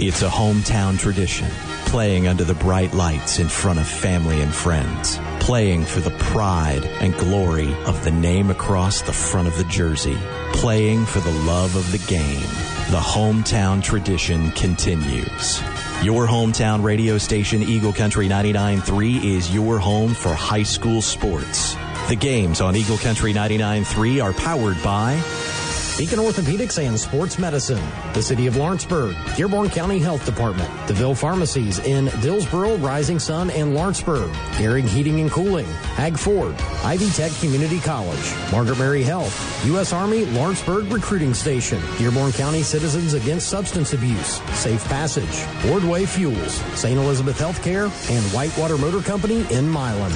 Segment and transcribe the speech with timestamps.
[0.00, 1.48] It's a hometown tradition,
[1.86, 6.84] playing under the bright lights in front of family and friends, playing for the pride
[7.00, 10.16] and glory of the name across the front of the jersey,
[10.52, 12.46] playing for the love of the game.
[12.92, 15.60] The hometown tradition continues.
[16.04, 21.74] Your hometown radio station, Eagle Country 99.3, is your home for high school sports.
[22.08, 25.20] The games on Eagle Country 99.3 are powered by
[25.98, 31.80] Beacon Orthopedics and Sports Medicine, the City of Lawrenceburg, Dearborn County Health Department, DeVille Pharmacies
[31.80, 35.66] in Dillsboro, Rising Sun, and Lawrenceburg, Gehrig Heating and Cooling,
[35.96, 39.92] Hag Ford, Ivy Tech Community College, Margaret Mary Health, U.S.
[39.92, 45.26] Army Lawrenceburg Recruiting Station, Dearborn County Citizens Against Substance Abuse, Safe Passage,
[45.68, 46.96] Wardway Fuels, St.
[46.96, 50.12] Elizabeth Healthcare, and Whitewater Motor Company in Milan.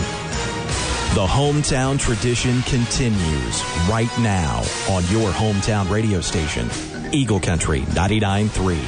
[1.14, 6.70] The hometown tradition continues right now on your hometown radio station,
[7.12, 8.72] Eagle Country 99.3.
[8.72, 8.80] In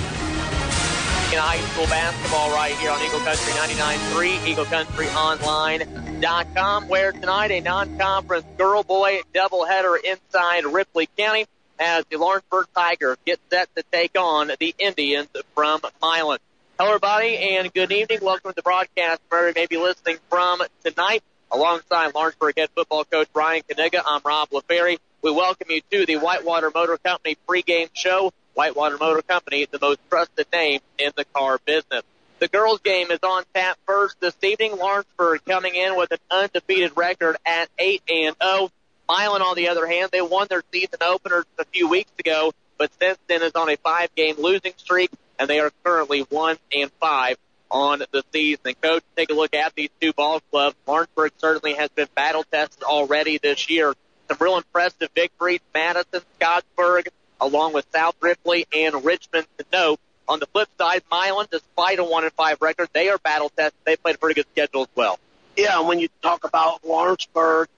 [1.38, 9.20] high school basketball right here on Eagle Country 99.3, EagleCountryOnline.com, where tonight a non-conference girl-boy
[9.34, 11.44] doubleheader inside Ripley County
[11.78, 16.38] as the Lawrenceburg Tigers get set to take on the Indians from Milan.
[16.78, 18.20] Hello, everybody, and good evening.
[18.22, 21.22] Welcome to the broadcast where you may be listening from tonight.
[21.54, 24.98] Alongside Lawrenceburg head football coach Brian Kaniga, I'm Rob LaFerry.
[25.22, 28.32] We welcome you to the Whitewater Motor Company pregame show.
[28.54, 32.02] Whitewater Motor Company, the most trusted name in the car business.
[32.40, 34.76] The girls game is on tap first this evening.
[34.76, 38.70] Lawrenceburg coming in with an undefeated record at 8 and 0.
[39.08, 42.90] Milan, on the other hand, they won their season opener a few weeks ago, but
[43.00, 46.90] since then is on a five game losing streak, and they are currently 1 and
[47.00, 47.36] 5
[47.74, 48.74] on the season.
[48.80, 50.76] Coach, take a look at these two ball clubs.
[50.86, 53.92] Lawrenceburg certainly has been battle tested already this year.
[54.28, 55.60] Some real impressive victories.
[55.74, 57.08] Madison, Scottsburg,
[57.40, 60.00] along with South Ripley and Richmond to note.
[60.26, 63.78] On the flip side, Milan, despite a one and five record, they are battle tested.
[63.84, 65.18] They played a pretty good schedule as well.
[65.56, 67.68] Yeah, when you talk about Lawrenceburg,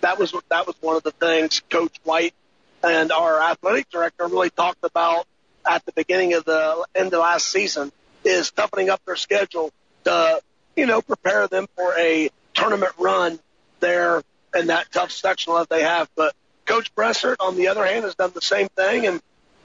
[0.00, 2.34] that was that was one of the things Coach White
[2.82, 5.26] and our athletic director really talked about
[5.68, 7.92] at the beginning of the end of last season
[8.24, 9.70] is toughening up their schedule
[10.04, 10.40] to,
[10.76, 13.38] you know, prepare them for a tournament run
[13.80, 14.22] there
[14.54, 16.08] in that tough section that they have.
[16.16, 16.34] But
[16.66, 19.20] Coach Bressert, on the other hand, has done the same thing, and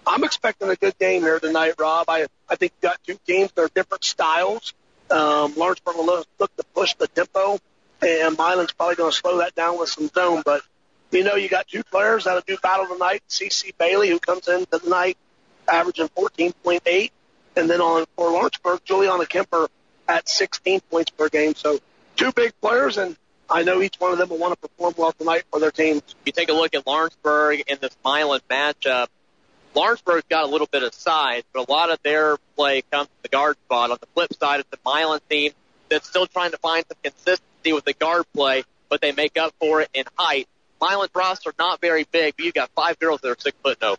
[0.08, 2.06] I'm expecting a good game here tonight, Rob.
[2.10, 3.52] I I think you got two teams.
[3.52, 4.74] They're different styles.
[5.10, 7.60] Um, Lawrenceburg will look to push the tempo,
[8.02, 10.42] and Milan's probably going to slow that down with some zone.
[10.46, 10.62] But
[11.12, 13.24] you know, you got two players that'll do battle tonight.
[13.30, 15.18] CC Bailey, who comes in tonight,
[15.68, 17.12] averaging 14.8,
[17.56, 19.68] and then on for Lawrenceburg, Juliana Kemper
[20.08, 21.56] at 16 points per game.
[21.56, 21.80] So
[22.16, 23.16] two big players, and
[23.50, 26.02] I know each one of them will want to perform well tonight for their teams.
[26.26, 29.08] You take a look at Lawrenceburg in this Milan matchup.
[29.74, 33.18] Lawrenceburg's got a little bit of size, but a lot of their play comes from
[33.24, 33.92] the guard spot.
[33.92, 35.52] On the flip side, it's the Milan team
[35.90, 39.54] that's still trying to find some consistency with the guard play, but they make up
[39.60, 40.48] for it in height.
[40.82, 43.98] Milan's roster not very big, but you've got five girls that are six foot no.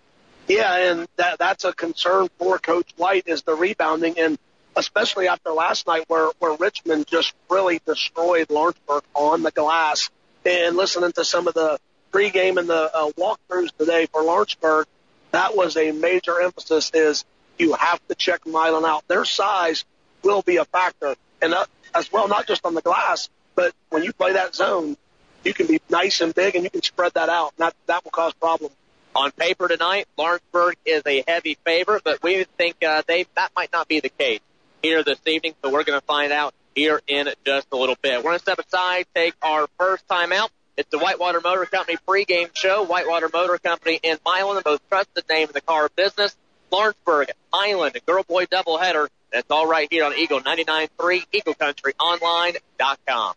[0.49, 4.39] Yeah, and that that's a concern for Coach White is the rebounding, and
[4.77, 10.11] especially after last night where where Richmond just really destroyed Lawrenceburg on the glass.
[10.45, 11.79] And listening to some of the
[12.13, 14.87] pregame and the uh, walkthroughs today for Lawrenceburg,
[15.33, 16.93] that was a major emphasis.
[16.95, 17.25] Is
[17.59, 19.07] you have to check Milan out.
[19.09, 19.85] Their size
[20.23, 24.05] will be a factor, and uh, as well not just on the glass, but when
[24.05, 24.97] you play that zone,
[25.43, 27.53] you can be nice and big, and you can spread that out.
[27.59, 28.77] And that that will cause problems.
[29.17, 33.73] On paper tonight, Lawrenceburg is a heavy favorite, but we think uh, they that might
[33.73, 34.41] not be the case
[34.83, 35.55] here this evening.
[35.65, 38.19] So we're going to find out here in just a little bit.
[38.19, 40.51] We're going to step aside, take our first time out.
[40.77, 42.85] It's the Whitewater Motor Company pregame show.
[42.85, 46.37] Whitewater Motor Company in Milan, the most trusted name in the car business.
[46.71, 49.09] Lawrenceburg, Milan, girl boy doubleheader.
[49.33, 53.35] That's all right here on Eagle 99.3, EagleCountryOnline.com.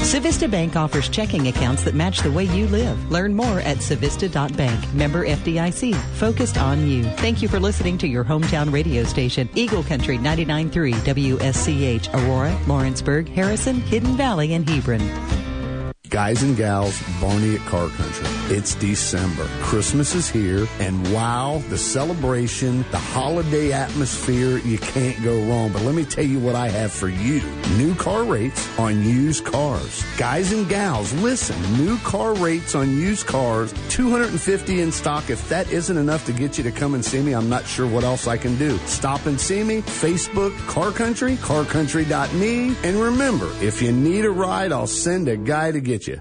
[0.00, 3.10] Civista Bank offers checking accounts that match the way you live.
[3.10, 4.94] Learn more at civista.bank.
[4.94, 5.94] Member FDIC.
[6.14, 7.04] Focused on you.
[7.04, 13.28] Thank you for listening to your hometown radio station, Eagle Country 99.3 WSCH, Aurora, Lawrenceburg,
[13.28, 15.37] Harrison, Hidden Valley, and Hebron.
[16.10, 18.26] Guys and gals, Barney at Car Country.
[18.56, 19.44] It's December.
[19.60, 25.70] Christmas is here, and wow, the celebration, the holiday atmosphere, you can't go wrong.
[25.70, 27.42] But let me tell you what I have for you.
[27.76, 30.02] New car rates on used cars.
[30.16, 35.28] Guys and gals, listen, new car rates on used cars, 250 in stock.
[35.28, 37.86] If that isn't enough to get you to come and see me, I'm not sure
[37.86, 38.78] what else I can do.
[38.86, 44.72] Stop and see me, Facebook, Car Country, carcountry.me, and remember, if you need a ride,
[44.72, 46.20] I'll send a guy to get you.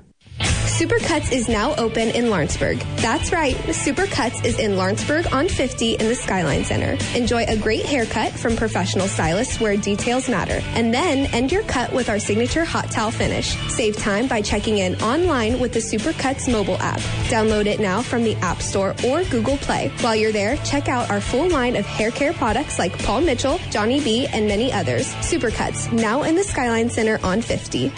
[0.78, 2.78] Supercuts is now open in Lawrenceburg.
[2.98, 6.96] That's right, Supercuts is in Lawrenceburg on 50 in the Skyline Center.
[7.18, 10.62] Enjoy a great haircut from professional stylists where details matter.
[10.76, 13.56] And then end your cut with our signature hot towel finish.
[13.70, 17.00] Save time by checking in online with the Supercuts mobile app.
[17.30, 19.90] Download it now from the App Store or Google Play.
[20.02, 23.58] While you're there, check out our full line of hair care products like Paul Mitchell,
[23.72, 25.12] Johnny B, and many others.
[25.16, 27.92] Supercuts, now in the Skyline Center on 50.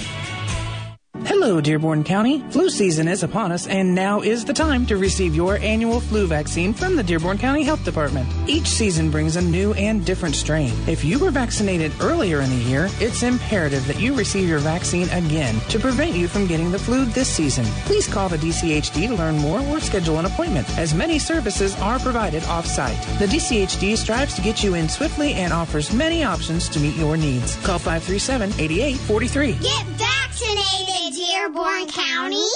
[1.30, 2.40] Hello, Dearborn County.
[2.50, 6.26] Flu season is upon us, and now is the time to receive your annual flu
[6.26, 8.28] vaccine from the Dearborn County Health Department.
[8.48, 10.74] Each season brings a new and different strain.
[10.88, 15.08] If you were vaccinated earlier in the year, it's imperative that you receive your vaccine
[15.10, 17.66] again to prevent you from getting the flu this season.
[17.86, 22.00] Please call the DCHD to learn more or schedule an appointment, as many services are
[22.00, 23.00] provided off site.
[23.20, 27.18] The DCHD strives to get you in swiftly and offers many options to meet your
[27.18, 27.56] needs.
[27.58, 29.54] Call 537 8843.
[29.54, 31.19] Get vaccinated!
[31.20, 32.48] Dearborn County?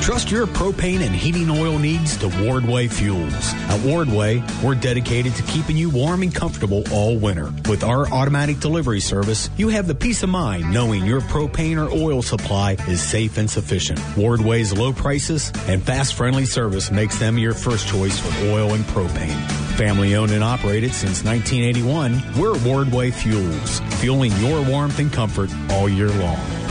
[0.00, 3.52] Trust your propane and heating oil needs to Wardway Fuels.
[3.68, 7.52] At Wardway, we're dedicated to keeping you warm and comfortable all winter.
[7.68, 11.92] With our automatic delivery service, you have the peace of mind knowing your propane or
[11.92, 13.98] oil supply is safe and sufficient.
[14.16, 18.84] Wardway's low prices and fast friendly service makes them your first choice for oil and
[18.84, 19.38] propane.
[19.76, 25.90] Family owned and operated since 1981, we're Wardway Fuels, fueling your warmth and comfort all
[25.90, 26.63] year long.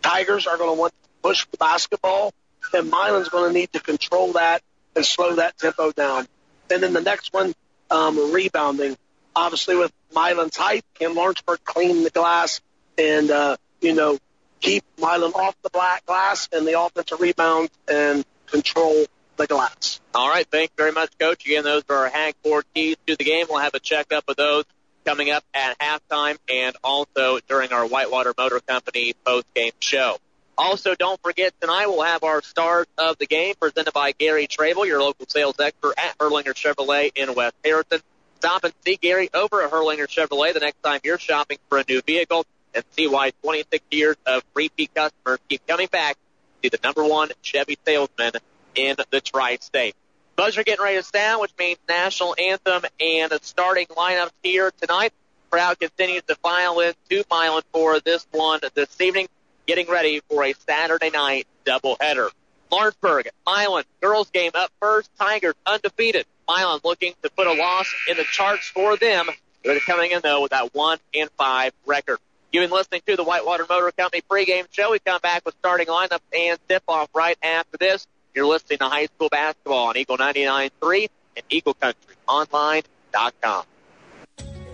[0.02, 2.34] Tigers are going to want to push the basketball,
[2.74, 4.62] and Milan's going to need to control that
[4.96, 6.28] and slow that tempo down.
[6.72, 7.54] And then the next one,
[7.90, 8.96] um, rebounding.
[9.36, 12.62] Obviously, with Milan's height, can Lawrenceburg clean the glass
[12.98, 14.18] and, uh, you know,
[14.62, 19.06] keep Milan off the black glass and the offensive rebound and control
[19.38, 20.00] the glass.
[20.14, 20.46] All right.
[20.50, 21.46] Thanks very much, Coach.
[21.46, 23.48] Again, those are our Hag Ford keys to the game.
[23.50, 24.66] We'll have a checkup of those
[25.06, 30.18] coming up at halftime and also during our Whitewater Motor Company post-game show.
[30.58, 34.86] Also, don't forget tonight we'll have our stars of the game presented by Gary Travel,
[34.86, 38.00] your local sales expert at Hurlinger Chevrolet in West Harrison.
[38.38, 41.84] Stop and see Gary over at Hurlinger Chevrolet the next time you're shopping for a
[41.88, 46.18] new vehicle and see why 26 years of repeat customers keep coming back
[46.62, 48.34] to the number one Chevy salesman
[48.76, 49.96] in the tri-state.
[50.36, 55.14] Buzzer getting ready to sound, which means national anthem and starting lineups here tonight.
[55.50, 59.28] Crowd continues to file in to Milan for this one this evening,
[59.68, 62.30] getting ready for a Saturday night doubleheader.
[62.72, 65.10] Lawrenceburg, Milan, girls game up first.
[65.20, 66.26] Tigers undefeated.
[66.48, 69.28] Milan looking to put a loss in the charts for them.
[69.64, 72.18] They're coming in though with that one and five record.
[72.52, 74.92] You've been listening to the Whitewater Motor Company pregame show.
[74.92, 78.08] We come back with starting lineup and tip off right after this.
[78.34, 83.66] You're listening to high school basketball on Eagle 99.3 and EagleCountryOnline.com.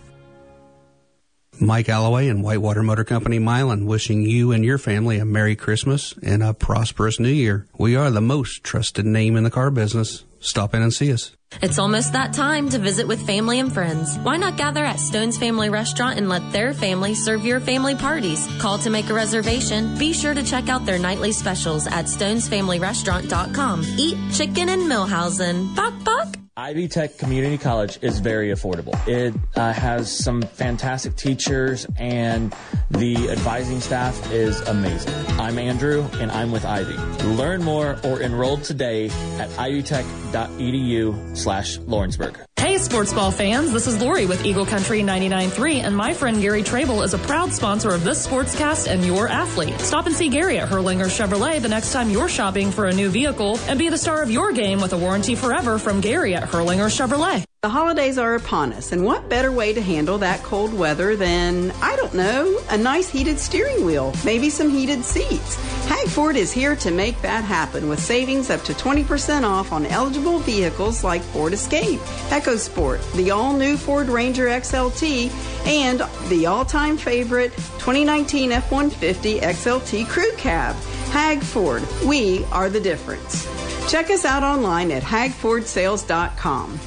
[1.60, 6.14] Mike Alloway and Whitewater Motor Company Milan wishing you and your family a Merry Christmas
[6.22, 7.66] and a prosperous New Year.
[7.78, 10.24] We are the most trusted name in the car business.
[10.40, 11.34] Stop in and see us.
[11.62, 14.18] It's almost that time to visit with family and friends.
[14.18, 18.46] Why not gather at Stone's Family Restaurant and let their family serve your family parties?
[18.58, 19.96] Call to make a reservation.
[19.96, 23.84] Be sure to check out their nightly specials at stonesfamilyrestaurant.com.
[23.96, 25.74] Eat chicken and Millhousen.
[25.74, 26.43] Buck, bok.
[26.56, 28.94] Ivy Tech Community College is very affordable.
[29.08, 32.54] It uh, has some fantastic teachers and
[32.92, 35.12] the advising staff is amazing.
[35.30, 36.94] I'm Andrew and I'm with Ivy.
[37.34, 42.38] Learn more or enroll today at ivytech.edu slash Lawrenceburg.
[42.64, 46.62] Hey, sports ball fans, this is Lori with Eagle Country 99.3, and my friend Gary
[46.62, 49.78] Trable is a proud sponsor of this sportscast and your athlete.
[49.80, 53.10] Stop and see Gary at Hurlinger Chevrolet the next time you're shopping for a new
[53.10, 56.44] vehicle, and be the star of your game with a warranty forever from Gary at
[56.44, 57.44] Hurlinger Chevrolet.
[57.60, 61.70] The holidays are upon us, and what better way to handle that cold weather than,
[61.82, 65.58] I don't know, a nice heated steering wheel, maybe some heated seats?
[65.86, 69.84] Hag Ford is here to make that happen with savings up to 20% off on
[69.86, 72.00] eligible vehicles like Ford Escape,
[72.30, 75.30] EcoSport, the all new Ford Ranger XLT,
[75.66, 80.74] and the all time favorite 2019 F 150 XLT Crew Cab.
[81.10, 83.46] Hag Ford, we are the difference.
[83.90, 86.80] Check us out online at hagfordsales.com.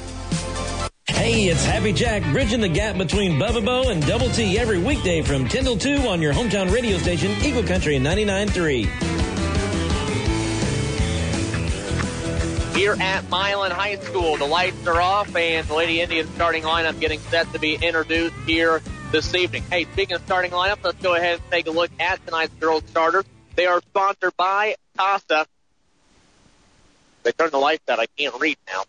[1.08, 5.22] Hey, it's Happy Jack, bridging the gap between Bubba Bo and Double T every weekday
[5.22, 8.84] from 10 till 2 on your hometown radio station, Eagle Country 99.3.
[12.76, 17.00] Here at Milan High School, the lights are off and the Lady Indians starting lineup
[17.00, 19.64] getting set to be introduced here this evening.
[19.70, 22.84] Hey, speaking of starting lineup, let's go ahead and take a look at tonight's girls
[22.86, 23.24] starters.
[23.56, 25.46] They are sponsored by Casa.
[27.24, 27.98] They turned the lights out.
[27.98, 28.84] I can't read now.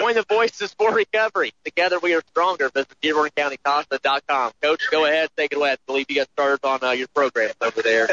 [0.00, 1.52] Join the voices for recovery.
[1.62, 2.70] Together we are stronger.
[2.70, 4.52] Visit DearbornCountyCasa.com.
[4.62, 5.28] Coach, go ahead.
[5.36, 5.72] Take it away.
[5.72, 8.08] I believe you got started on uh, your program over there.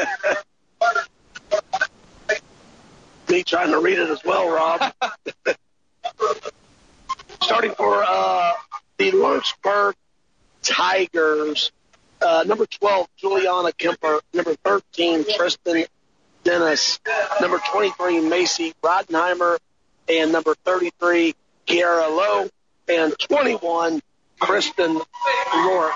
[3.30, 4.92] Me trying to read it as well, Rob.
[7.42, 8.52] Starting for uh,
[8.98, 9.94] the Lawrenceburg
[10.62, 11.72] Tigers,
[12.20, 14.20] uh, number 12, Juliana Kemper.
[14.34, 15.84] Number 13, Tristan
[16.44, 17.00] Dennis.
[17.40, 19.56] Number 23, Macy Rodenheimer.
[20.10, 21.34] And number 33,
[21.68, 22.48] Kiara Lowe.
[22.88, 24.00] And 21,
[24.40, 24.98] Kristen
[25.54, 25.92] Rourke.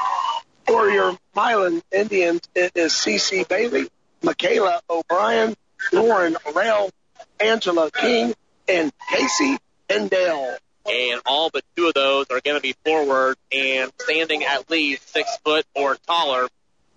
[0.66, 3.88] For your Milan Indians, it is CC Bailey,
[4.22, 5.54] Michaela O'Brien,
[5.92, 6.90] Lauren Rail,
[7.40, 8.34] Angela King,
[8.68, 9.56] and Casey
[9.88, 10.56] Endell.
[10.90, 15.08] And all but two of those are going to be forward and standing at least
[15.08, 16.48] six foot or taller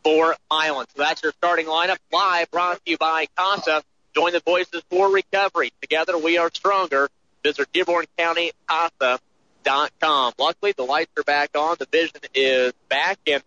[0.03, 0.85] for Milan.
[0.95, 3.83] So that's your starting lineup live brought to you by Casa.
[4.13, 5.71] Join the voices for recovery.
[5.81, 7.09] Together we are stronger.
[7.45, 10.33] Visit DearbornCountyCasa.com.
[10.39, 11.75] Luckily the lights are back on.
[11.77, 13.43] The vision is back and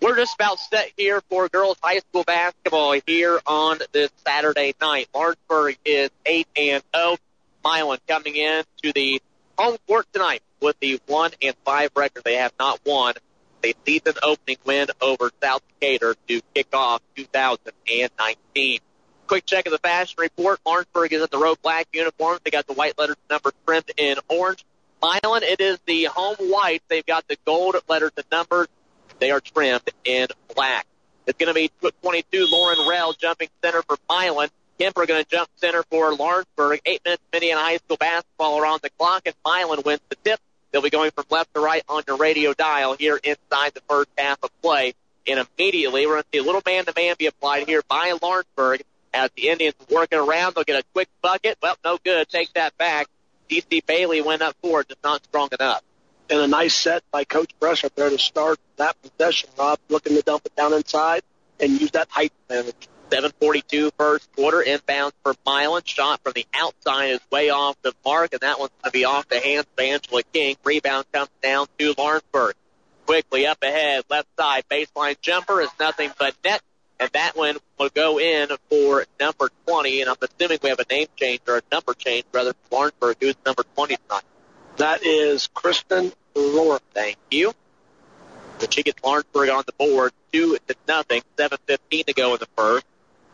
[0.00, 5.08] we're just about set here for girls high school basketball here on this Saturday night.
[5.14, 7.18] Lawrenceburg is 8 and 0.
[7.62, 9.20] Milan coming in to the
[9.58, 12.24] home court tonight with the 1 and 5 record.
[12.24, 13.12] They have not won
[13.62, 18.80] a season opening win over South Decatur to kick off 2019.
[19.26, 20.60] Quick check of the fashion report.
[20.66, 22.40] Lawrenceburg is in the road black uniforms.
[22.44, 24.64] They got the white letters number trimmed in orange.
[25.02, 26.82] Milan, it is the home white.
[26.88, 28.68] They've got the gold letters and numbers.
[29.18, 30.86] They are trimmed in black.
[31.26, 31.70] It's going to be
[32.02, 34.48] 22 Lauren Rell jumping center for Milan.
[34.78, 36.80] Kemper going to jump center for Lawrenceburg.
[36.84, 40.16] Eight minutes of Indiana High School basketball are on the clock, and Milan wins the
[40.16, 40.40] tip.
[40.70, 44.08] They'll be going from left to right on your radio dial here inside the first
[44.16, 44.94] half of play.
[45.26, 49.30] And immediately, we're going to see a little man-to-man be applied here by Lawrenceburg as
[49.36, 50.54] the Indians working around.
[50.54, 51.58] They'll get a quick bucket.
[51.62, 52.28] Well, no good.
[52.28, 53.06] Take that back.
[53.48, 55.82] CC Bailey went up for it, just not strong enough.
[56.30, 60.16] And a nice set by Coach Brush up there to start that possession, Rob, looking
[60.16, 61.22] to dump it down inside
[61.60, 62.88] and use that height advantage.
[63.10, 65.82] 742 first quarter inbound for Milan.
[65.84, 69.04] Shot from the outside is way off the mark, and that one's going to be
[69.04, 70.56] off the hands of Angela King.
[70.64, 72.54] Rebound comes down to Lawrenceburg.
[73.04, 76.62] Quickly up ahead, left side baseline jumper is nothing but net,
[77.02, 80.02] and that one will go in for number 20.
[80.02, 83.16] And I'm assuming we have a name change or a number change rather for Lawrenceburg,
[83.20, 84.22] who's number 20 tonight.
[84.76, 86.82] That is Kristen Rourke.
[86.94, 87.52] Thank you.
[88.60, 91.22] So she gets Lawrenceburg on the board, two to nothing.
[91.36, 92.86] 7:15 to go in the first.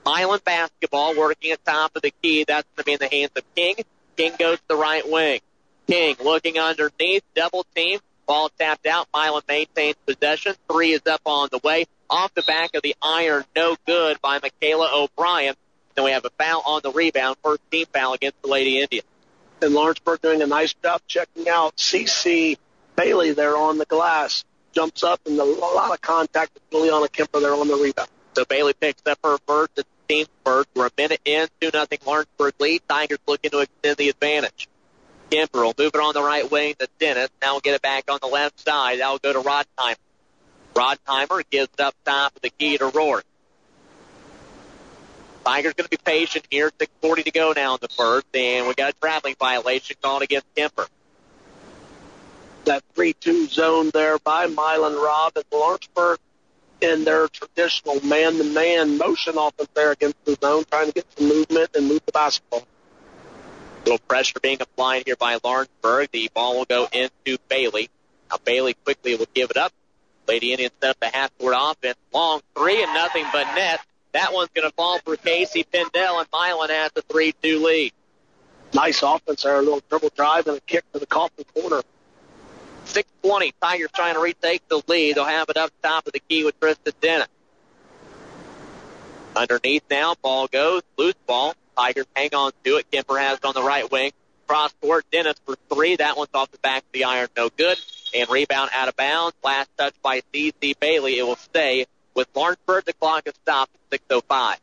[0.06, 2.44] Milan basketball working at top of the key.
[2.48, 3.76] That's going to be in the hands of King.
[4.16, 5.40] King goes to the right wing.
[5.86, 8.00] King looking underneath, double team.
[8.28, 9.08] Ball tapped out.
[9.12, 10.54] Milan maintains possession.
[10.70, 11.86] Three is up on the way.
[12.10, 15.54] Off the back of the iron, no good by Michaela O'Brien.
[15.94, 17.36] Then we have a foul on the rebound.
[17.42, 19.06] First team foul against the Lady Indians.
[19.60, 22.58] And Lawrenceburg doing a nice job checking out CC
[22.96, 24.44] Bailey there on the glass.
[24.72, 28.08] Jumps up and a lot of contact with Juliana Kemper there on the rebound.
[28.34, 29.72] So Bailey picks up her first.
[29.76, 30.68] It's team first.
[30.74, 32.82] We're a minute in, 2 nothing Lawrenceburg lead.
[32.88, 34.68] Tigers looking to extend the advantage.
[35.30, 37.28] Kemper will move it on the right wing to Dennis.
[37.42, 39.00] Now we'll get it back on the left side.
[39.00, 39.96] That will go to Rodheimer.
[40.74, 43.24] Rodheimer gives up top of the key to Rourke.
[45.44, 46.70] Tigers going to be patient here.
[46.78, 50.46] 6.40 to go now in the first, and we got a traveling violation called against
[50.54, 50.86] Kemper.
[52.64, 56.18] That 3-2 zone there by Milan Rob and Lawrenceburg
[56.80, 61.70] in their traditional man-to-man motion offense there against the zone, trying to get some movement
[61.74, 62.66] and move the basketball.
[63.88, 66.10] Little pressure being applied here by Lawrenceburg.
[66.12, 67.88] The ball will go into Bailey.
[68.30, 69.72] Now Bailey quickly will give it up.
[70.26, 71.96] Lady Indians set up the half-court offense.
[72.12, 73.80] Long three and nothing but net.
[74.12, 77.92] That one's going to fall for Casey Pendel, and Milan has the 3-2 lead.
[78.74, 81.80] Nice offense there, a little dribble drive and a kick to the Coffin corner.
[82.84, 83.52] 6-20.
[83.58, 85.16] Tigers trying to retake the lead.
[85.16, 87.28] They'll have it up top of the key with Tristan Dennis.
[89.34, 91.54] Underneath now, ball goes, loose ball.
[91.78, 92.90] Tigers hang on to it.
[92.90, 94.12] Kemper has it on the right wing.
[94.48, 95.96] Cross court, Dennis for three.
[95.96, 97.78] That one's off the back of the iron, no good.
[98.14, 99.36] And rebound out of bounds.
[99.44, 100.74] Last touch by C.C.
[100.80, 101.18] Bailey.
[101.18, 102.84] It will stay with Lawrenceburg.
[102.84, 104.56] The clock is stopped at 6.05.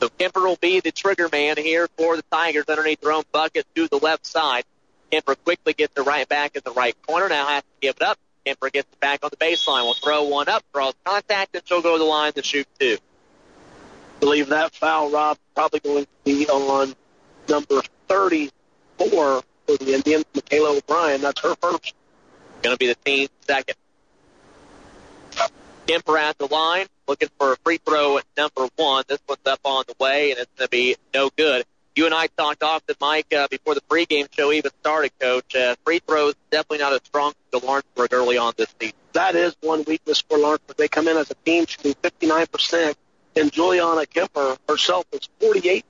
[0.00, 3.66] So Kemper will be the trigger man here for the Tigers underneath their own bucket
[3.76, 4.64] to the left side.
[5.12, 7.28] Kemper quickly gets the right back in the right corner.
[7.28, 8.18] Now has to give it up.
[8.44, 9.84] Kemper gets it back on the baseline.
[9.84, 12.98] Will throw one up, draws contact, and she'll go to the line to shoot two.
[14.20, 16.94] believe that foul, Rob, probably going to be on
[17.48, 18.52] number 34
[19.08, 21.20] for the Indians, Michaela O'Brien.
[21.20, 21.94] That's her first.
[22.62, 23.76] Going to be the team second.
[25.86, 29.04] Kemper at the line, looking for a free throw at number one.
[29.08, 31.64] This one's up on the way, and it's going to be no good.
[31.94, 35.54] You and I talked often, Mike, uh, before the pregame show even started, Coach.
[35.54, 38.96] Uh, free throws definitely not as strong as the Lawrenceburg early on this season.
[39.12, 40.76] That is one weakness for Lawrenceburg.
[40.78, 42.94] They come in as a team shooting 59%,
[43.36, 45.82] and Juliana Kemper herself is 48%.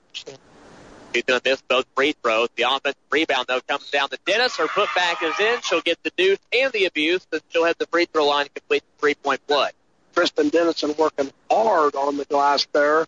[1.15, 2.49] She's going to miss both free throws.
[2.57, 4.57] The offensive rebound, though, comes down to Dennis.
[4.57, 5.61] Her putback is in.
[5.61, 8.51] She'll get the deuce and the abuse, and she'll have the free throw line to
[8.51, 9.71] complete the three-point play.
[10.15, 13.07] Tristan Dennison working hard on the glass there.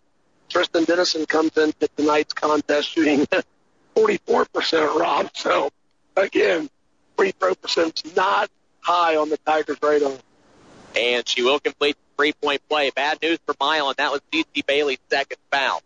[0.55, 3.27] Tristan Dennison comes into tonight's contest shooting
[3.97, 5.31] 44% Rob.
[5.35, 5.71] So,
[6.17, 6.71] again,
[7.17, 8.49] free throw percent's not
[8.81, 10.13] high on the Tigers' radar.
[10.95, 12.91] And she will complete the three-point play.
[12.91, 13.95] Bad news for Milan.
[13.99, 14.63] That was C.C.
[14.65, 15.83] Bailey's second foul.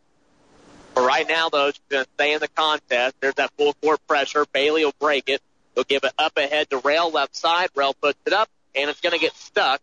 [0.94, 3.14] But right now, though, she's going to stay in the contest.
[3.20, 4.44] There's that full court pressure.
[4.52, 5.40] Bailey will break it.
[5.74, 7.70] He'll give it up ahead to Rail left side.
[7.74, 9.80] Rail puts it up, and it's going to get stuck.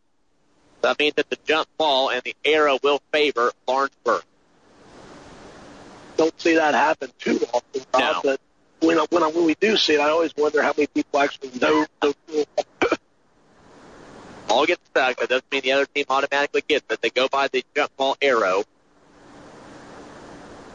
[0.82, 4.22] That means that the jump ball and the arrow will favor Lawrenceburg.
[6.18, 8.22] Don't see that happen too often, Rob, No.
[8.24, 8.42] but
[8.82, 11.20] when, I, when, I, when we do see it, I always wonder how many people
[11.20, 12.46] actually know the rule.
[14.48, 15.18] Ball gets stuck.
[15.18, 17.02] That doesn't mean the other team automatically gets it.
[17.02, 18.64] They go by the jump ball arrow.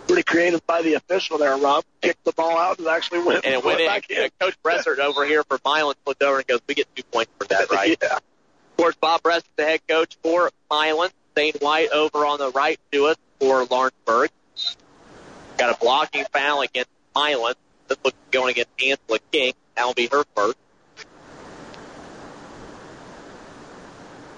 [0.08, 1.84] Pretty creative by the official there, Rob.
[2.02, 3.86] Kicked the ball out and actually went, And it went in.
[3.86, 4.28] back in.
[4.40, 7.46] Coach Bressert over here for Milan looked over and goes, we get two points for
[7.46, 7.96] that, right?
[8.02, 8.16] yeah.
[8.16, 11.10] Of course, Bob Bressert, the head coach for Milan.
[11.38, 14.30] Zane White over on the right to us for Lawrenceburg.
[15.60, 17.52] Got a blocking foul against Milan.
[17.86, 19.52] This looks going against Angela King.
[19.76, 20.56] That will be her first.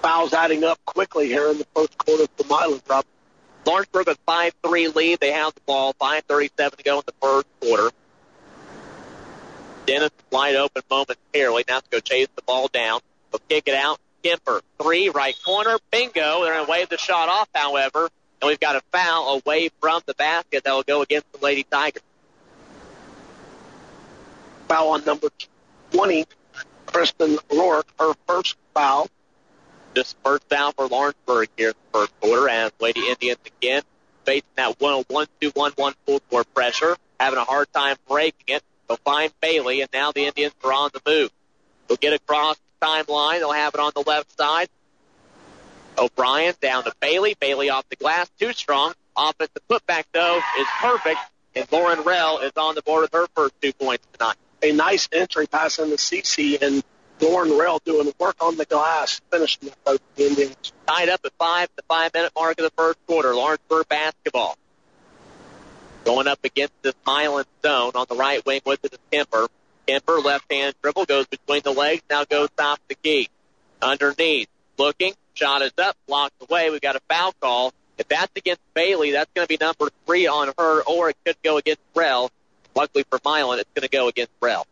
[0.01, 3.05] Fouls adding up quickly here in the first quarter for Milan, Rob.
[3.65, 5.21] Lawrenceburg with 5-3 lead.
[5.21, 5.93] They have the ball.
[5.93, 7.91] 5.37 to go in the first quarter.
[9.85, 11.63] Dennis wide open momentarily.
[11.69, 12.99] Now to go chase the ball down.
[13.31, 13.97] They'll kick it out.
[14.23, 15.77] Kemper, three, right corner.
[15.89, 16.43] Bingo.
[16.43, 18.09] They're going to wave the shot off, however.
[18.43, 21.63] And we've got a foul away from the basket that will go against the Lady
[21.63, 22.03] Tigers.
[24.67, 25.29] Foul on number
[25.93, 26.25] 20,
[26.85, 29.07] Kristen Rourke, her first foul.
[29.95, 33.81] Just first foul for Lawrenceburg here in the first quarter as Lady Indians again
[34.25, 38.63] facing that 101-2-1-1 full court pressure, having a hard time breaking it.
[38.89, 41.31] They'll find Bailey, and now the Indians are on the move.
[41.87, 43.39] They'll get across the timeline.
[43.39, 44.67] They'll have it on the left side.
[45.97, 47.35] O'Brien down to Bailey.
[47.39, 48.93] Bailey off the glass, too strong.
[49.15, 51.19] Offensive putback, though, is perfect,
[51.55, 54.35] and Lauren Rell is on the board with her first two points tonight.
[54.63, 56.83] A nice entry pass into CC and
[57.21, 60.73] Lauren Rail doing work on the glass, finishing it both the Indians.
[60.87, 63.35] Tied up at five, the five-minute mark of the first quarter.
[63.35, 64.57] Lawrenceburg basketball.
[66.05, 69.47] Going up against this Milan zone on the right wing with it is Kemper.
[69.87, 73.29] Kemper, left-hand dribble, goes between the legs, now goes off the key.
[73.81, 76.69] Underneath, looking, shot is up, blocked away.
[76.69, 77.73] We've got a foul call.
[77.97, 81.37] If that's against Bailey, that's going to be number three on her, or it could
[81.43, 82.31] go against Rel.
[82.75, 84.65] Luckily for Milan, it's going to go against Rel.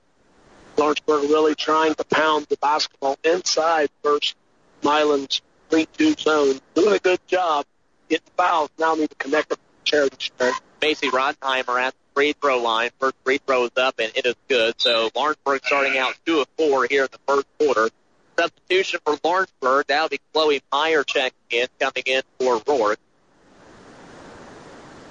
[0.78, 4.36] Lawrenceburg really trying to pound the basketball inside first
[4.84, 6.60] Milan's 3-2 zone.
[6.74, 7.66] Doing a good job
[8.10, 8.70] getting fouls.
[8.80, 10.54] Now need to connect with charity shirt.
[10.82, 12.90] Macy Rodheimer at the free throw line.
[13.00, 14.80] First free throw is up, and it is good.
[14.80, 17.90] So Lawrenceburg starting out 2 of 4 here in the first quarter.
[18.42, 19.86] Substitution for Lawrenceburg.
[19.88, 23.00] That'll be Chloe Meyer checking in, coming in for Rourke.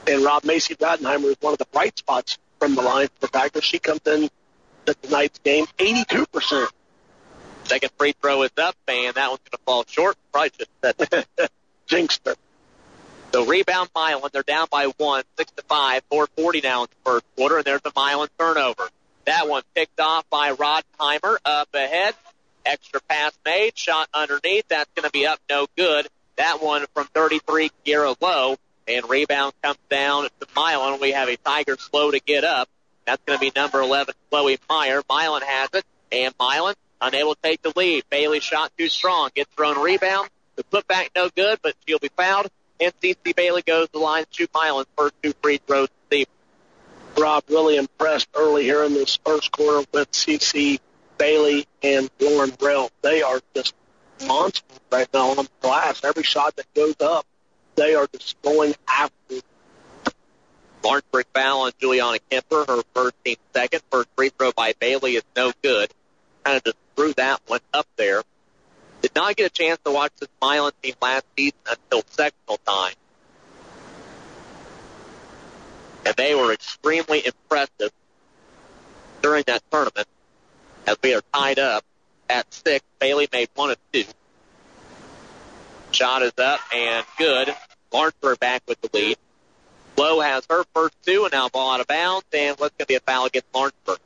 [0.08, 3.28] And Rob Macy Roddenheimer is one of the bright spots from the line for the
[3.28, 3.64] Tigers.
[3.64, 4.28] She comes in
[4.86, 6.68] to tonight's game 82%.
[7.64, 10.16] Second free throw is up, and that one's going to fall short.
[10.32, 11.50] Probably should have said that.
[11.86, 12.34] Jinxed her.
[13.32, 14.28] So rebound Milan.
[14.32, 17.82] They're down by one, six to five, 440 now in the first quarter, and there's
[17.84, 18.88] a Milan turnover.
[19.26, 22.14] That one picked off by Rodheimer up ahead.
[22.64, 24.68] Extra pass made, shot underneath.
[24.68, 26.08] That's going to be up no good.
[26.36, 28.56] That one from 33, Kiera Low.
[28.88, 31.00] and rebound comes down to Milan.
[31.00, 32.68] We have a Tiger slow to get up.
[33.06, 35.02] That's going to be number 11, Chloe Meyer.
[35.08, 38.04] Milan has it, and Milan unable to take the lead.
[38.10, 40.28] Bailey shot too strong, gets thrown rebound.
[40.56, 42.48] The putback no good, but she'll be fouled.
[42.80, 46.26] And CC Bailey goes to the line, shoot Milan's first two free throws this
[47.16, 50.78] Rob really impressed early here in this first quarter with CC
[51.20, 52.90] Bailey and Lauren Rell.
[53.02, 53.74] They are just
[54.26, 56.02] monsters right now on the glass.
[56.02, 57.26] Every shot that goes up,
[57.76, 59.14] they are just going after.
[60.82, 63.82] Lawrenceburg foul on Juliana Kemper, her first team second.
[63.90, 65.92] First free throw by Bailey is no good.
[66.42, 68.22] Kind of just threw that one up there.
[69.02, 72.94] Did not get a chance to watch this Milan team last season until sectional time.
[76.06, 77.92] And they were extremely impressive
[79.20, 80.08] during that tournament
[80.90, 81.84] as we are tied up
[82.28, 82.84] at six.
[82.98, 84.04] Bailey made one of two.
[85.92, 87.54] Shot is up and good.
[87.92, 89.16] Lawrenceburg back with the lead.
[89.96, 92.86] Lowe has her first two and now ball out of bounds and what's going to
[92.86, 93.98] be a foul against Lawrenceburg.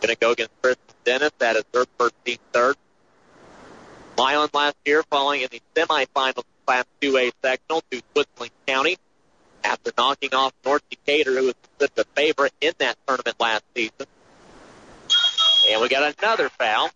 [0.00, 1.30] Going to go against Chris Dennis.
[1.38, 2.76] That is her first team third.
[4.16, 8.96] Milan last year falling in the semifinals Class 2A sectional to Switzerland County
[9.64, 14.06] after knocking off North Decatur, who was such a favorite in that tournament last season.
[15.70, 16.90] And we got another foul.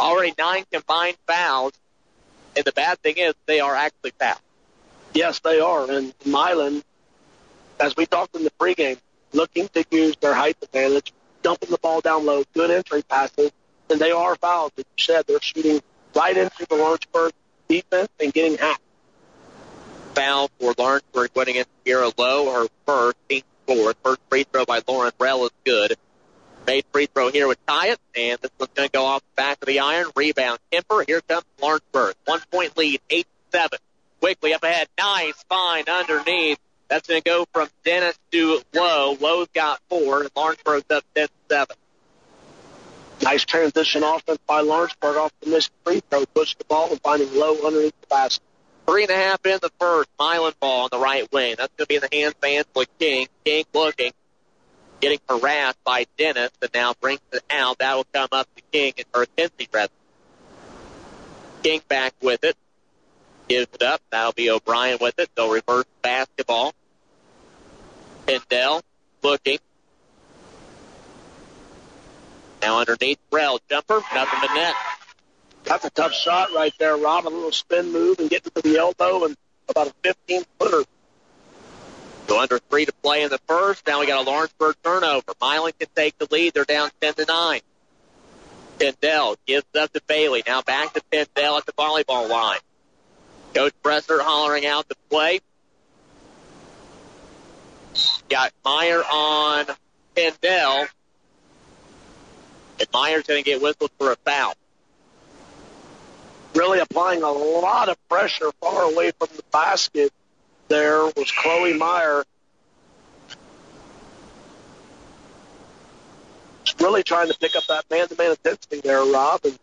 [0.00, 1.72] Already nine combined fouls.
[2.56, 4.40] And the bad thing is they are actually fouls.
[5.12, 5.90] Yes, they are.
[5.90, 6.82] And Milan,
[7.78, 8.98] as we talked in the pregame,
[9.32, 13.50] looking to use their height advantage, dumping the ball down low, good entry passes,
[13.90, 14.72] and they are fouls.
[14.76, 15.80] As you said, they're shooting
[16.14, 17.32] right into the Lawrenceburg
[17.68, 18.80] defense and getting hacked.
[20.14, 23.96] Foul for Lawrenceburg winning against Sierra Low, her first, team fourth.
[24.04, 25.94] First free throw by Lauren Rell is good.
[26.66, 29.58] Made free throw here with Tyatt, and this one's going to go off the back
[29.60, 30.06] of the iron.
[30.16, 31.04] Rebound Kemper.
[31.06, 32.14] Here comes Lawrenceburg.
[32.24, 33.78] One point lead, 8 7.
[34.20, 34.88] Quickly up ahead.
[34.96, 36.58] Nice find underneath.
[36.88, 39.16] That's going to go from Dennis to Lowe.
[39.20, 41.76] Lowe's got four, and Lawrenceburg's up 10 7.
[43.22, 44.94] Nice transition offense by Lawrence.
[45.02, 46.24] Lawrenceburg off the missed free throw.
[46.26, 48.42] Pushed the ball and finding low underneath the basket.
[48.86, 50.10] Three and a half in the first.
[50.18, 51.54] Milan ball on the right wing.
[51.56, 53.28] That's going to be in the hands of Angela King.
[53.44, 54.12] King looking.
[55.00, 57.78] Getting harassed by Dennis and now brings it out.
[57.78, 59.92] That will come up to King and or Kinsey rather.
[61.62, 62.56] King back with it.
[63.48, 64.00] Gives it up.
[64.10, 65.30] That'll be O'Brien with it.
[65.34, 66.74] They'll reverse basketball.
[68.26, 68.82] Pendel
[69.22, 69.58] looking.
[72.64, 73.60] Now underneath Rell.
[73.68, 74.00] Jumper.
[74.14, 74.74] Nothing to net.
[75.64, 77.26] That's a tough shot right there, Rob.
[77.26, 79.36] A little spin move and getting to the elbow and
[79.68, 80.84] about a 15 footer.
[82.26, 83.86] So under three to play in the first.
[83.86, 85.34] Now we got a Lawrenceburg turnover.
[85.42, 86.54] Milan can take the lead.
[86.54, 87.60] They're down 10 to 9.
[88.78, 90.42] Pendel gives up to Bailey.
[90.46, 92.60] Now back to Pendel at the volleyball line.
[93.52, 95.40] Coach Bresser hollering out the play.
[98.30, 99.66] Got Meyer on
[100.16, 100.88] Pendel.
[102.78, 104.54] And Meyer's going to get whistled for a foul.
[106.54, 110.12] Really applying a lot of pressure far away from the basket.
[110.68, 112.24] There was Chloe Meyer.
[116.80, 119.58] Really trying to pick up that man-to-man intensity there, Rob, and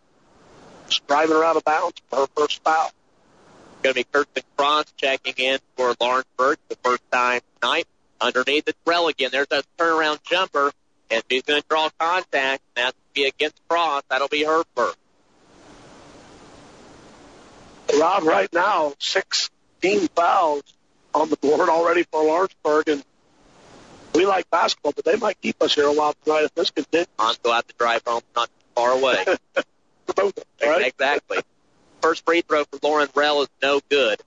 [1.06, 2.90] driving her out of bounds for her first foul.
[3.82, 7.86] Going to be Kirsten Cross checking in for Lawrenceburg the first time tonight.
[8.20, 9.30] Underneath the trail again.
[9.32, 10.72] There's that turnaround jumper,
[11.12, 14.02] and she's going to draw contact, and that's be against Cross.
[14.08, 14.96] That'll be her first.
[17.98, 20.62] Rob, right now, 16 fouls
[21.14, 23.04] on the board already for Lawrenceburg, and
[24.14, 27.06] we like basketball, but they might keep us here a while tonight if this continues.
[27.18, 29.24] On go out to drive home, not too far away.
[30.66, 30.86] right?
[30.86, 31.38] Exactly.
[32.00, 34.20] First free throw for Lauren Rell is no good.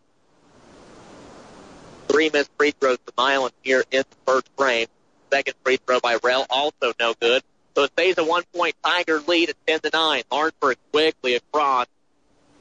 [2.08, 4.88] Three missed free throws for Milan here in the first frame.
[5.32, 7.42] Second free throw by Rell, also no good.
[7.76, 10.24] So it stays a one point Tiger lead at 10 to 9.
[10.32, 11.88] Lawrenceburg quickly across.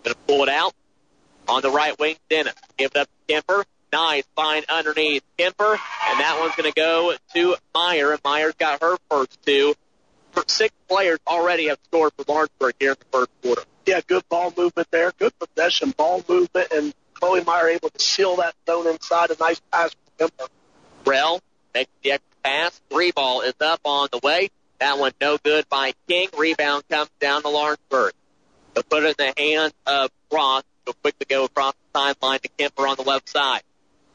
[0.02, 0.74] Gonna pull it out
[1.48, 2.16] on the right wing.
[2.28, 3.64] Dennis give it up to Kemper.
[3.92, 8.10] Nice find underneath Kemper, and that one's going to go to Meyer.
[8.10, 9.74] And Meyer's got her first two.
[10.48, 13.62] Six players already have scored for Lawrenceburg here in the first quarter.
[13.86, 18.34] Yeah, good ball movement there, good possession, ball movement, and Chloe Meyer able to seal
[18.36, 19.30] that zone inside.
[19.30, 20.52] A nice pass from Kemper.
[21.06, 21.40] Rell
[21.72, 22.80] makes the extra pass.
[22.90, 24.50] Three ball is up on the way.
[24.78, 26.28] That one no good by King.
[26.36, 28.12] Rebound comes down to Lawrenceburg.
[28.74, 30.62] They'll put in the hands of Ross.
[30.84, 33.62] He'll quickly go across the sideline to Kemper on the left side.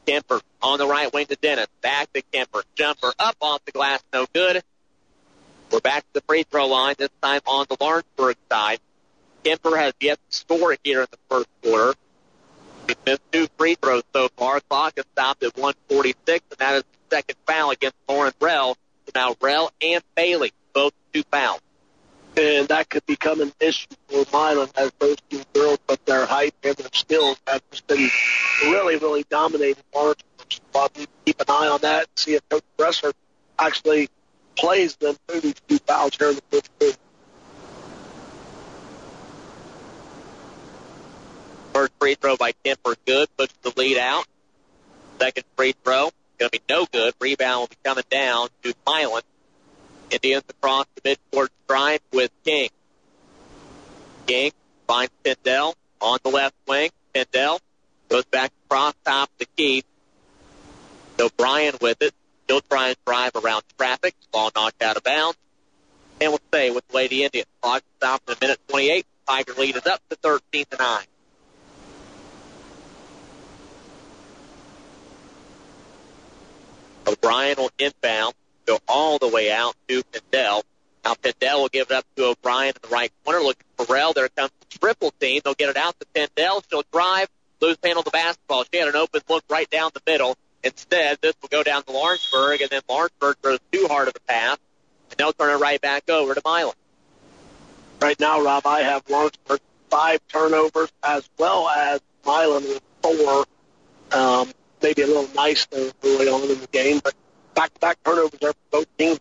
[0.06, 1.66] Kemper on the right wing to Dennis.
[1.80, 2.62] Back to Kemper.
[2.74, 4.62] Jumper up off the glass, no good.
[5.70, 8.80] We're back to the free throw line, this time on the Lawrenceburg side.
[9.44, 11.94] Kemper has yet to score here in the first quarter.
[12.86, 14.60] He's missed two free throws so far.
[14.60, 18.76] Clock is stopped at 146, and that is the second foul against Lauren Rell.
[19.06, 21.60] So now Rell and Bailey, both two fouls.
[22.36, 26.54] And that could become an issue for Milan as those two girls, but their height
[26.62, 28.08] and their skills have just been
[28.62, 30.24] really, really dominating Lawrenceburg.
[30.72, 33.12] So I'll keep an eye on that and see if Coach Bresser
[33.58, 34.08] actually
[34.56, 36.96] plays them through these two fouls here in the first quarter.
[41.72, 43.28] First free throw by Kemper, good.
[43.36, 44.26] Puts the lead out.
[45.20, 47.14] Second free throw, going to be no good.
[47.20, 49.22] Rebound will be coming down to Milan.
[50.10, 52.70] Indians across the midcourt stripe with King.
[54.26, 54.50] King
[54.88, 56.90] finds Tyndall on the left wing.
[57.14, 57.60] Tyndall
[58.08, 59.84] goes back across top the key.
[61.18, 62.14] So Bryan with it.
[62.68, 64.14] Trying to drive around traffic.
[64.32, 65.38] Ball knocked out of bounds.
[66.20, 67.46] And we'll stay with the Lady Indians.
[67.62, 69.06] Clock stopped in a minute 28.
[69.28, 70.98] Tiger lead is up to 13 to 9.
[77.06, 78.34] O'Brien will inbound,
[78.66, 80.62] go all the way out to Pindell.
[81.04, 84.12] Now Pindell will give it up to O'Brien in the right corner, looking for Rell.
[84.12, 85.40] There comes the triple team.
[85.44, 86.62] They'll get it out to Pindell.
[86.70, 87.28] She'll drive,
[87.60, 88.64] lose handle the basketball.
[88.72, 90.36] She had an open look right down the middle.
[90.62, 94.20] Instead, this will go down to Lawrenceburg, and then Lawrenceburg throws too hard of a
[94.20, 94.58] pass,
[95.10, 96.74] and they'll turn it right back over to Milan.
[98.00, 103.44] Right now, Rob, I have Lawrenceburg five turnovers as well as Milan with four.
[104.12, 107.14] Um, maybe a little nice early on in the game, but
[107.54, 109.20] back-to-back turnovers for both teams.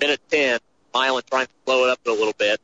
[0.00, 0.58] Minute 10.
[0.92, 2.60] Milan trying to slow it up a little bit.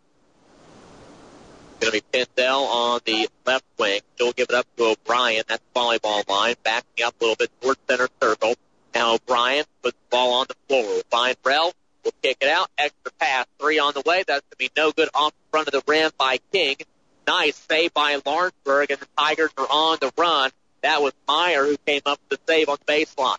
[1.81, 4.01] Going to be Pindell on the left wing.
[4.19, 5.45] She'll give it up to O'Brien.
[5.49, 6.55] That's volleyball line.
[6.63, 8.55] Backing up a little bit towards center circle.
[8.95, 11.03] Now O'Brien puts the ball on the floor.
[11.11, 11.73] We'll Rell.
[12.05, 12.69] We'll kick it out.
[12.77, 13.47] Extra pass.
[13.59, 14.25] Three on the way.
[14.27, 16.77] That's going to be no good off the front of the rim by King.
[17.27, 20.51] Nice save by Lawrenceburg, and the Tigers are on the run.
[20.83, 23.37] That was Meyer who came up with the save on the baseline.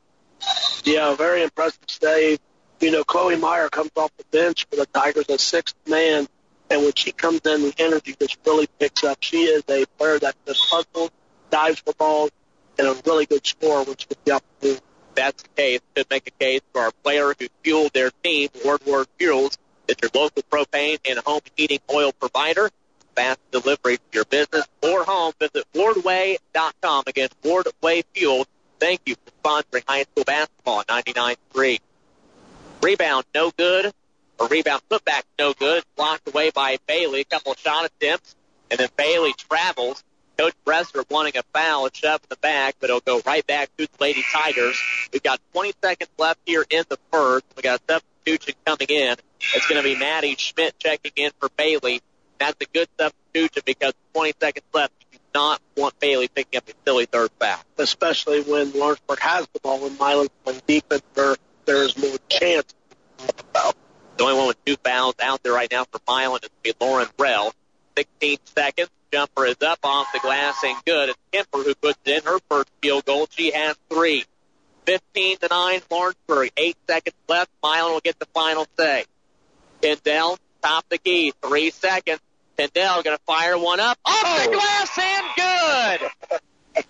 [0.83, 2.39] Yeah, very impressive save.
[2.79, 6.27] You know, Chloe Meyer comes off the bench for the Tigers as sixth man,
[6.69, 9.17] and when she comes in, the energy just really picks up.
[9.21, 11.11] She is a player that just hustles,
[11.51, 12.31] dives for balls,
[12.79, 14.81] and a really good scorer when she gets the opportunity.
[15.13, 19.05] That's the case, could make a case for our player who fueled their team, Wardway
[19.19, 19.57] Fuels.
[19.87, 22.71] It's your local propane and home heating oil provider.
[23.21, 25.33] Fast delivery to your business or home.
[25.39, 27.03] Visit wardway.com.
[27.05, 28.47] Again, Wardway Fuel.
[28.79, 31.79] Thank you for sponsoring high school basketball at 99.3.
[32.81, 33.91] Rebound, no good.
[34.39, 35.83] A rebound putback, no good.
[35.95, 37.21] Blocked away by Bailey.
[37.21, 38.35] A couple of shot attempts.
[38.71, 40.03] And then Bailey travels.
[40.35, 43.69] Coach Bresser wanting a foul and shove in the back, but it'll go right back
[43.77, 44.81] to the Lady Tigers.
[45.13, 47.45] We've got 20 seconds left here in the first.
[47.55, 49.15] We got a substitution coming in.
[49.53, 52.01] It's going to be Maddie Schmidt checking in for Bailey.
[52.41, 54.93] That's a good substitution because 20 seconds left.
[55.11, 57.59] You do not want Bailey picking up a silly third foul.
[57.77, 62.73] Especially when Lawrenceburg has the ball and Milan's playing defense where there's more chance
[63.19, 63.73] of a foul.
[64.17, 67.07] The only one with two fouls out there right now for Milan is be Lauren
[67.19, 67.53] Rell.
[67.95, 68.89] 16 seconds.
[69.13, 71.09] Jumper is up off the glass and good.
[71.09, 73.27] It's Kemper who puts in her first field goal.
[73.29, 74.25] She has three.
[74.87, 76.49] 15 to 9 Lawrenceburg.
[76.57, 77.51] Eight seconds left.
[77.61, 79.05] Milan will get the final say.
[79.79, 81.33] Tyndall, top the key.
[81.39, 82.19] Three seconds.
[82.57, 83.97] Tyndall going to fire one up.
[84.05, 84.45] Off oh.
[84.45, 86.03] the glass and
[86.75, 86.85] good.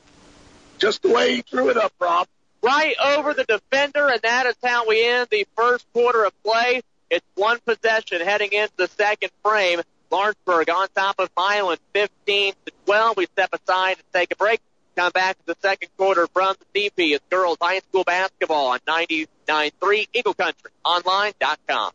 [0.78, 2.28] Just the way he threw it up, Rob.
[2.64, 6.82] Right over the defender, and that is how we end the first quarter of play.
[7.10, 9.82] It's one possession heading into the second frame.
[10.12, 13.18] Lawrenceburg on top of Milan, 15 to 12.
[13.18, 14.60] We step aside and take a break.
[14.96, 17.16] Come back to the second quarter from the CP.
[17.16, 20.72] It's girls high school basketball on 99.3 Eagle Country.
[20.84, 21.92] Online.com.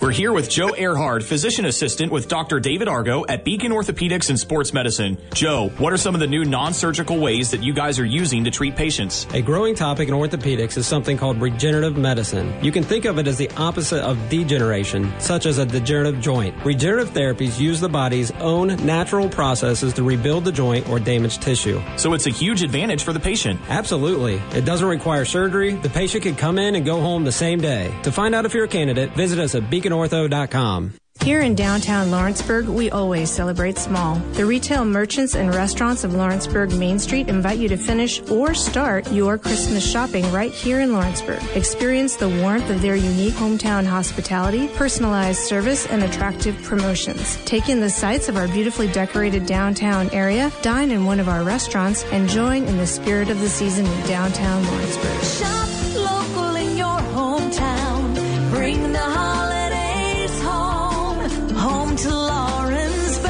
[0.00, 2.60] We're here with Joe Earhart, physician assistant with Dr.
[2.60, 5.18] David Argo at Beacon Orthopedics and Sports Medicine.
[5.34, 8.50] Joe, what are some of the new non-surgical ways that you guys are using to
[8.52, 9.26] treat patients?
[9.34, 12.54] A growing topic in orthopedics is something called regenerative medicine.
[12.62, 16.54] You can think of it as the opposite of degeneration, such as a degenerative joint.
[16.64, 21.82] Regenerative therapies use the body's own natural processes to rebuild the joint or damaged tissue.
[21.96, 23.60] So it's a huge advantage for the patient.
[23.68, 24.40] Absolutely.
[24.56, 25.72] It doesn't require surgery.
[25.72, 27.92] The patient can come in and go home the same day.
[28.04, 30.94] To find out if you're a candidate, visit us at Beacon beaconortho.com.
[31.24, 34.14] Here in downtown Lawrenceburg, we always celebrate small.
[34.34, 39.10] The retail merchants and restaurants of Lawrenceburg Main Street invite you to finish or start
[39.10, 41.42] your Christmas shopping right here in Lawrenceburg.
[41.56, 47.36] Experience the warmth of their unique hometown hospitality, personalized service, and attractive promotions.
[47.44, 51.42] Take in the sights of our beautifully decorated downtown area, dine in one of our
[51.42, 55.22] restaurants, and join in the spirit of the season in downtown Lawrenceburg.
[55.24, 55.77] Shop
[61.98, 63.28] to Lawrenceburg.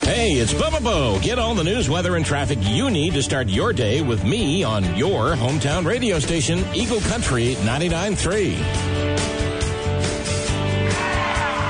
[0.00, 1.18] Hey, it's Bubba Bo.
[1.20, 4.62] Get all the news, weather, and traffic you need to start your day with me
[4.62, 8.54] on your hometown radio station, Eagle Country 99.3.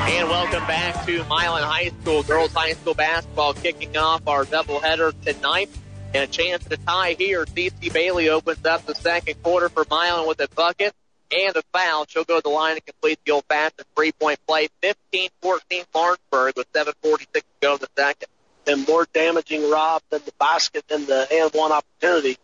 [0.09, 2.25] And welcome back to Milan High School.
[2.25, 5.71] Girls High School basketball kicking off our doubleheader tonight.
[6.13, 7.45] And a chance to tie here.
[7.45, 10.93] CC Bailey opens up the second quarter for Milan with a bucket
[11.31, 12.07] and a foul.
[12.09, 14.69] She'll go to the line and complete the old-fashioned three-point play.
[14.83, 18.29] 15-14 Lawrenceburg with 7.46 to go in the second.
[18.67, 22.39] And more damaging, Rob, than the basket and the and one opportunity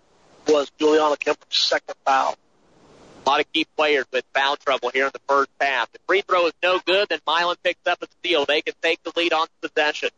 [0.47, 2.37] was Juliana Kemper's second foul.
[3.25, 5.91] A lot of key players with foul trouble here in the first half.
[5.93, 8.45] The free throw is no good, then Milan picks up a steal.
[8.45, 10.11] They can take the lead on possession.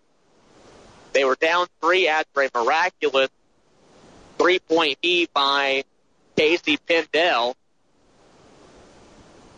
[1.12, 3.28] They were down three after a miraculous
[4.38, 5.84] three-point lead by
[6.36, 7.54] Casey Pendell.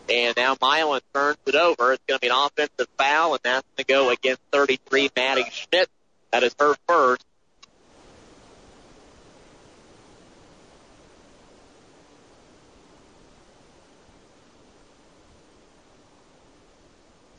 [0.07, 1.93] And now Milan turns it over.
[1.93, 5.45] It's going to be an offensive foul, and that's going to go against 33 Maddie
[5.51, 5.89] Schmidt.
[6.31, 7.25] That is her first.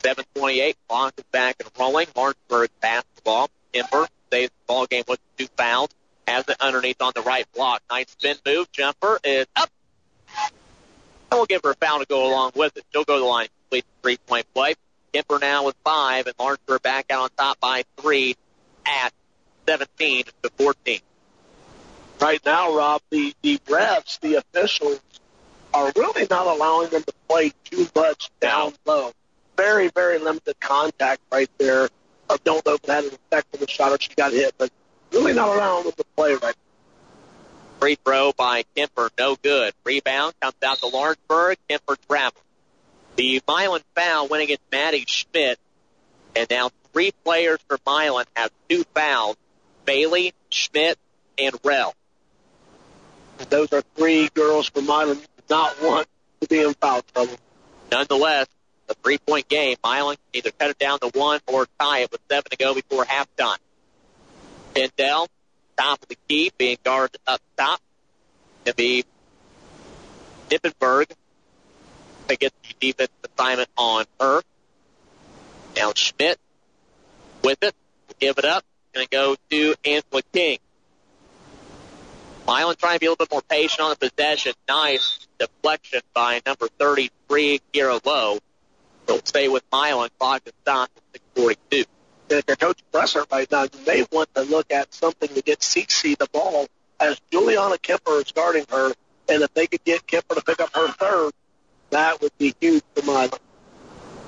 [0.03, 0.77] Seven twenty-eight.
[0.87, 2.07] Clock is back and rolling.
[2.15, 3.49] Lawrenceburg basketball.
[3.73, 5.89] Kemper stays the ball game with two fouls.
[6.27, 7.81] Has it underneath on the right block.
[7.89, 8.71] Nice spin move.
[8.71, 9.69] Jumper is up.
[11.29, 12.85] And we'll give her a foul to go along with it.
[12.91, 14.75] She'll go to the line, complete the three-point play.
[15.13, 18.35] Kemper now with five, and Lawrenceburg back out on top by three
[18.85, 19.11] at
[19.67, 20.99] 17 to 14.
[22.19, 25.01] Right now, Rob, the, the refs, the officials,
[25.73, 29.11] are really not allowing them to play too much down low.
[29.55, 31.89] Very, very limited contact right there.
[32.29, 34.55] I don't know if it had an effect on the shot or she got hit,
[34.57, 34.69] but
[35.11, 36.55] really not allowing them to play right
[37.79, 39.73] Free throw by Kemper, no good.
[39.83, 41.57] Rebound comes out to Lawrenceburg.
[41.69, 42.43] Kemper travels.
[43.15, 45.59] The Milan foul went against Maddie Schmidt,
[46.35, 49.35] and now three players for Milan have two fouls.
[49.85, 50.97] Bailey, Schmidt,
[51.37, 51.93] and Rell.
[53.49, 56.07] Those are three girls for Milan not want
[56.41, 57.35] to be in foul trouble.
[57.91, 58.47] Nonetheless,
[58.89, 59.77] a three-point game.
[59.83, 62.73] Milan can either cut it down to one or tie it with seven to go
[62.73, 63.57] before halftime.
[64.73, 65.27] Pendell,
[65.77, 67.79] top of the key, being guarded up top.
[68.65, 69.05] To be
[70.49, 71.09] Nippenberg
[72.27, 74.41] to get the defense assignment on her.
[75.75, 76.37] Now Schmidt
[77.43, 77.73] with it,
[78.19, 80.59] give it up, going to go to Angela King.
[82.45, 84.53] Milan trying to be a little bit more patient on the possession.
[84.67, 88.39] Nice deflection by number 33, Kira Lowe.
[89.05, 90.09] They'll stay with Milan.
[90.17, 91.85] Clock is stopped at 642.
[92.29, 95.59] If you're Coach Presser right now, you may want to look at something to get
[95.59, 96.67] CC the ball
[96.99, 98.93] as Juliana Kemper is guarding her.
[99.29, 101.33] And if they could get Kemper to pick up her third,
[101.89, 103.29] that would be huge for Milan.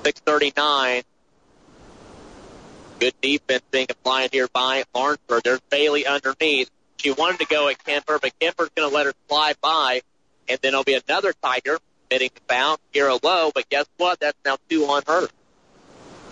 [0.04, 1.02] 639.
[2.98, 5.42] Good defense being applied here by Lawrenceburg.
[5.42, 6.70] There's Bailey underneath.
[6.98, 10.02] She wanted to go at Kemper, but Kemper's going to let her slide by.
[10.48, 13.52] And then it'll be another Tiger committing the foul, Kira Lowe.
[13.54, 14.20] But guess what?
[14.20, 15.28] That's now two on her.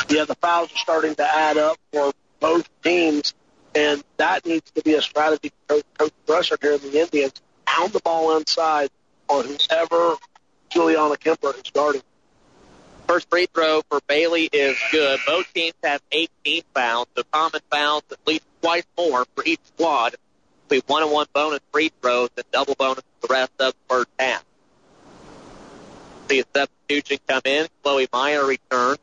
[0.08, 3.34] Yeah, the fouls are starting to add up for both teams,
[3.74, 7.34] and that needs to be a strategy for Coach, Coach here in the Indians.
[7.66, 8.88] Pound the ball inside
[9.28, 10.16] on whoever
[10.70, 12.02] Juliana Kemper is guarding.
[13.06, 15.20] First free throw for Bailey is good.
[15.26, 20.16] Both teams have 18 fouls, so common fouls at least twice more for each squad.
[20.70, 23.94] We one and one bonus free throws and double bonus for the rest of the
[23.94, 24.44] first half.
[26.28, 27.68] See a substitution come in.
[27.82, 28.98] Chloe Meyer returns.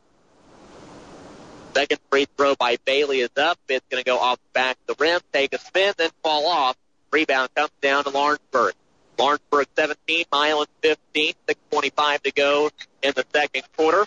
[1.75, 3.59] Second free throw by Bailey is up.
[3.67, 6.47] It's going to go off the back of the rim, take a spin, then fall
[6.47, 6.77] off.
[7.11, 8.73] Rebound comes down to Lawrenceburg.
[9.19, 12.69] Lawrenceburg 17, Milan 15, 6.25 to go
[13.01, 14.05] in the second quarter.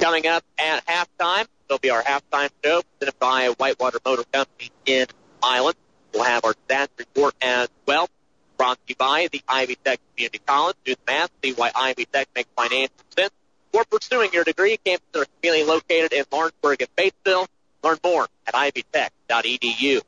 [0.00, 5.06] Coming up at halftime, it'll be our halftime show presented by Whitewater Motor Company in
[5.40, 5.74] Milan.
[6.12, 8.08] We'll have our stats report as well.
[8.56, 10.76] Brought to you by the Ivy Tech Community College.
[10.84, 13.32] Do the math, see why Ivy Tech makes financial sense.
[13.76, 17.46] For pursuing your degree, campuses are conveniently located in Lawrenceburg and Batesville.
[17.84, 20.00] Learn more at ivytech.edu.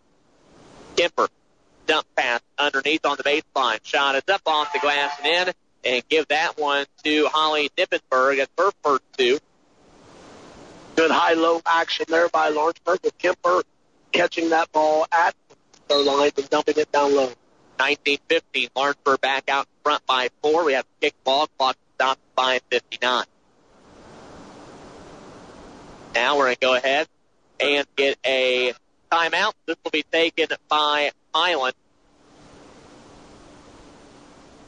[0.96, 1.28] Kemper,
[1.86, 3.78] dump pass underneath on the baseline.
[3.82, 5.54] Shot is up off the glass and in,
[5.84, 9.38] and give that one to Holly Nippenberg at her first two.
[10.96, 13.64] Good high-low action there by Lawrenceburg with Kemper
[14.12, 15.34] catching that ball at
[15.88, 17.30] the line and dumping it down low.
[17.76, 20.64] 19-15, Lawrenceburg back out front by four.
[20.64, 23.26] We have kick ball, clock stopped by 59.
[26.18, 27.06] Now we're going to go ahead
[27.60, 28.74] and get a
[29.08, 29.52] timeout.
[29.66, 31.76] This will be taken by Highland.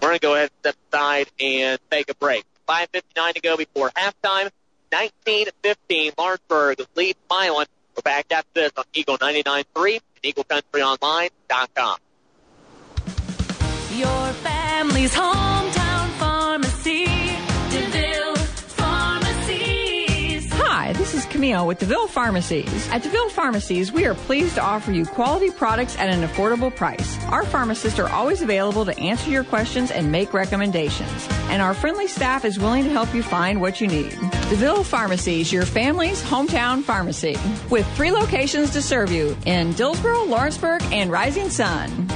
[0.00, 2.44] We're going to go ahead and step aside and take a break.
[2.68, 4.50] 5.59 to go before halftime.
[4.92, 7.66] 19-15, Lawrenceburg leads Milan.
[7.96, 11.98] We're back after this on Eagle 99.3 and EagleCountryOnline.com.
[13.96, 15.59] Your family's hometown
[21.40, 22.86] Camille with DeVille Pharmacies.
[22.90, 27.18] At DeVille Pharmacies, we are pleased to offer you quality products at an affordable price.
[27.28, 31.28] Our pharmacists are always available to answer your questions and make recommendations.
[31.48, 34.10] And our friendly staff is willing to help you find what you need.
[34.50, 37.38] DeVille Pharmacies, your family's hometown pharmacy.
[37.70, 42.10] With three locations to serve you in Dillsboro, Lawrenceburg, and Rising Sun.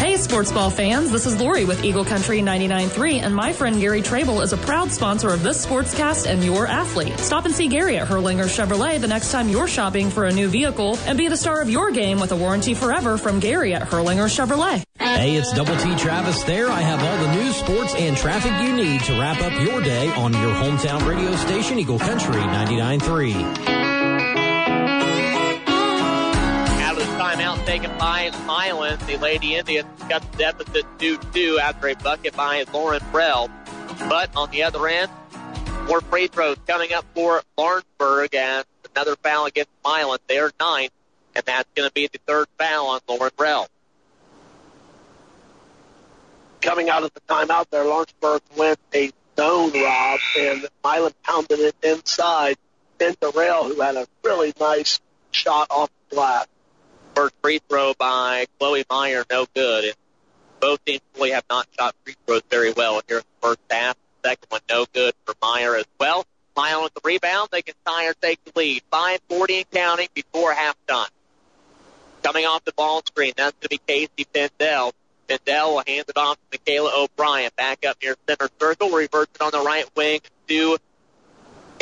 [0.00, 4.00] Hey, sports ball fans, this is Lori with Eagle Country 99.3, and my friend Gary
[4.00, 7.18] Trable is a proud sponsor of this sportscast and your athlete.
[7.18, 10.48] Stop and see Gary at Hurlinger Chevrolet the next time you're shopping for a new
[10.48, 13.82] vehicle, and be the star of your game with a warranty forever from Gary at
[13.82, 14.82] Hurlinger Chevrolet.
[14.98, 16.70] Hey, it's Double T Travis there.
[16.70, 20.08] I have all the news, sports, and traffic you need to wrap up your day
[20.14, 23.79] on your hometown radio station, Eagle Country 99.3.
[27.70, 28.98] taken by Milan.
[29.06, 33.48] The Lady Indians got the deficit 2-2 after a bucket by Lauren Brell.
[34.08, 35.08] But on the other end,
[35.86, 40.18] more free throws coming up for Lawrenceburg and another foul against Milan.
[40.26, 40.90] They're ninth,
[41.36, 43.68] and that's going to be the third foul on Lauren Brell.
[46.62, 51.76] Coming out of the timeout there, Lawrenceburg went a zone rob, and Milan pounded it
[51.84, 52.56] inside
[52.98, 54.98] into Rail, who had a really nice
[55.30, 56.48] shot off the glass.
[57.20, 59.84] First free throw by Chloe Meyer, no good.
[59.84, 59.94] And
[60.58, 63.94] both teams really have not shot free throws very well here in the first half.
[64.24, 66.24] Second one, no good for Meyer as well.
[66.56, 67.50] Meyer with the rebound.
[67.52, 68.82] They can or take the lead.
[68.90, 71.10] 5.40 and counting before halftime.
[72.22, 74.92] Coming off the ball screen, that's going to be Casey Pendel.
[75.28, 77.50] Pendel will hand it off to Michaela O'Brien.
[77.54, 78.88] Back up near center circle.
[78.88, 80.78] Reverts it on the right wing to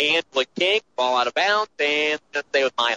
[0.00, 0.80] Angela King.
[0.96, 2.96] Ball out of bounds and going to stay with Meyer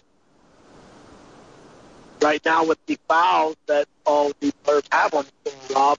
[2.22, 5.97] right now with the fouls that all the players have on the team, Rob,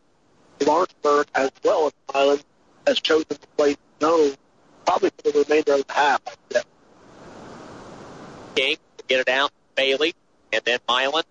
[0.65, 2.39] Lawrenceburg as well as Milan
[2.87, 4.35] has chosen to play zone
[4.87, 6.21] probably for the remainder of the half.
[8.55, 8.77] King
[9.09, 10.15] get it out, Bailey,
[10.53, 11.25] and then Milan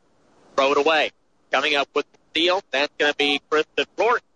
[0.55, 1.11] throw it away.
[1.51, 4.27] Coming up with the steal, that's going to be Kristen Thornton,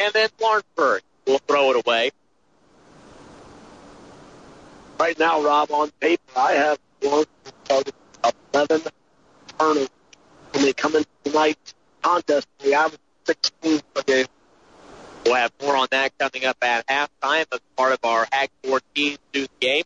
[0.00, 2.10] and then Lawrenceburg will throw it away.
[4.98, 7.92] Right now, Rob, on paper, I have Lawrenceburg
[8.52, 8.82] 11
[9.58, 9.88] turnovers
[10.52, 12.48] when they come into tonight's contest.
[12.62, 12.96] We have
[13.26, 14.26] 16 per game.
[15.24, 18.82] We'll have more on that coming up at halftime as part of our Hag Ford
[18.94, 19.84] Team News game.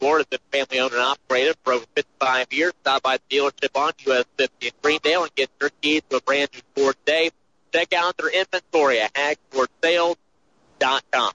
[0.00, 2.72] Ford has been family owned and operated for over 55 years.
[2.82, 6.20] Stop by the dealership on US 50 in Greendale and get your keys to a
[6.20, 7.30] brand new Ford today.
[7.72, 11.32] Check out their inventory at hagfordsales.com.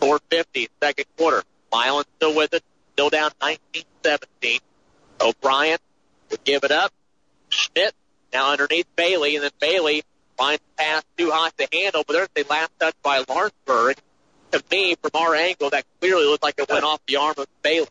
[0.00, 1.42] 450, second quarter.
[1.72, 4.60] Milan still with it, still down 19-17.
[5.20, 5.78] O'Brien
[6.30, 6.92] would give it up.
[7.48, 7.94] Schmidt
[8.32, 10.02] now underneath Bailey, and then Bailey
[10.36, 13.96] finds the pass too hot to handle, but there's a last touch by Lawrenceburg.
[14.52, 17.46] To me, from our angle, that clearly looked like it went off the arm of
[17.62, 17.88] Bailey.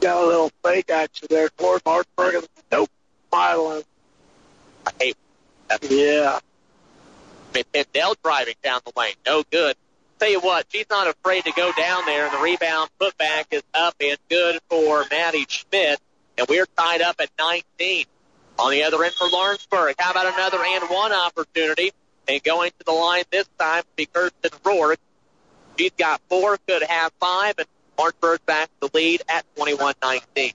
[0.00, 2.90] Got a little fake action there toward Lawrenceburg, nope,
[3.32, 3.82] Milan.
[4.86, 5.16] I hate
[5.68, 5.90] that.
[5.90, 6.40] Yeah.
[7.52, 9.76] Pendel driving down the lane, no good.
[10.18, 13.62] Tell you what, she's not afraid to go down there, and the rebound putback is
[13.72, 16.00] up and good for Maddie Schmidt
[16.38, 18.06] and we're tied up at 19.
[18.58, 21.92] On the other end for Lawrenceburg, how about another and one opportunity?
[22.28, 25.00] And going to the line this time to be Kirsten Rourke.
[25.76, 27.66] She's got four, could have five, and
[27.98, 30.54] Lawrenceburg back to the lead at 21-19.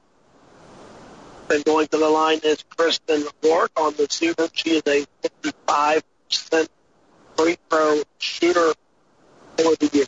[1.51, 4.49] And going to the line is Kristen Rourke on the season.
[4.53, 5.05] She is a
[5.49, 6.67] 55%
[7.35, 8.73] free throw shooter
[9.57, 10.05] for the year.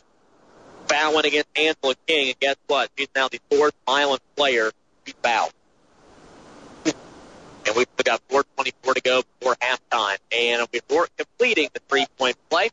[0.88, 2.90] Fouling against Angela King, and guess what?
[2.96, 4.70] She's now the fourth Milan player
[5.06, 5.50] to foul.
[7.66, 10.18] And we've got 4.24 to go before halftime.
[10.36, 12.70] And before completing the three-point play,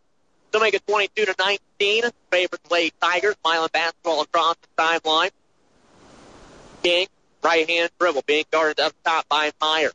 [0.50, 2.04] still make it 22 to 19.
[2.32, 5.30] Favorite Lady Tigers, Milan basketball across the sideline.
[6.84, 7.08] King,
[7.44, 9.92] right hand dribble, being guarded up top by Meyer.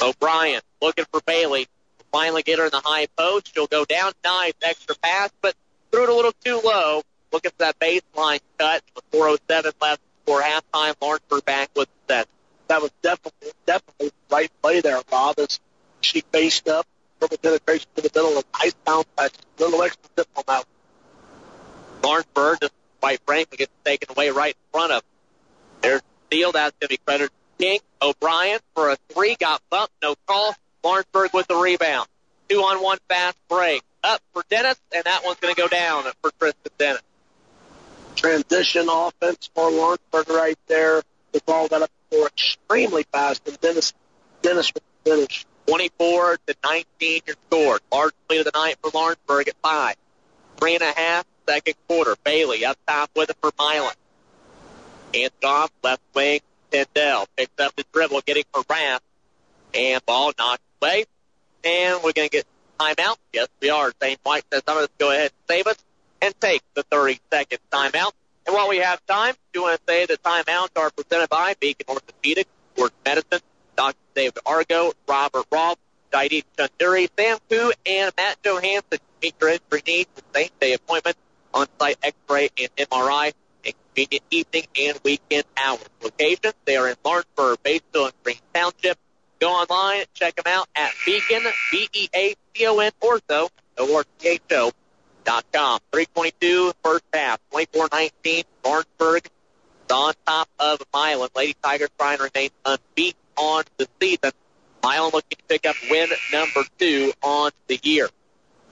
[0.00, 1.66] O'Brien looking for Bailey.
[2.12, 3.52] Finally get her in the high post.
[3.54, 4.12] She'll go down.
[4.24, 5.54] Nice extra pass, but
[5.90, 7.02] threw it a little too low.
[7.32, 10.94] Looking for that baseline cut with 4.07 left before halftime.
[11.00, 11.70] Lawrenceburg back.
[12.76, 15.60] That was definitely, definitely the right play there, Bob, as
[16.02, 16.86] she faced up,
[17.18, 20.66] dribble penetration to the middle, of nice bounce a little extra tip on that.
[22.04, 25.08] Lawrenceburg, just quite frankly, gets taken away right in front of them.
[25.80, 26.52] There's steal.
[26.52, 27.80] That's going to be credited to King.
[28.02, 29.36] O'Brien for a three.
[29.36, 29.94] Got bumped.
[30.02, 30.54] No call.
[30.84, 32.08] Lawrenceburg with the rebound.
[32.50, 33.80] Two on one fast break.
[34.04, 37.00] Up for Dennis, and that one's going to go down for Kristen Dennis.
[38.16, 41.02] Transition offense for Lawrenceburg right there.
[41.32, 43.92] The ball got up for extremely fast, and Dennis,
[44.42, 45.46] Dennis with the finish.
[45.66, 47.80] 24 to 19 your score.
[47.90, 49.96] Large lead of the night for Lawrenceburg at five.
[50.58, 52.14] Three and a half, second quarter.
[52.24, 53.92] Bailey up top with it for Milan.
[55.12, 56.40] Hands off, left wing,
[56.70, 57.26] Tendell.
[57.36, 59.02] Picks up the dribble, getting for Rath.
[59.74, 61.04] And ball knocked away.
[61.64, 62.46] And we're going to get
[62.78, 63.16] timeout.
[63.32, 63.92] Yes, we are.
[64.00, 64.20] St.
[64.22, 65.76] White says, I'm going to go ahead and save us
[66.22, 68.12] and take the 30 second timeout.
[68.46, 71.86] And while we have time, do want to say the timeouts are presented by Beacon
[71.88, 73.40] Orthopedic, Sports Medicine,
[73.76, 73.96] Dr.
[74.14, 75.78] David Argo, Robert Roth,
[76.12, 78.98] Jaideep Chunduri, Sam Koo, and Matt Johansson.
[79.20, 81.16] Meet your injury needs with same day appointment,
[81.52, 83.32] on-site x-ray and MRI,
[83.64, 85.88] and convenient evening and weekend hours.
[86.02, 88.98] Locations, they are in Lawrenceburg, Batesville, and Green Township.
[89.40, 94.70] Go online check them out at Beacon, B-E-A-C-O-N, Ortho, O-R-T-H-O,
[95.26, 95.80] com.
[95.92, 101.28] 322 first half, 24-19, Lawrenceburg is on top of Milan.
[101.34, 104.32] Lady Tigers trying to remain unbeaten on the season.
[104.82, 108.08] Milan looking to pick up win number two on the year.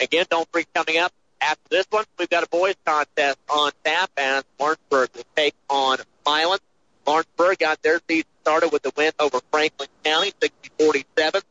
[0.00, 4.11] Again, don't forget coming up after this one, we've got a boys contest on tap,
[4.16, 6.59] and Lawrenceburg will take on Milan.
[7.07, 10.32] Lawrenceburg got their season started with a win over Franklin County,
[10.78, 11.42] 60-47.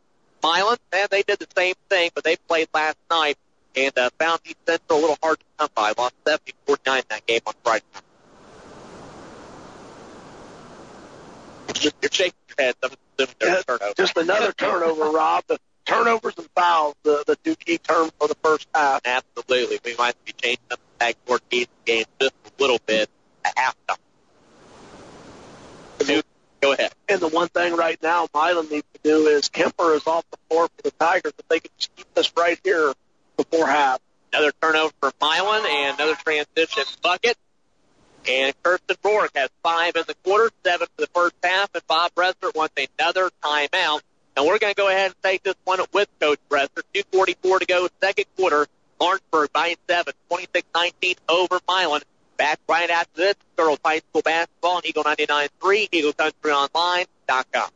[0.42, 3.38] Milan, and they did the same thing, but they played last night
[3.76, 5.94] and uh, found East Central a little hard to come by.
[5.98, 8.04] Lost 70-49 that game on Friday night.
[11.82, 12.76] You're shaking your head.
[12.84, 13.94] I'm assuming there's a turnover.
[13.98, 15.44] Just another turnover, Rob.
[15.48, 19.02] The turnovers and fouls, the, the two key terms for the first half.
[19.06, 19.80] Absolutely.
[19.84, 21.16] We might be changing up the tag
[21.50, 23.10] keys game just a little bit
[23.44, 23.98] at halftime.
[26.00, 26.24] Dude,
[26.62, 26.92] go ahead.
[27.08, 30.38] And the one thing right now Milan needs to do is Kemper is off the
[30.50, 31.34] floor for the Tigers.
[31.38, 32.94] If they can just keep this right here
[33.38, 34.00] before half.
[34.32, 37.38] Another turnover for Milan and another transition bucket.
[38.28, 42.14] And Kirsten Rourke has five in the quarter, seven for the first half, and Bob
[42.16, 44.02] Bresler wants another timeout.
[44.36, 46.84] And we're going to go ahead and take this one with Coach Bresler.
[46.94, 48.68] 2.44 to go, second quarter.
[49.00, 52.02] Lawrenceburg by seven, 26-19 over Milan.
[52.38, 57.70] Back right after this, girls high school basketball on Eagle 99.3, EagleCountryOnline.com.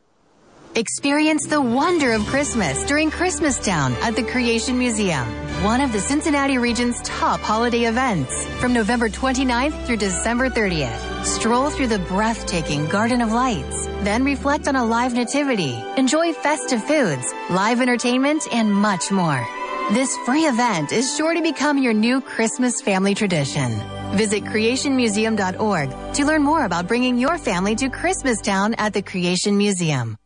[0.76, 5.28] Experience the wonder of Christmas during Christmastown at the Creation Museum,
[5.64, 8.46] one of the Cincinnati region's top holiday events.
[8.60, 14.68] From November 29th through December 30th, stroll through the breathtaking Garden of Lights, then reflect
[14.68, 19.48] on a live nativity, enjoy festive foods, live entertainment, and much more.
[19.92, 23.72] This free event is sure to become your new Christmas family tradition.
[24.12, 30.18] Visit creationmuseum.org to learn more about bringing your family to Christmastown at the Creation Museum.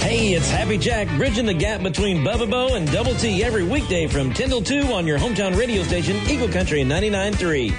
[0.00, 4.06] Hey, it's Happy Jack bridging the gap between Bubba Bo and Double T every weekday
[4.06, 7.70] from 10 till 2 on your hometown radio station, Eagle Country 99.3.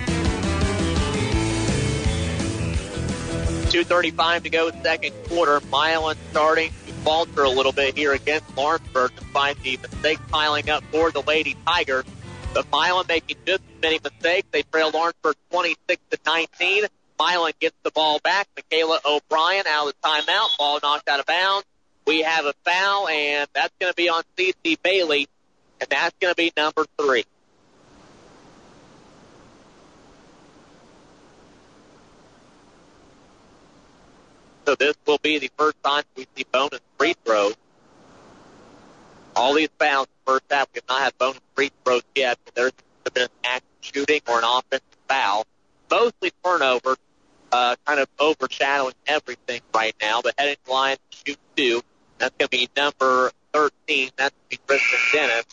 [3.67, 5.61] 2.35 to go, second quarter.
[5.71, 10.83] Milan starting to falter a little bit here against Lawrenceburg despite the mistakes piling up
[10.91, 12.05] for the Lady Tigers.
[12.53, 14.47] But Milan making just as many mistakes.
[14.51, 16.85] They trail Lawrenceburg 26 to 19.
[17.19, 18.47] Milan gets the ball back.
[18.55, 20.57] Michaela O'Brien out of the timeout.
[20.57, 21.65] Ball knocked out of bounds.
[22.07, 24.77] We have a foul, and that's going to be on C.C.
[24.81, 25.27] Bailey,
[25.81, 27.25] and that's going to be number three.
[34.65, 37.55] So this will be the first time we see bonus free throws.
[39.35, 42.39] All these fouls first half, we have not had bonus free throws yet.
[42.45, 42.73] So there's
[43.13, 45.45] been an active shooting or an offensive foul.
[45.91, 46.97] Mostly turnovers.
[47.51, 50.21] uh, kind of overshadowing everything right now.
[50.21, 51.81] But heading to the line shoot two.
[52.17, 54.11] That's going to be number 13.
[54.17, 55.45] That's going to be Kristen Dennis.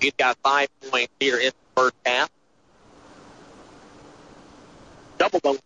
[0.00, 2.30] He's got five points here in the first half.
[5.18, 5.60] Double bonus.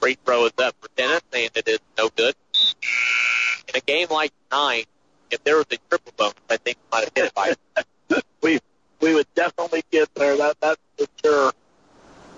[0.00, 2.34] Free throw is up for Dennis, and it is no good.
[3.68, 4.86] In a game like tonight,
[5.30, 7.54] if there was a triple bonus, I think we might have hit it by
[8.42, 8.60] we
[9.00, 10.36] we would definitely get there.
[10.36, 11.52] That that's for sure.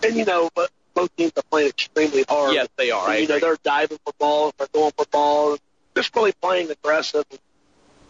[0.03, 2.55] And you know, but both teams are playing extremely hard.
[2.55, 3.05] Yes, they are.
[3.05, 5.59] And, I you know, they're diving for balls, they're going for balls,
[5.94, 7.24] just really playing aggressive.
[7.30, 7.40] And,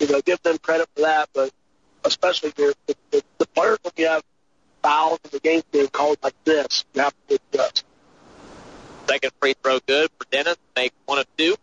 [0.01, 1.29] you know, give them credit for that.
[1.35, 1.51] But
[2.05, 4.23] especially your, the, the, the players when you have
[4.83, 7.85] fouls in the game being called like this, you have to adjust.
[9.09, 10.57] Second free throw good for Dennis.
[10.77, 11.57] Make one of two.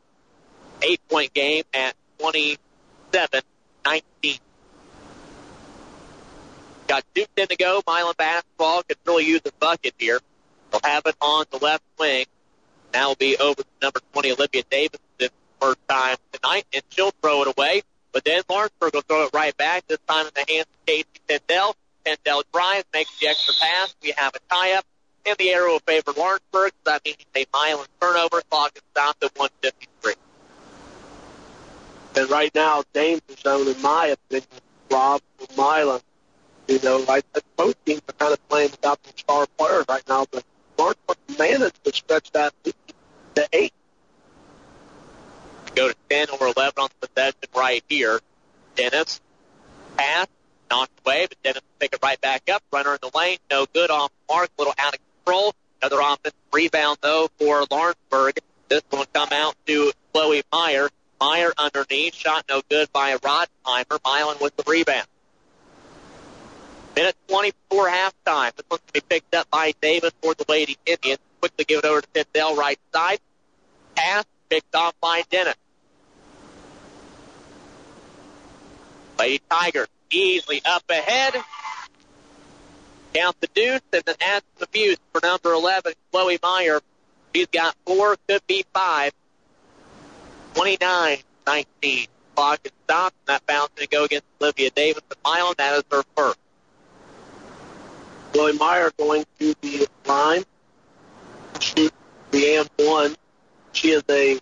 [0.81, 3.41] Eight point game at 27
[3.85, 4.39] 19.
[6.87, 7.81] Got two ten to go.
[7.87, 10.19] Milan basketball could really use a bucket here.
[10.71, 12.25] They'll have it on the left wing.
[12.93, 15.29] Now will be over to number 20, Olivia Davidson,
[15.59, 17.81] first time tonight, and she'll throw it away.
[18.11, 21.05] But then Lawrenceburg will throw it right back, this time in the hands of Casey
[21.27, 21.75] Tendell.
[22.05, 23.95] Tendell drives, makes the extra pass.
[24.01, 24.85] We have a tie-up,
[25.25, 26.71] and the arrow will favor Lawrenceburg.
[26.85, 28.41] So that means a Milan turnover.
[28.49, 30.13] Clock is stopped at 153.
[32.15, 34.47] And right now, danger zone, in my opinion,
[34.89, 35.21] Rob
[35.57, 35.99] Milan.
[36.67, 40.25] You know, like both teams are kind of playing without their star players right now,
[40.31, 40.43] but
[40.77, 43.73] Lawrenceburg managed to stretch that to eight.
[45.75, 48.19] Go to 10 or 11 on the possession right here.
[48.75, 49.21] Dennis,
[49.97, 50.27] pass,
[50.71, 52.63] knocked away, but Dennis pick it right back up.
[52.71, 55.53] Runner in the lane, no good off mark, a little out of control.
[55.81, 58.39] Another offensive rebound, though, for Lawrenceburg.
[58.69, 60.89] This one come out to Chloe Meyer.
[61.19, 63.99] Meyer underneath, shot no good by Rodheimer.
[64.03, 65.07] Milan with the rebound.
[66.95, 68.55] Minute 20 before halftime.
[68.55, 71.19] This one's going to be picked up by Davis for the Lady Indians.
[71.41, 73.19] Quickly give it over to Tindell right side.
[73.95, 75.55] Pass picked off by Dennis.
[79.19, 81.35] Lady Tiger easily up ahead.
[83.13, 86.81] Count the deuce and then add some abuse for number 11, Chloe Meyer.
[87.33, 89.13] She's got four, could be five.
[90.53, 92.07] 29 19.
[92.35, 95.53] Clock is stopped, and that bounce going to go against Olivia Davis at Milan.
[95.57, 96.39] That is her first.
[98.35, 100.43] Chloe Meyer going to the line,
[101.61, 101.93] shoot
[102.31, 103.15] the AM one.
[103.71, 104.37] She is a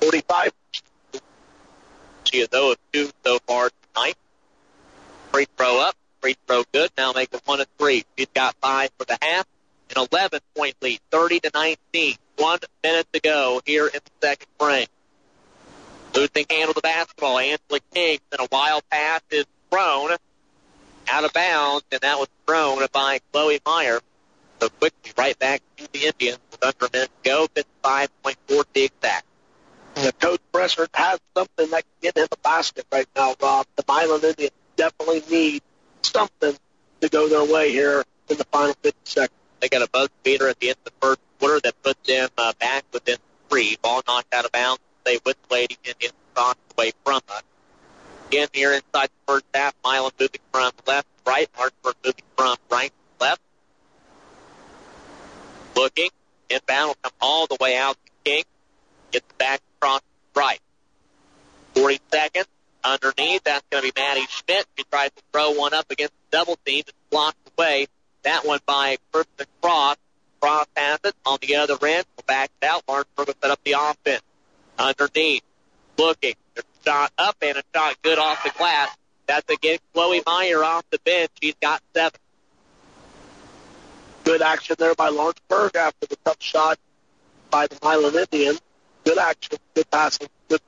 [0.00, 0.50] 45.
[2.24, 4.16] She is 0 of 2 so far tonight.
[5.30, 6.90] Free throw up, free throw good.
[6.98, 8.04] Now make it 1 of 3.
[8.18, 9.46] She's got 5 for the half.
[9.94, 12.16] An 11 point lead, 30 to 19.
[12.38, 14.88] One minute to go here in the second frame.
[16.12, 17.38] Losing handle the basketball.
[17.38, 20.16] Angela King, then a wild pass is thrown
[21.08, 24.00] out of bounds, and that was thrown by Chloe Meyer.
[24.60, 28.80] So quickly right back to the Indians with under a minute to go, 55.4 to
[28.80, 29.26] exact.
[29.94, 33.66] The coach Bresser has something that can get in the basket right now, Rob.
[33.76, 35.62] The Milan Indians definitely need
[36.02, 36.56] something
[37.00, 39.38] to go their way here in the final 50 seconds.
[39.60, 42.28] They got a buzz beater at the end of the first quarter that puts them
[42.36, 43.16] uh, back within
[43.48, 43.76] three.
[43.80, 44.80] Ball knocked out of bounds.
[45.04, 45.18] They
[45.50, 47.42] Lady Indians crossed away from us.
[48.28, 52.92] Again, here inside the first half, Milan moving from left right, Hartford moving from right
[53.20, 53.40] left.
[55.74, 56.10] Looking,
[56.50, 58.44] inbound will come all the way out to King.
[59.12, 60.00] Gets back across
[60.34, 60.60] right.
[61.74, 62.46] 40 seconds
[62.82, 63.44] underneath.
[63.44, 64.66] That's going to be Maddie Schmidt.
[64.76, 66.82] She tries to throw one up against the double team.
[66.86, 67.86] It's blocked away.
[68.22, 69.96] That one by Kristen Cross.
[70.40, 72.04] Cross has it on the other end.
[72.26, 72.82] Back out.
[72.88, 74.22] Lawrenceburg will set up the offense.
[74.78, 75.42] Underneath.
[75.96, 76.34] Looking.
[76.86, 78.96] Shot up and a shot good off the glass.
[79.26, 81.30] That's against Chloe Meyer off the bench.
[81.42, 82.20] She's got seven.
[84.24, 86.78] Good action there by Lawrenceburg after the tough shot
[87.50, 88.60] by the Milan Indians.
[89.04, 90.60] Good action, good passing, good.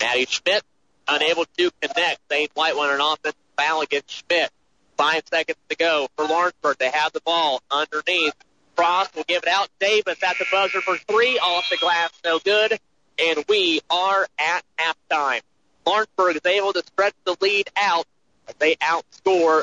[0.00, 0.62] Maddie Schmidt
[1.08, 2.20] unable to connect.
[2.30, 4.50] Zane White won an offensive foul against Schmidt.
[4.96, 6.78] Five seconds to go for Lawrenceburg.
[6.78, 8.34] They have the ball underneath.
[8.76, 9.68] Cross will give it out.
[9.80, 11.38] Davis at the buzzer for three.
[11.38, 12.78] Off the glass, no good.
[13.18, 15.40] And we are at halftime.
[15.86, 18.06] Lawrenceburg is able to stretch the lead out
[18.48, 19.62] as they outscore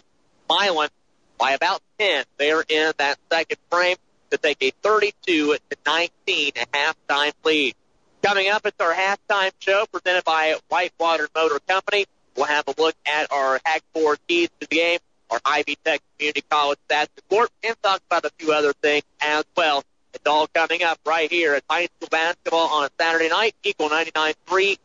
[0.49, 0.89] Milan
[1.37, 2.23] by about 10.
[2.37, 3.97] They're in that second frame
[4.31, 7.75] to take a 32 to 19 halftime lead.
[8.21, 12.05] Coming up, it's our halftime show presented by Whitewater Motor Company.
[12.35, 14.99] We'll have a look at our Hag Ford keys to the game,
[15.29, 19.43] our Ivy Tech Community College stats report, and talk about a few other things as
[19.55, 19.83] well.
[20.13, 23.89] It's all coming up right here at high school basketball on a Saturday night, Eagle
[23.89, 24.77] 99.3,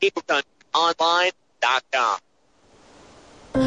[0.74, 2.18] EagleCountryOnline.com.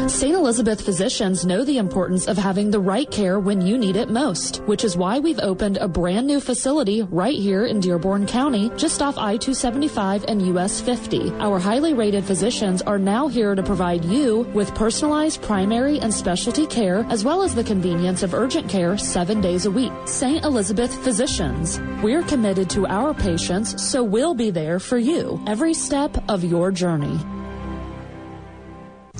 [0.06, 0.34] St.
[0.34, 4.58] Elizabeth physicians know the importance of having the right care when you need it most,
[4.66, 9.02] which is why we've opened a brand new facility right here in Dearborn County, just
[9.02, 11.32] off I 275 and US 50.
[11.32, 16.66] Our highly rated physicians are now here to provide you with personalized primary and specialty
[16.66, 19.92] care, as well as the convenience of urgent care seven days a week.
[20.06, 20.44] St.
[20.44, 21.80] Elizabeth Physicians.
[22.02, 26.70] We're committed to our patients, so we'll be there for you every step of your
[26.70, 27.18] journey.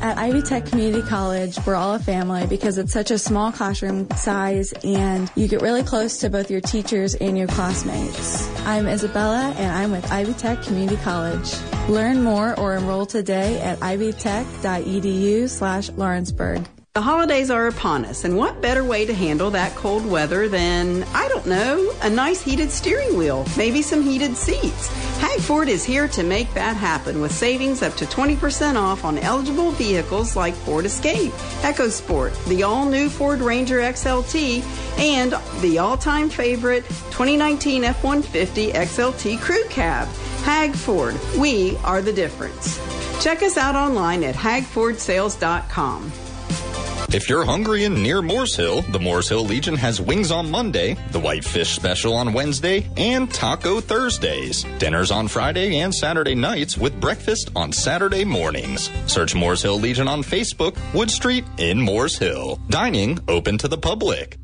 [0.01, 4.09] At Ivy Tech Community College, we're all a family because it's such a small classroom
[4.17, 8.49] size and you get really close to both your teachers and your classmates.
[8.67, 11.55] I'm Isabella and I'm with Ivy Tech Community College.
[11.89, 16.67] Learn more or enroll today at ivytech.edu slash Lawrenceburg.
[16.95, 21.05] The holidays are upon us, and what better way to handle that cold weather than,
[21.15, 25.12] I don't know, a nice heated steering wheel, maybe some heated seats.
[25.23, 29.19] Hag Ford is here to make that happen with savings up to 20% off on
[29.19, 31.31] eligible vehicles like Ford Escape,
[31.63, 34.65] EcoSport, the all new Ford Ranger XLT,
[34.99, 40.09] and the all time favorite 2019 F 150 XLT Crew Cab.
[40.43, 42.81] Hag Ford, we are the difference.
[43.23, 46.32] Check us out online at hagfordsales.com.
[47.13, 50.97] If you're hungry and near Moores Hill, the Moores Hill Legion has wings on Monday,
[51.11, 54.65] the whitefish special on Wednesday, and taco Thursdays.
[54.79, 58.89] Dinners on Friday and Saturday nights with breakfast on Saturday mornings.
[59.05, 62.59] Search Moores Hill Legion on Facebook, Wood Street in Moores Hill.
[62.71, 64.39] Dining open to the public.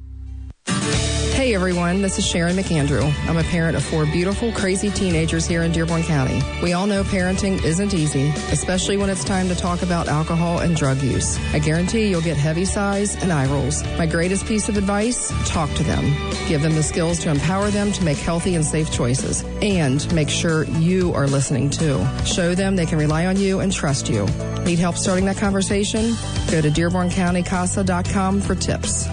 [1.39, 3.15] Hey everyone, this is Sharon McAndrew.
[3.29, 6.43] I'm a parent of four beautiful, crazy teenagers here in Dearborn County.
[6.65, 10.75] We all know parenting isn't easy, especially when it's time to talk about alcohol and
[10.75, 11.39] drug use.
[11.55, 13.85] I guarantee you'll get heavy sighs and eye rolls.
[13.97, 16.03] My greatest piece of advice talk to them.
[16.49, 19.45] Give them the skills to empower them to make healthy and safe choices.
[19.63, 22.05] And make sure you are listening too.
[22.25, 24.27] Show them they can rely on you and trust you.
[24.65, 26.17] Need help starting that conversation?
[26.51, 29.07] Go to DearbornCountyCASA.com for tips.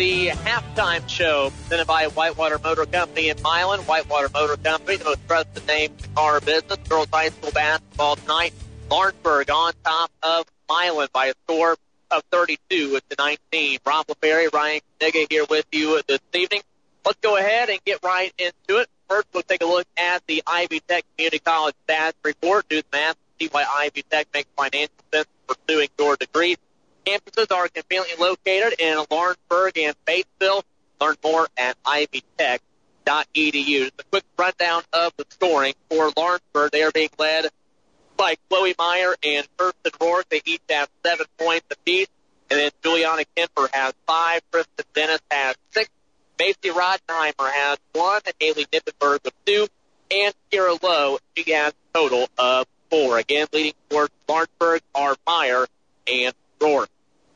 [0.00, 3.80] the halftime show presented by Whitewater Motor Company in Milan.
[3.80, 6.78] Whitewater Motor Company, the most trusted name in the car business.
[6.88, 8.54] Girls High School basketball tonight.
[8.90, 11.76] Lawrenceburg on top of Milan by a score
[12.10, 13.80] of 32 with to 19.
[13.84, 16.62] Rob LeFerry, Ryan Kniga here with you this evening.
[17.04, 18.88] Let's go ahead and get right into it.
[19.06, 22.66] First, we'll take a look at the Ivy Tech Community College stats report.
[22.70, 26.56] Do the math see why Ivy Tech makes financial sense pursuing your degree.
[27.04, 30.62] Campuses are conveniently located in Lawrenceburg and Batesville.
[31.00, 32.60] Learn more at ivytech.edu.
[33.06, 36.70] Just a quick rundown of the scoring for Lawrenceburg.
[36.72, 37.46] They are being led
[38.16, 40.28] by Chloe Meyer and Kirsten Rourke.
[40.28, 42.08] They each have seven points apiece.
[42.50, 44.42] And then Juliana Kemper has five.
[44.50, 45.88] Kristen Dennis has six.
[46.38, 48.20] Macy Rodenheimer has one.
[48.38, 49.68] Haley Nippenberg with two.
[50.10, 53.18] And Kira Lowe, she has a total of four.
[53.18, 55.66] Again, leading towards Lawrenceburg are Meyer
[56.06, 56.88] and Rourke.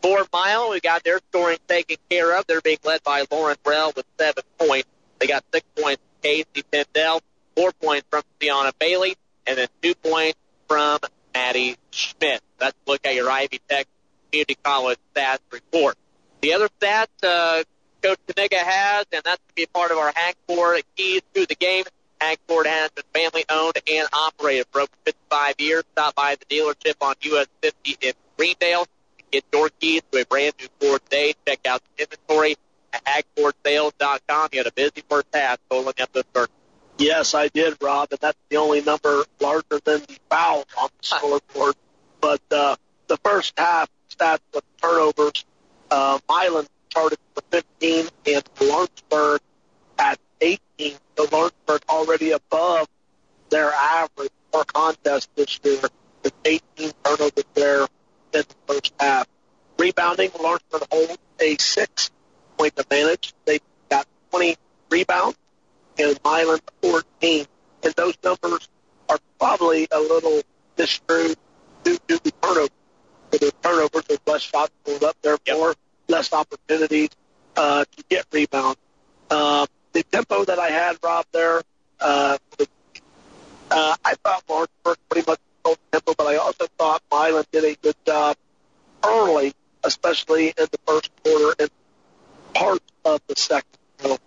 [0.03, 2.47] For Mile, we got their scoring taken care of.
[2.47, 4.89] They're being led by Lauren Rell with seven points.
[5.19, 7.21] They got six points from Casey Pendel,
[7.57, 9.17] four points from Tiana Bailey,
[9.47, 10.99] and then two points from
[11.33, 12.43] Maddie Schmidt.
[12.61, 13.87] Let's look at your Ivy Tech
[14.31, 15.97] Community College stats report.
[16.43, 17.65] The other stats uh,
[18.03, 21.23] Coach Kaniga has, and that's going to be a part of our Hag Ford keys
[21.33, 21.85] to the game.
[22.21, 25.85] Hag Ford has been family owned and operated for over 55 years.
[25.93, 28.87] Stop by the dealership on US 50 in Greendale
[29.35, 31.35] Get your keys to a brand new Ford today.
[31.45, 32.55] Check out the inventory
[32.93, 34.51] at hagfordsales.com.
[34.53, 36.47] You had a busy first half totaling up this turn.
[36.99, 41.05] Yes, I did, Rob, and that's the only number larger than the fouls on the
[41.05, 41.75] scoreboard.
[42.21, 42.77] But uh,
[43.09, 45.45] the first half stats with turnovers,
[45.91, 49.41] uh, Milan started for 15 and Lawrenceburg
[49.99, 50.95] at 18.
[51.17, 52.87] So Lawrenceburg already above
[53.51, 55.81] their average for contest this year
[56.23, 57.89] with 18 turnovers there
[58.35, 59.27] in the first half.
[59.79, 62.11] Rebounding, Lawrenceburg holds a six
[62.57, 63.35] point advantage.
[63.45, 63.59] They
[63.89, 64.57] got 20
[64.91, 65.37] rebounds
[65.99, 67.47] and Milan 14.
[67.83, 68.69] And those numbers
[69.09, 70.43] are probably a little
[70.79, 71.37] misconstrued
[71.83, 72.69] due to the turnover.
[73.33, 75.75] So the turnovers, there's less shots pulled up, therefore
[76.09, 77.11] less opportunities
[77.57, 78.79] uh, to get rebounds.
[79.31, 81.63] Uh, the tempo that I had, Rob, there,
[82.01, 82.39] uh,
[83.71, 87.75] uh, I thought Lawrenceburg pretty much controlled tempo, but I also thought Milan did a
[87.77, 88.37] good job
[89.05, 89.53] early,
[89.83, 91.71] especially in the first quarter and
[92.55, 93.79] parts of the second.
[93.99, 94.19] So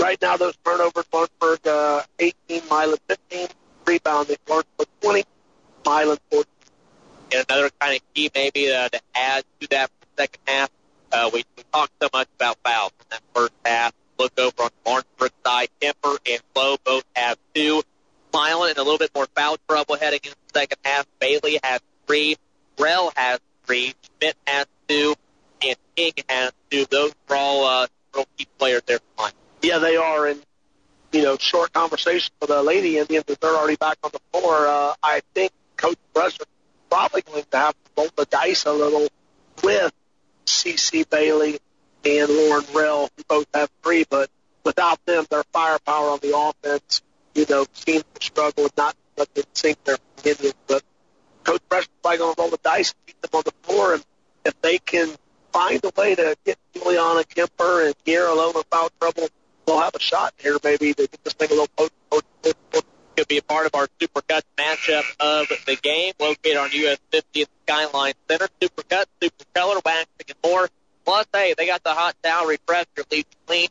[0.00, 3.48] right now, those turnovers, Lawrenceburg uh, 18, Milan 15,
[3.86, 5.24] rebounding, Lawrenceburg 20,
[5.84, 6.44] Milan 14.
[7.30, 10.70] And another kind of key maybe uh, to add to that for the second half,
[11.12, 13.92] uh, we, talked so much about fouls in that first half.
[14.18, 15.68] Look over on Lawrenceburg side.
[15.80, 17.82] Kemper and Flo both have two.
[18.38, 21.06] Milan in a little bit more foul trouble heading into the second half.
[21.18, 22.36] Bailey has three.
[22.78, 23.94] Rell has three.
[24.02, 25.14] Schmidt has two.
[25.60, 26.84] And King has two.
[26.88, 29.32] Those are all uh, real key players there for Milan.
[29.62, 30.26] Yeah, they are.
[30.26, 30.40] And,
[31.10, 34.68] you know, short conversation with the Lady Indians as they're already back on the floor.
[34.68, 36.44] Uh, I think Coach Bresser
[36.88, 39.08] probably going to have to roll the dice a little
[39.64, 39.92] with
[40.46, 41.58] CC Bailey
[42.04, 44.30] and Lauren Rell, who both have three, but
[44.64, 47.02] without them, their firepower on the offense,
[47.34, 50.54] you know, seems to struggle and not let them sink their Indians.
[50.66, 50.82] But
[51.44, 53.94] Coach is probably going to roll the dice and keep them on the floor.
[53.94, 54.04] And
[54.44, 55.10] if they can
[55.52, 59.28] find a way to get Juliana Kemper and Kira Lowe in foul trouble,
[59.66, 62.24] they'll have a shot here maybe to get this thing a little closer.
[63.16, 67.42] Could be a part of our Supercuts matchup of the game, located on US 50
[67.42, 68.48] at the Skyline Center.
[68.60, 70.68] Supercuts, super color, waxing, and more.
[71.04, 73.68] Plus, hey, they got the hot towel refresher, leaves clean,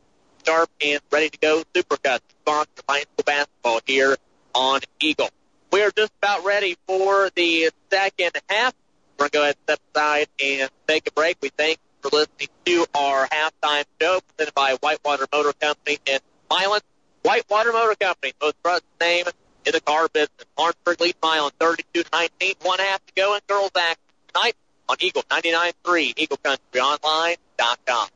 [0.48, 1.64] sharp, and ready to go.
[1.74, 4.16] Supercuts, sponsor high basketball here
[4.56, 5.30] on Eagle.
[5.72, 8.74] We're just about ready for the second half.
[9.20, 11.38] We're going to go ahead and step aside and take a break.
[11.42, 16.20] We thank you for listening to our halftime show presented by Whitewater Motor Company in
[16.50, 16.82] Milan.
[17.24, 19.26] Whitewater Motor Company, most trusted name
[19.66, 20.46] in the car business.
[20.58, 22.54] Lawrenceburg leads Milan 32 19.
[22.62, 23.98] One half to go in girls action
[24.34, 24.56] tonight
[24.88, 28.08] on Eagle 99.3, EagleCountryOnline.com.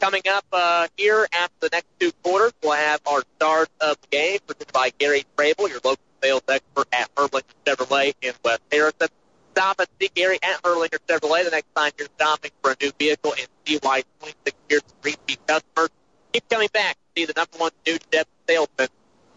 [0.00, 4.08] Coming up uh, here after the next two quarters, we'll have our stars of the
[4.08, 9.08] game presented by Gary Trable, your local sales expert at Herblick Chevrolet in West Harrison.
[9.52, 11.44] Stop and see Gary at Hurlinger Chevrolet.
[11.44, 15.04] The next time you're stopping for a new vehicle and in CY 26 years of
[15.04, 15.90] repeat customers,
[16.32, 18.88] keep coming back to see the number one new Chevy salesman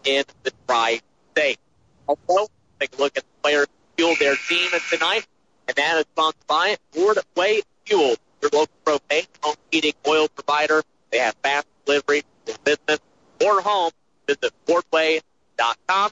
[0.04, 1.58] in the Tri-State.
[2.06, 2.50] Also,
[2.80, 5.26] take a look at the players fueled their team tonight,
[5.66, 10.82] and that is sponsored by Ford Way Fuel, your local propane home heating oil provider.
[11.10, 13.00] They have fast delivery for business
[13.44, 13.90] or home.
[14.26, 16.10] Visit FordWay.com.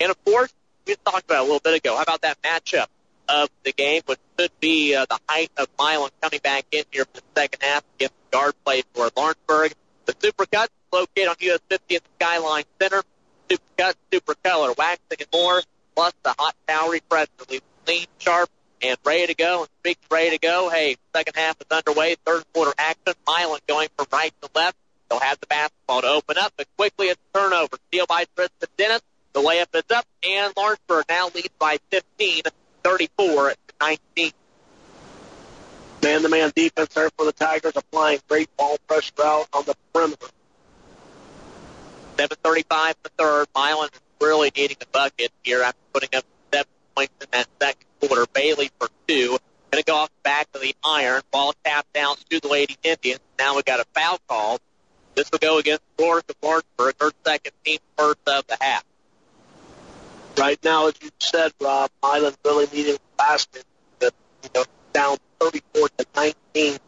[0.00, 0.52] And of course,
[0.86, 1.96] we talked about a little bit ago.
[1.96, 2.86] How about that matchup
[3.28, 7.04] of the game, which could be uh, the height of Milan coming back in here
[7.04, 9.74] for the second half against guard play for Lawrenceburg.
[10.06, 13.02] The Supercuts located on US 50 at the Skyline Center.
[13.48, 15.62] Supercuts, Super Color, waxing and more,
[15.94, 18.50] plus the hot towel refresher, leaving clean, sharp,
[18.82, 19.60] and ready to go.
[19.60, 23.14] And speaking ready to go, hey, second half is underway, third quarter action.
[23.26, 24.76] Milan going from right to left.
[25.08, 27.78] They'll have the basketball to open up, but quickly it's turnover.
[27.88, 29.00] Steal by Tristan Dennis.
[29.32, 32.42] The layup is up, and Lawrenceburg now leads by 15,
[32.82, 34.32] 34 to 19.
[36.02, 40.26] Man-to-man defense there for the Tigers, applying great ball pressure out on the perimeter.
[42.16, 43.46] 7.35 in the third.
[43.54, 43.88] Milan
[44.20, 46.24] really needing a bucket here after putting up
[46.98, 48.26] points in that second quarter.
[48.32, 49.38] Bailey for two.
[49.70, 51.22] Going to go off the back of the iron.
[51.30, 53.20] Ball tapped down to the Lady Indians.
[53.38, 54.58] Now we got a foul call.
[55.14, 58.84] This will go against Florida Lawrenceburg, her second team first of the half.
[60.38, 63.64] Right now, as you said, Rob, Milan really needing a basket.
[64.00, 66.78] You know, down 34 to 19.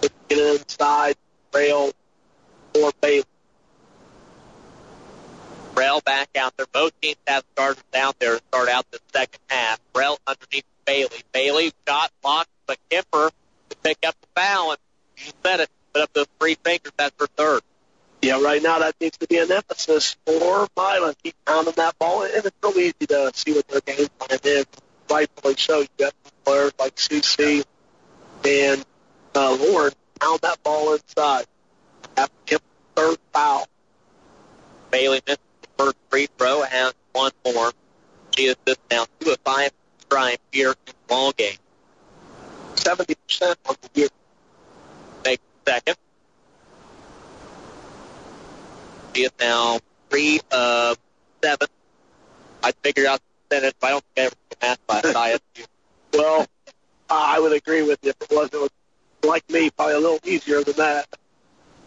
[0.00, 1.16] Get it inside,
[1.54, 1.92] rail,
[2.74, 3.24] or Bailey.
[5.76, 6.66] Rel back out there.
[6.72, 9.78] Both teams have starters out there to start out the second half.
[9.94, 11.22] Rel underneath Bailey.
[11.32, 13.30] Bailey shot blocked, but Kemper
[13.70, 14.78] to pick up the foul, and
[15.18, 16.92] you said it, put up those three fingers.
[16.96, 17.60] That's her third.
[18.22, 21.14] Yeah, right now that needs to be an emphasis for Milan.
[21.22, 24.66] Keep pounding that ball, and it's real easy to see what their game plan is.
[25.10, 25.80] Rightfully so.
[25.80, 26.14] You got
[26.44, 27.64] players like CC
[28.44, 28.84] and
[29.34, 31.44] uh, Lauren pound that ball inside.
[32.16, 32.64] Have Kemper
[32.96, 33.66] third foul.
[34.90, 35.40] Bailey missed
[35.78, 37.72] first free throw, has one more.
[38.36, 39.70] She is just now two of five
[40.00, 41.56] stripe here in the ball game.
[42.74, 44.08] 70% on the year.
[45.22, 45.96] Take second.
[49.14, 50.98] She is now three of
[51.42, 51.68] seven.
[52.62, 55.04] I figured out the percentage, but I don't think I ever did math class.
[55.16, 55.66] I ISU.
[56.12, 56.46] Well,
[57.08, 58.10] I would agree with you.
[58.10, 58.70] If it was, it was
[59.24, 61.06] like me, probably a little easier than that.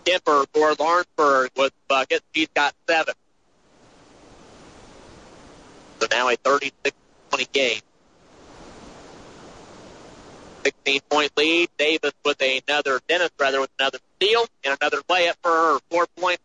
[0.06, 2.22] Kemper for Lawrenceburg with bucket.
[2.34, 3.14] She's got seven.
[6.00, 7.82] So now a 36-20 game.
[10.64, 11.70] 16 point lead.
[11.78, 15.80] Davis with another, Dennis rather, with another steal and another layup for her.
[15.90, 16.44] Four points.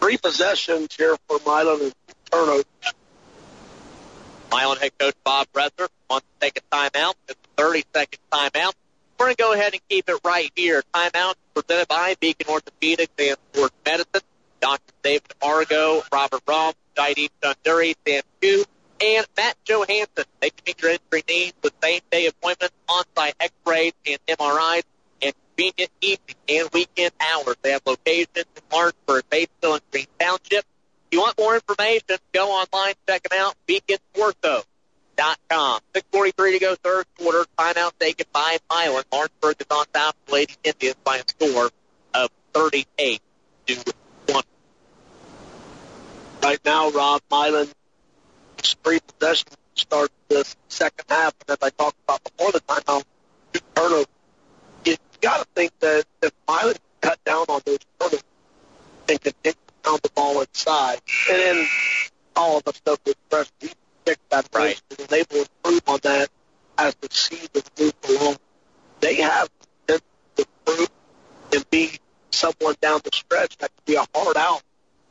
[0.00, 1.94] Three possessions here for Milan and
[2.30, 2.64] turnovers.
[4.50, 7.12] Milan head coach Bob Bresser wants to take a timeout.
[7.28, 8.72] It's a 30 second timeout.
[9.18, 10.82] We're going to go ahead and keep it right here.
[10.94, 14.22] Timeout presented by Beacon Orthopedics and Sports Medicine.
[14.60, 14.92] Dr.
[15.02, 18.64] David Argo, Robert Rom, Jaideep Chunduri, Sam Chu,
[19.00, 20.24] and Matt Johansson.
[20.40, 24.82] They can meet your injury needs with same day appointments, on-site x-rays, and MRIs,
[25.22, 27.56] and convenient evening and weekend hours.
[27.62, 30.64] They have locations in Lawrenceburg, Batesville, and Green Township.
[30.64, 35.80] If you want more information, go online, check them out, beaconortho.com.
[35.94, 37.44] 6.43 to go, third quarter.
[37.58, 39.02] Timeout taken by Milan.
[39.12, 41.70] Lawrenceburg is on top of Lady Indians by a score
[42.14, 43.20] of 38
[43.66, 43.94] to
[44.30, 44.48] 20.
[46.42, 47.68] Right now, Rob Milan,
[48.58, 51.34] three possessions start this second half.
[51.40, 53.04] And as I talked about before the timeout,
[53.52, 54.06] two turnovers.
[54.84, 58.24] You got to think that if Milan cut down on those turnovers
[59.08, 61.00] and continue to pound the ball inside,
[61.30, 61.66] and then
[62.36, 63.70] all of us know with press, he
[64.04, 64.80] picked that right.
[64.98, 66.28] and they will improve on that
[66.78, 68.36] as the season moves along.
[69.00, 69.48] They have
[69.88, 70.00] to
[70.38, 70.90] improve
[71.52, 71.98] and be
[72.30, 74.62] someone down the stretch that could be a hard out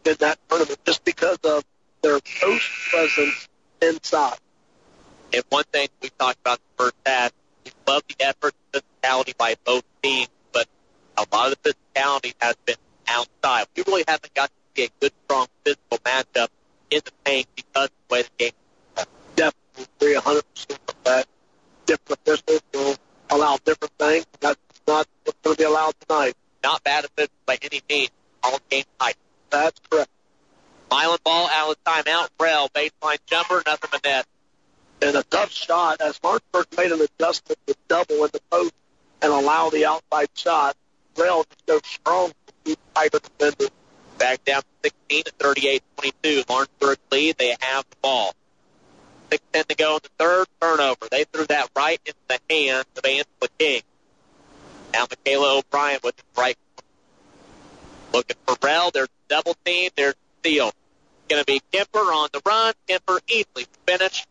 [0.06, 1.64] in that tournament just because of
[2.02, 3.48] their post presence
[3.82, 4.38] inside.
[5.34, 7.32] And one thing we talked about the first half,
[7.66, 10.68] we love the effort and physicality by both teams, but
[11.18, 13.68] a lot of the physicality has been outside.
[13.76, 16.48] We really haven't got to see a good, strong physical matchup
[16.90, 18.52] in the paint because of the way the game
[18.98, 19.06] is.
[19.36, 21.28] Definitely agree 100% with that.
[21.86, 22.96] Different officials will
[23.30, 24.26] allow different things.
[24.40, 26.34] That's not what's going to be allowed tonight.
[26.64, 28.10] Not bad officials by any means.
[28.44, 29.16] All game tight.
[29.50, 30.10] That's correct.
[30.92, 32.30] Milan ball out of timeout.
[32.40, 34.26] Rel, baseline jumper, nothing but net.
[35.02, 38.74] And a tough shot as Martinsburg made an adjustment to double in the post
[39.22, 40.76] and allow the outside shot.
[41.16, 43.70] Rel just goes strong to keep tighter defenders.
[44.18, 46.50] Back down 16 to 38-22.
[46.50, 47.38] Lawrenceburg lead.
[47.38, 48.34] They have the ball.
[49.32, 50.48] 6.10 to go in the third.
[50.60, 51.08] Turnover.
[51.10, 53.82] They threw that right into the hands of Angela King.
[54.92, 56.58] Now Michaela O'Brien with the right.
[58.12, 58.92] Looking for Rell.
[58.92, 59.92] There's a double team.
[59.96, 60.72] There's steal.
[61.30, 62.74] Going to be Kemper on the run.
[62.88, 64.28] Kemper easily finished.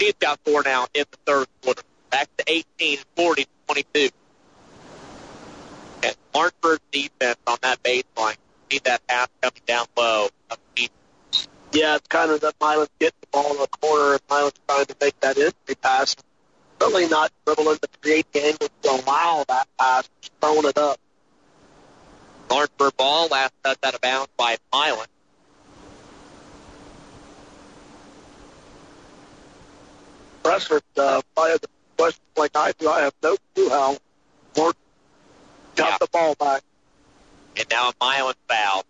[0.00, 1.82] She's got four now in the third quarter.
[2.10, 4.08] Back to 18, 40, 22.
[6.02, 8.36] And Lawrenceburg's defense on that baseline.
[8.70, 10.28] See that pass coming down low.
[11.72, 14.86] Yeah, it's kind of that Milan's getting the ball in the corner and Milan's trying
[14.86, 16.16] to make that entry pass.
[16.80, 20.08] Really not dribbling to create the angle to allow that pass,
[20.40, 20.98] throwing it up.
[22.50, 25.06] Lawrenceburg ball, last touch out of bounds by Milan.
[30.42, 32.88] Pressert, uh, I have the question like I do.
[32.88, 33.96] I have no clue how
[34.56, 34.78] Lawrence
[35.76, 35.96] got Yeah.
[36.00, 36.62] the ball back.
[37.56, 38.84] And now a Milan foul.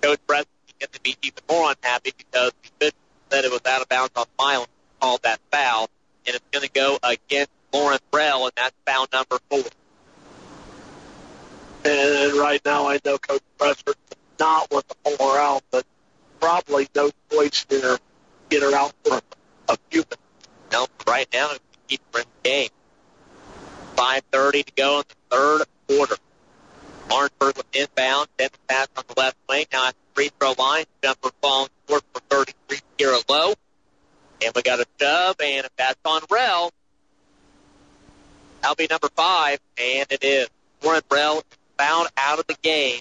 [0.00, 0.46] Coach Breslin
[0.78, 2.98] gets to be even more unhappy because the official
[3.30, 4.66] said it was out of bounds on Milan,
[5.00, 5.88] called that foul,
[6.26, 9.62] and it's going to go against Lawrence Rell, and that's foul number four.
[11.84, 15.84] And right now, I know Coach Pressert does not want to pull her out, but
[16.40, 17.98] probably no choice here.
[18.48, 19.20] Get her out for
[19.68, 20.17] a few minutes.
[20.72, 21.50] No, right now,
[21.86, 22.68] keep in the game.
[23.96, 26.16] 5.30 to go in the third quarter.
[27.10, 29.64] Lawrenceburg with inbound, then the pass on the left wing.
[29.72, 33.54] Now at the free throw line, jumper falling short for 33 here low.
[34.44, 36.70] And we got a shove, and if that's on Rell,
[38.60, 40.48] that'll be number five, and it is.
[40.82, 41.44] Lauren Rell is
[41.76, 43.00] found out of the game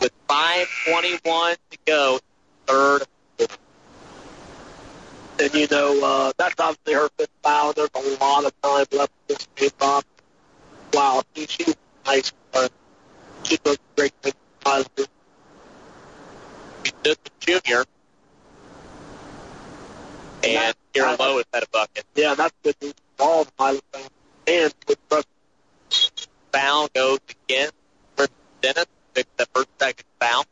[0.00, 2.18] with 5.21 to go,
[2.66, 3.04] third.
[5.40, 7.72] And you know, uh, that's obviously her fifth foul.
[7.72, 10.04] There's a lot of time left in this game, Bob.
[10.92, 12.32] Wow, she, she was nice.
[12.52, 12.68] Uh,
[13.42, 14.34] she does great things.
[14.62, 15.08] Positive.
[16.82, 17.84] She's just a junior.
[20.44, 22.04] And Kira Lowe has had a bucket.
[22.14, 24.10] Yeah, that's good news for all the Milan fans.
[24.46, 24.98] And with
[26.52, 27.74] Foul goes against
[28.14, 28.26] for
[28.60, 28.86] Dennis.
[29.14, 30.44] Picks the first second foul.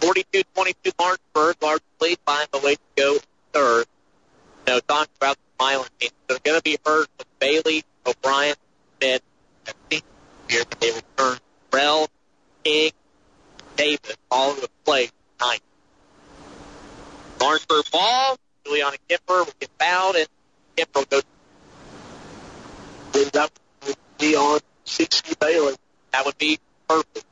[0.00, 1.56] 42-22 Lawrenceburg.
[1.62, 3.18] Largely find the way to go
[3.52, 3.86] third.
[4.66, 6.10] You know, talking about the Milan team.
[6.28, 8.54] They're going to be hurt with Bailey, O'Brien,
[8.98, 9.22] Smith,
[9.66, 10.02] and
[10.48, 10.64] here.
[10.80, 11.38] They return
[11.72, 12.08] Rell,
[12.64, 12.92] King,
[13.76, 15.60] Davis, all of the play tonight.
[17.40, 18.36] Lawrenceburg ball.
[18.64, 20.28] Juliana Kemper will get fouled, and
[20.76, 21.20] Kemper will go
[23.14, 23.50] and that
[23.86, 25.74] would be on CC Bailey.
[26.12, 27.24] That would be perfect.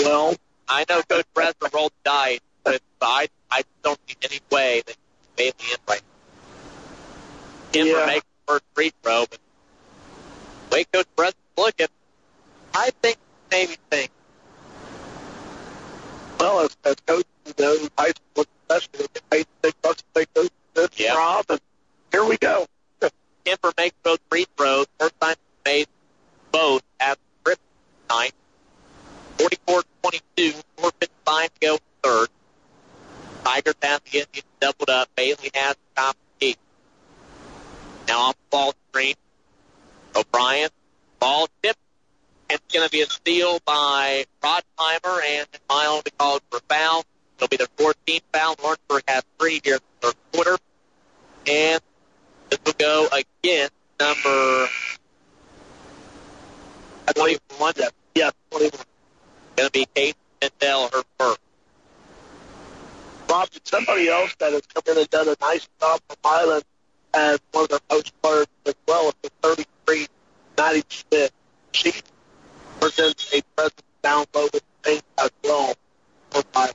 [0.00, 0.34] Well,
[0.68, 2.40] I know Coach Breslin rolled the dice,
[2.98, 4.96] but I, I don't see any way that
[5.36, 7.72] Bailey in right now.
[7.72, 8.06] Denver Yeah.
[8.06, 9.38] makes the first free throw, but
[10.70, 11.86] the way Coach Breslin's looking,
[12.74, 13.18] I think
[13.50, 14.10] maybe think
[16.38, 20.04] well, as, as coach, you know, high school especially, they get paid big bucks to
[20.14, 21.14] take those this Yeah.
[21.14, 21.60] job, and
[22.12, 22.66] here we go.
[23.44, 24.86] Denver makes both free throws.
[24.98, 25.86] First time he made
[26.52, 27.56] both at the
[28.10, 28.32] night.
[29.38, 32.28] 44-22, 4.55 to go third.
[33.46, 35.08] Tigers have the Indians doubled up.
[35.14, 36.56] Bailey has the top of the key.
[38.08, 39.14] Now the ball screen.
[40.16, 40.68] O'Brien.
[41.20, 41.46] Ball.
[41.62, 41.76] And
[42.50, 47.04] it's going to be a steal by Rodheimer, and Mile will be called for foul.
[47.36, 48.56] It'll be their 14th foul.
[48.62, 50.58] Lawrenceburg has three here in the third quarter.
[51.46, 51.80] And
[52.50, 54.68] this will go against number
[57.14, 57.74] 21.
[58.16, 58.70] Yeah, 21.
[59.54, 61.40] Going to be Kate Mendel, her first.
[63.28, 66.62] Rob, did somebody else that has come in and done a nice job for Milan
[67.14, 70.06] as one of their post players as well as the 33
[70.56, 71.32] Maddie Schmidt.
[71.72, 71.92] She
[72.80, 75.74] presents a presence down low with paint as well
[76.30, 76.72] for Milan.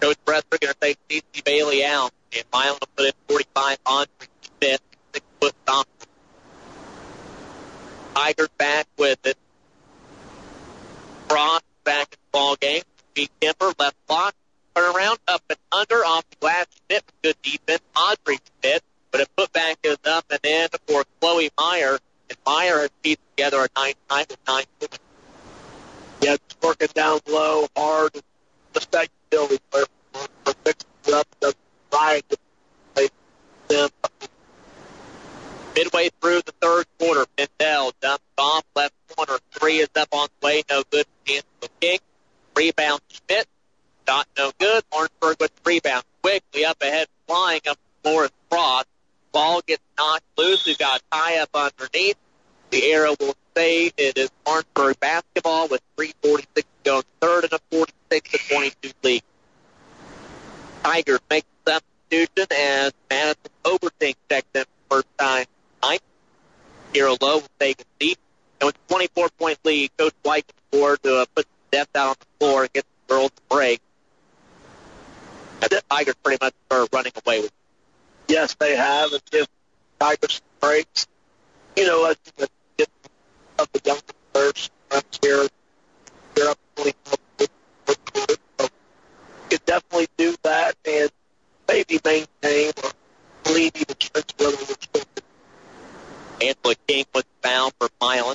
[0.00, 1.42] Coach Bresser going to take C.C.
[1.44, 4.06] Bailey out, and Milan will put in 45 on
[4.60, 4.80] Smith,
[5.12, 6.08] six foot Thompson.
[8.14, 9.36] Tigers back with it.
[11.28, 12.82] Frost back in the ball game.
[13.14, 14.34] Pete Kemper, left block,
[14.74, 16.66] turn around, up and under, off the glass.
[16.90, 17.82] With good defense.
[17.96, 21.98] Audrey Schmidt, but a putback is up and in for Chloe Meyer,
[22.28, 24.64] and Meyer has pieced together a nice night with nine.
[26.20, 28.12] Yeah, it's working down low, hard.
[28.72, 31.58] Just that utility player for mixing up, doesn't
[32.28, 32.38] to
[32.94, 33.08] play
[33.68, 33.88] them.
[35.76, 39.38] Midway through the third quarter, Mendel dumps off left corner.
[39.52, 41.06] Three is up on the way, no good.
[41.26, 41.98] Angela King.
[42.56, 43.46] Rebound Schmidt.
[44.08, 44.82] Shot no good.
[44.92, 46.04] Lawrenceburg with the rebound.
[46.22, 48.86] Quickly up ahead, flying up the floor is Frost.
[49.32, 50.66] Ball gets knocked loose.
[50.66, 52.16] We've got high up underneath.
[52.70, 53.92] The arrow will save.
[53.96, 57.02] It is Lawrenceburg basketball with 3.46 to go.
[57.20, 59.22] Third and a 46 to 22 lead.
[60.82, 61.72] Tigers make the
[62.10, 65.46] substitution as Madison Overton checks in first time
[65.80, 66.02] tonight.
[66.92, 68.18] Kira Lowe will take a seat.
[68.60, 72.26] And with 24 point lead, Coach White can to uh, put depth out on the
[72.38, 73.80] floor and get the girls to break.
[75.64, 77.52] And the Tigers pretty much are running away with it.
[78.28, 79.46] Yes, they have, and give
[79.98, 81.06] Tigers breaks.
[81.74, 82.90] You know, that get
[83.58, 83.98] of the young
[84.34, 84.70] runs
[85.22, 85.46] here,
[86.34, 87.46] they're up 20 so
[88.58, 88.68] you
[89.48, 91.10] could definitely do that and
[91.66, 92.90] maybe maintain or
[93.52, 94.56] lead even Trent's brother
[96.42, 98.34] Angela King was found for Milan.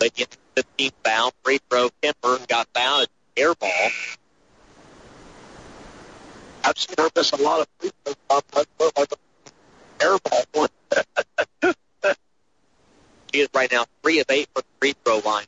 [0.00, 1.32] They get the 15th foul.
[1.44, 1.90] Free throw.
[2.02, 3.06] Kemper got fouled.
[3.36, 3.90] Air ball.
[6.66, 8.16] I've seen her miss a lot of free throws.
[8.28, 9.18] That's like an
[10.00, 10.68] air ball one.
[13.32, 15.44] She is right now three of eight from the free throw line.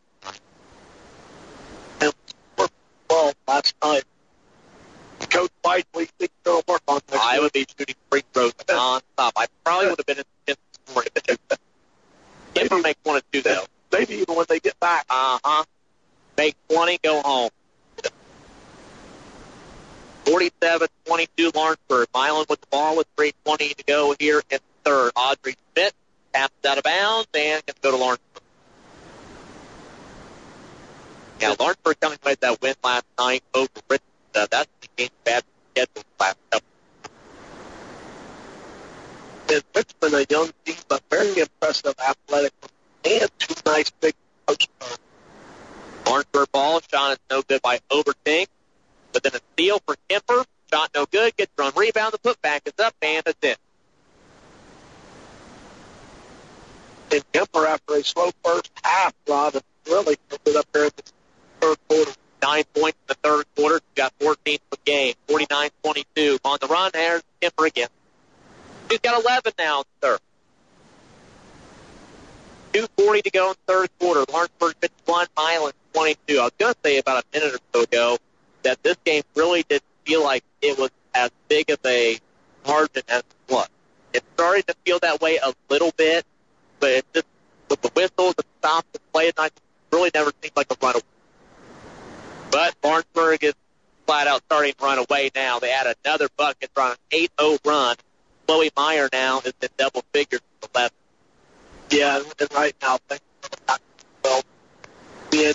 [2.00, 2.12] And
[2.58, 2.72] worked
[3.08, 4.04] well last night.
[5.30, 7.42] Coach White, we think they'll work on next I week.
[7.42, 9.32] would be shooting free throws nonstop.
[9.36, 11.58] I probably would have been in the this morning, but
[12.54, 13.64] Kemper makes one or two though.
[13.92, 15.06] Maybe even when they get back.
[15.08, 15.64] Uh huh.
[16.36, 17.50] Make 20, go home.
[21.48, 22.06] 47-22 Lawrenceburg.
[22.14, 25.12] Milan with the ball with 3.20 to go here in third.
[25.16, 25.92] Audrey Schmidt
[26.32, 28.42] taps out of bounds and can go to Lawrenceburg.
[31.40, 34.02] Yeah, Lawrenceburg coming with that win last night over Richmond.
[34.34, 35.42] Uh, that's the game bad
[35.72, 36.68] schedule last couple.
[39.50, 42.52] And Richmond, a young team, but very impressive athletic
[43.04, 44.14] and two nice big
[44.46, 44.68] coach.
[46.06, 48.46] Lawrenceburg ball shot is no good by Overton.
[49.12, 50.44] But then a steal for Kemper.
[50.72, 51.36] Shot no good.
[51.36, 52.12] Gets run rebound.
[52.12, 53.56] The putback is up and it's in.
[57.10, 60.16] And Kemper, after a slow first half, Rod, really
[60.46, 61.12] it up there in the
[61.60, 62.12] third quarter.
[62.42, 63.76] Nine points in the third quarter.
[63.76, 65.14] She got 14 per game.
[65.28, 66.38] 49-22.
[66.44, 67.88] On the run, there's Kemper again.
[68.90, 70.20] He's got 11 now in third.
[72.72, 74.24] 2.40 to go in the third quarter.
[74.30, 76.38] Lawrenceburg 51, Milan 22.
[76.38, 78.18] I was going to say about a minute or so ago
[78.62, 82.18] that this game really didn't feel like it was as big of a
[82.66, 83.68] margin as it was.
[84.14, 86.24] It started to feel that way a little bit,
[86.80, 87.26] but it just,
[87.68, 91.02] with the whistles and stops and play tonight, it really never seemed like a runaway.
[92.50, 93.54] But Lawrenceburg is
[94.06, 95.58] flat out starting to run away now.
[95.58, 97.96] They add another bucket on an 8-0 run.
[98.46, 100.94] Chloe Meyer now is in double figures for the left.
[101.90, 103.80] Yeah, and right now things are not
[104.24, 104.42] well.
[105.32, 105.52] Yeah,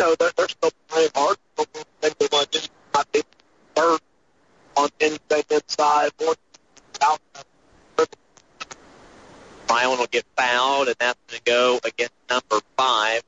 [0.00, 1.36] know, they're, they're still playing hard.
[2.00, 3.22] They want to not be
[3.74, 4.00] third
[4.76, 6.34] on anything inside or
[7.02, 7.44] outside.
[9.68, 13.22] Milan will get fouled, and that's going to go against number five.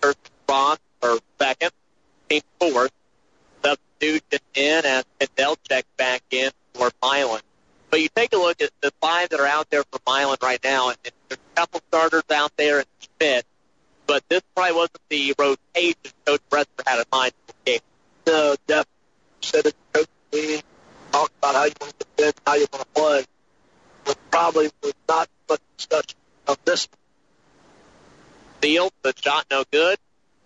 [0.00, 1.70] Kirsten Frost, or second.
[2.28, 2.92] Team fourth.
[3.62, 7.40] Substitution in as Kendall checks back in for Milan.
[7.90, 10.60] But you take a look at the five that are out there for Milan right
[10.64, 10.98] now, and
[11.28, 13.44] there's a couple starters out there in Schmidt,
[14.06, 17.80] but this probably wasn't the rotation Coach Bresser had in mind for the game.
[18.30, 18.92] No, definitely.
[19.40, 20.62] Said it, coach meeting,
[21.10, 23.24] talked about how you want to defend, how you want to play.
[24.04, 26.16] But probably was not much discussion
[26.46, 26.88] of this
[28.60, 29.98] Field, the shot no good.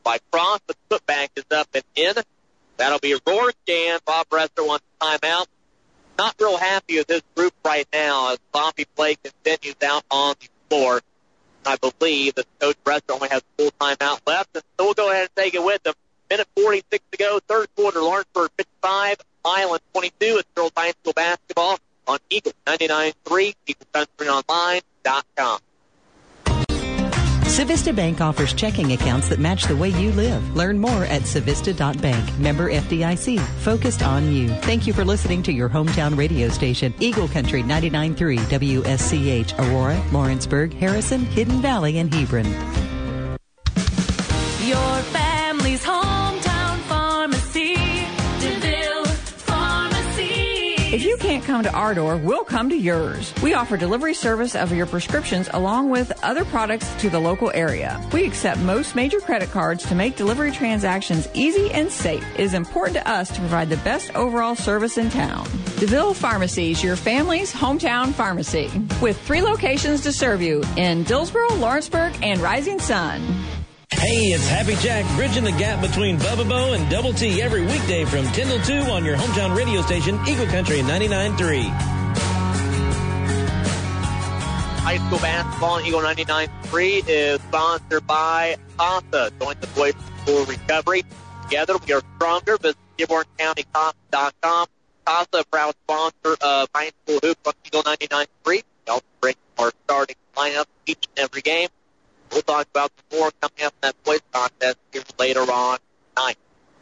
[0.02, 2.14] By Cross, but the putback is up and in.
[2.78, 3.98] That'll be a roar scan.
[4.06, 5.46] Bob Bresser wants a timeout.
[6.16, 10.48] Not real happy with his group right now as sloppy play continues out on the
[10.70, 11.02] floor.
[11.66, 15.24] I believe that Coach Bresser only has full timeout left, and so we'll go ahead
[15.24, 15.94] and take it with him.
[16.34, 18.00] Minute 46 to go, third quarter.
[18.00, 20.10] Lawrenceburg 55, Milan 22.
[20.20, 21.78] It's girls high school basketball
[22.08, 25.60] on Eagle 99.3, EagleCountryOnline.com.
[27.44, 30.56] Civista Bank offers checking accounts that match the way you live.
[30.56, 32.38] Learn more at civista.bank.
[32.40, 33.38] Member FDIC.
[33.38, 34.48] Focused on you.
[34.48, 40.74] Thank you for listening to your hometown radio station, Eagle Country 99.3 WSCH, Aurora, Lawrenceburg,
[40.74, 42.46] Harrison, Hidden Valley, and Hebron.
[44.66, 46.03] Your family's hometown
[51.14, 53.32] you can't come to our door, we'll come to yours.
[53.40, 58.04] We offer delivery service of your prescriptions along with other products to the local area.
[58.12, 62.24] We accept most major credit cards to make delivery transactions easy and safe.
[62.34, 65.44] It is important to us to provide the best overall service in town.
[65.78, 68.68] DeVille Pharmacies, your family's hometown pharmacy,
[69.00, 73.22] with three locations to serve you in Dillsboro, Lawrenceburg, and Rising Sun.
[74.04, 78.04] Hey, it's Happy Jack bridging the gap between Bubba Bo and Double T every weekday
[78.04, 81.68] from 10 till 2 on your hometown radio station, Eagle Country 99.3.
[84.80, 89.32] High school basketball on Eagle 99.3 is sponsored by CASA.
[89.40, 89.94] Join the boys
[90.26, 91.02] for recovery.
[91.44, 92.58] Together we are stronger.
[92.58, 94.66] Visit DearbornCountyCasa.com.
[95.06, 98.26] CASA, proud sponsor of high school hoops on Eagle 99.3.
[98.44, 101.70] We also bring our starting lineup each and every game.
[102.30, 105.78] We'll talk about more coming up in that boys contest here later on
[106.14, 106.36] tonight.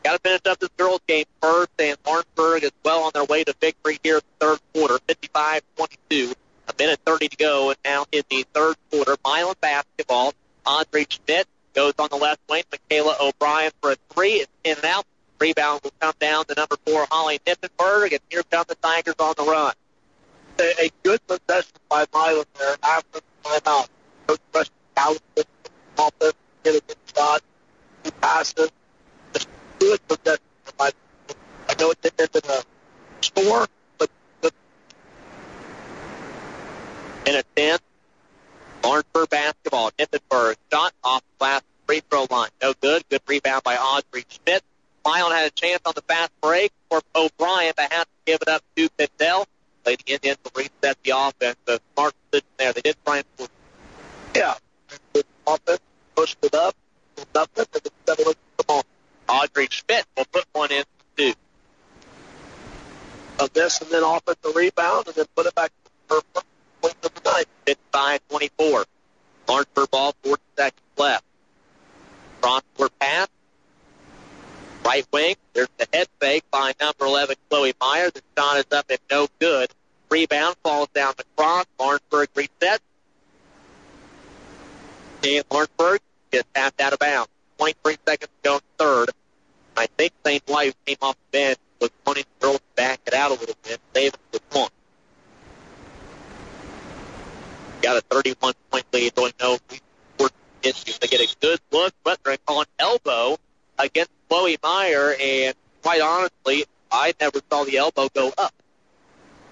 [0.05, 3.45] Got to finish up this girls game first, and Lawrenceburg is well on their way
[3.45, 6.35] to victory here in the third quarter, 55-22.
[6.69, 10.33] A minute 30 to go, and now in the third quarter, Milan basketball.
[10.65, 12.63] Audrey Schmidt goes on the left wing.
[12.71, 14.35] Michaela O'Brien for a three.
[14.35, 15.07] It's in and out.
[15.39, 19.35] Rebound will come down to number four, Holly Nippenberg, and here come the Tigers on
[19.37, 19.73] the run.
[20.61, 23.89] A, a good possession by Milan there after the timeout.
[24.29, 24.75] Coach Preston
[26.65, 27.43] Get a good shot,
[28.21, 28.71] passes.
[29.33, 29.49] Just
[29.81, 30.45] good possession
[30.79, 30.93] I
[31.81, 32.63] know it didn't in a
[33.21, 33.67] score,
[33.99, 34.11] but
[34.41, 34.53] good.
[37.25, 37.79] Minute 10.
[38.85, 39.91] Lawrenceburg basketball.
[39.99, 42.51] Nippenberg shot off the last free throw line.
[42.63, 43.03] No good.
[43.09, 44.63] Good rebound by Audrey Schmidt.
[45.05, 48.49] Milan had a chance on the fast break for O'Brien, but had to give it
[48.49, 49.47] up to Pitzel.
[49.85, 51.57] Lady Indians will reset the offense.
[51.67, 52.73] A smart decision there.
[52.73, 53.27] They did try and
[55.47, 55.81] offense,
[56.15, 56.75] pushed it up,
[57.35, 58.83] nothing, and then settled it the ball.
[59.29, 60.85] Audrey Schmidt will put one in
[61.17, 61.33] two.
[63.39, 65.71] Of this, and then offensive rebound, and then put it back
[66.09, 66.43] to her
[66.81, 67.47] point of the night.
[68.31, 68.85] 55-24.
[69.49, 71.25] Lawrenceburg ball, 40 seconds left.
[72.41, 73.29] Crossword pass.
[74.85, 75.37] Right wing.
[75.55, 78.11] There's the head fake by number 11, Chloe Meyer.
[78.11, 79.71] The shot is up and no good.
[80.11, 81.67] Rebound falls down the cross.
[81.79, 82.79] Lawrenceburg resets.
[85.25, 86.01] And Lawrenceburg
[86.31, 87.29] gets tapped out of bounds.
[87.59, 89.11] 23 seconds to go in third.
[89.77, 90.43] I think St.
[90.47, 93.81] White came off the bench, was wanting the to back it out a little bit.
[93.93, 94.71] Davis with one.
[97.81, 99.15] Got a 31 point lead.
[99.15, 99.81] Don't know if we
[100.65, 100.99] issues.
[100.99, 103.37] They get a good look, but they're calling elbow
[103.79, 108.55] against Chloe Meyer, and quite honestly, I never saw the elbow go up.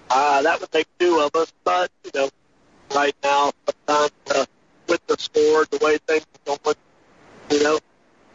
[0.09, 2.29] Uh, that would make two of us, but, you know,
[2.93, 4.45] right now, sometimes uh,
[4.91, 6.75] with the score, the way things are going,
[7.49, 7.79] you know,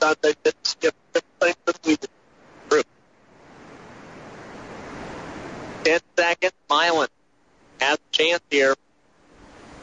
[0.00, 2.08] sometimes they did skip things that we did.
[2.70, 2.82] True.
[5.84, 7.08] 10 seconds, Milan
[7.82, 8.74] has a chance here.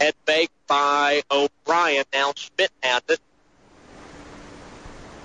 [0.02, 2.06] Head fake by O'Brien.
[2.12, 3.20] Now Schmidt has it.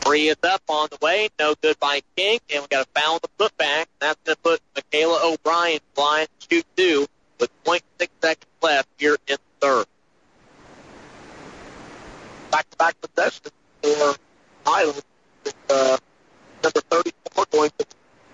[0.02, 1.30] Three is up on the way.
[1.40, 2.40] No good by King.
[2.52, 3.86] And we got a foul on the putback.
[4.00, 7.06] That's going to put Michaela O'Brien flying shoot two
[7.40, 9.86] with 0.6 seconds left here in third.
[12.50, 13.42] Back-to-back possession
[13.82, 14.14] for
[14.66, 15.02] Highland.
[15.70, 15.96] Uh,
[16.62, 17.86] number 34 going to the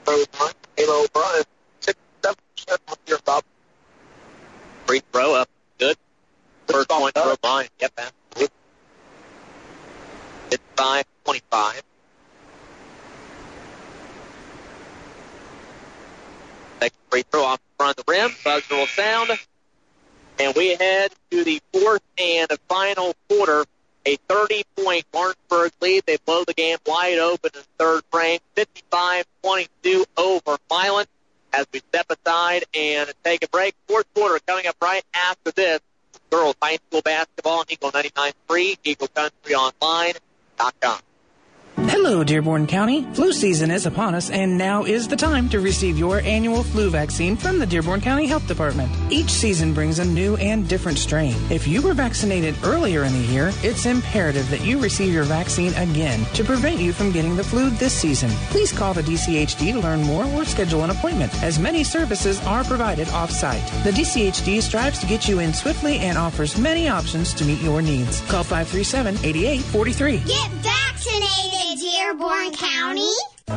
[0.05, 0.53] third line.
[0.77, 1.45] Michaela O'Brien.
[1.81, 3.45] 67% on your top.
[4.87, 5.49] Free throw up.
[5.79, 5.97] Good.
[6.67, 7.69] First point for O'Brien.
[7.81, 8.57] Yep, absolutely.
[10.51, 11.83] It's 5 25.
[16.81, 18.31] Next free throw off the front of the rim.
[18.45, 19.31] Buzzer will sound.
[20.39, 23.65] And we head to the fourth and final quarter.
[24.07, 26.03] A 30-point Lawrenceburg lead.
[26.07, 28.39] They blow the game wide open in third frame.
[28.55, 31.07] 55-22 over Milan.
[31.55, 33.75] As we step aside and take a break.
[33.89, 35.81] Fourth quarter coming up right after this.
[36.31, 40.99] Girls high school basketball on Eagle 99.3, EagleCountryOnline.com.
[41.77, 43.05] Hello, Dearborn County.
[43.15, 46.91] Flu season is upon us, and now is the time to receive your annual flu
[46.91, 48.93] vaccine from the Dearborn County Health Department.
[49.11, 51.35] Each season brings a new and different strain.
[51.49, 55.73] If you were vaccinated earlier in the year, it's imperative that you receive your vaccine
[55.77, 58.29] again to prevent you from getting the flu this season.
[58.51, 62.63] Please call the DCHD to learn more or schedule an appointment, as many services are
[62.63, 63.65] provided off site.
[63.85, 67.81] The DCHD strives to get you in swiftly and offers many options to meet your
[67.81, 68.21] needs.
[68.29, 70.19] Call 537 8843.
[70.19, 70.74] Get vaccinated,
[72.05, 73.13] Dearborn County.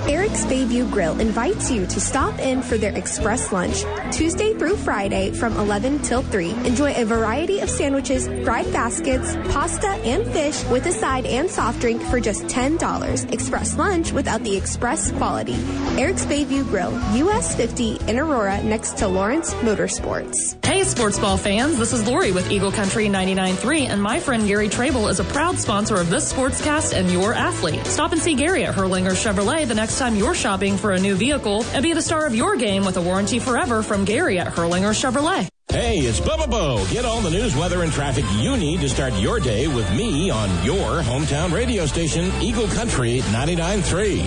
[0.07, 5.31] Eric's Bayview Grill invites you to stop in for their express lunch Tuesday through Friday
[5.31, 6.51] from 11 till 3.
[6.65, 11.81] Enjoy a variety of sandwiches, fried baskets, pasta, and fish with a side and soft
[11.81, 13.33] drink for just $10.
[13.33, 15.55] Express lunch without the express quality.
[15.97, 16.93] Eric's Bayview Grill,
[17.27, 20.55] US 50 in Aurora next to Lawrence Motorsports.
[20.87, 24.69] Hey, sports ball fans, this is Lori with Eagle Country 99.3, and my friend Gary
[24.69, 27.85] Trable is a proud sponsor of this sportscast and your athlete.
[27.85, 31.15] Stop and see Gary at Hurlinger Chevrolet the next time you're shopping for a new
[31.15, 34.47] vehicle and be the star of your game with a warranty forever from Gary at
[34.47, 35.49] Hurlinger Chevrolet.
[35.67, 36.85] Hey, it's Bubba Bo.
[36.89, 40.29] Get all the news, weather, and traffic you need to start your day with me
[40.29, 44.21] on your hometown radio station, Eagle Country 99.3.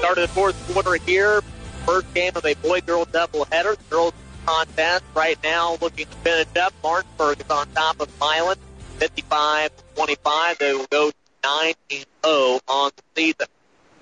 [0.00, 1.40] Start of the fourth quarter here.
[1.86, 3.76] First game of a boy-girl doubleheader.
[3.90, 4.12] Girls
[4.46, 6.72] contest right now looking to finish up.
[6.82, 8.56] Martinsburg is on top of Milan,
[8.98, 10.58] 55-25.
[10.58, 11.10] They will go
[11.42, 13.46] 9-0 on the season.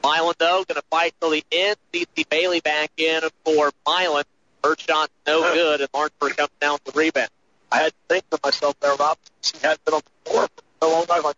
[0.02, 1.76] Milan, though, going to fight till the end.
[1.92, 4.24] CC Bailey back in for Milan.
[4.64, 7.30] Her shot's no good, and Martinsburg comes down with the rebound.
[7.72, 10.62] I had to think to myself there, Rob, she had been on the floor for
[10.80, 11.06] so long.
[11.10, 11.36] I was like,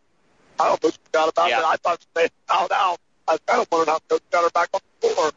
[0.60, 1.60] I almost forgot about Yeah.
[1.60, 1.66] that.
[1.66, 2.98] I thought they fouled out.
[3.26, 5.32] I was kind of wondering how Coach got her back on the floor.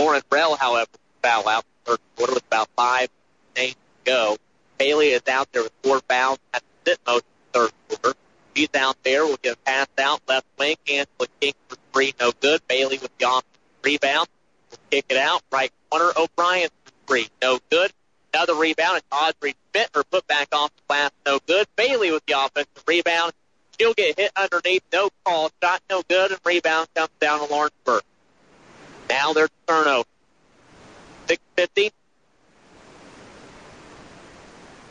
[0.00, 0.88] Lauren Rell, however,
[1.22, 3.10] foul out in the third quarter with about five
[3.54, 4.36] minutes to go.
[4.78, 8.18] Bailey is out there with four fouls at the sit motion in the third quarter.
[8.56, 9.26] She's out there.
[9.42, 10.76] Get a pass out left wing.
[10.88, 12.66] Angela King for three, no good.
[12.66, 13.44] Bailey with the offensive
[13.84, 14.26] rebound.
[14.70, 15.42] Will kick it out.
[15.52, 16.12] Right corner.
[16.16, 17.92] O'Brien for three, no good.
[18.32, 18.96] Another rebound.
[18.96, 19.54] It's Audrey.
[19.94, 21.66] Her put back off the glass, no good.
[21.76, 23.32] Bailey with the offensive rebound.
[23.78, 25.50] She'll get hit underneath, no call.
[25.62, 28.02] Shot no good, and rebound comes down to Lawrenceburg.
[29.10, 30.08] Now there's turnover.
[31.26, 31.92] 650.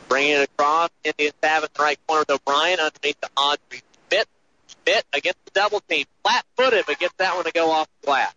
[0.08, 0.90] Bringing it across.
[1.04, 4.28] Indians have in the right corner with O'Brien underneath the Audrey Schmidt.
[4.68, 6.04] Schmidt against the double team.
[6.22, 8.34] Flat footed, but gets that one to go off the glass.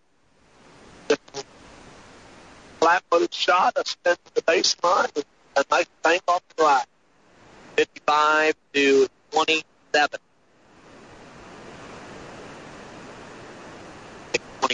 [2.79, 5.23] Flat-footed shot, a spin to the baseline,
[5.55, 6.85] a nice bank off the glass.
[7.75, 10.19] 55 to 27.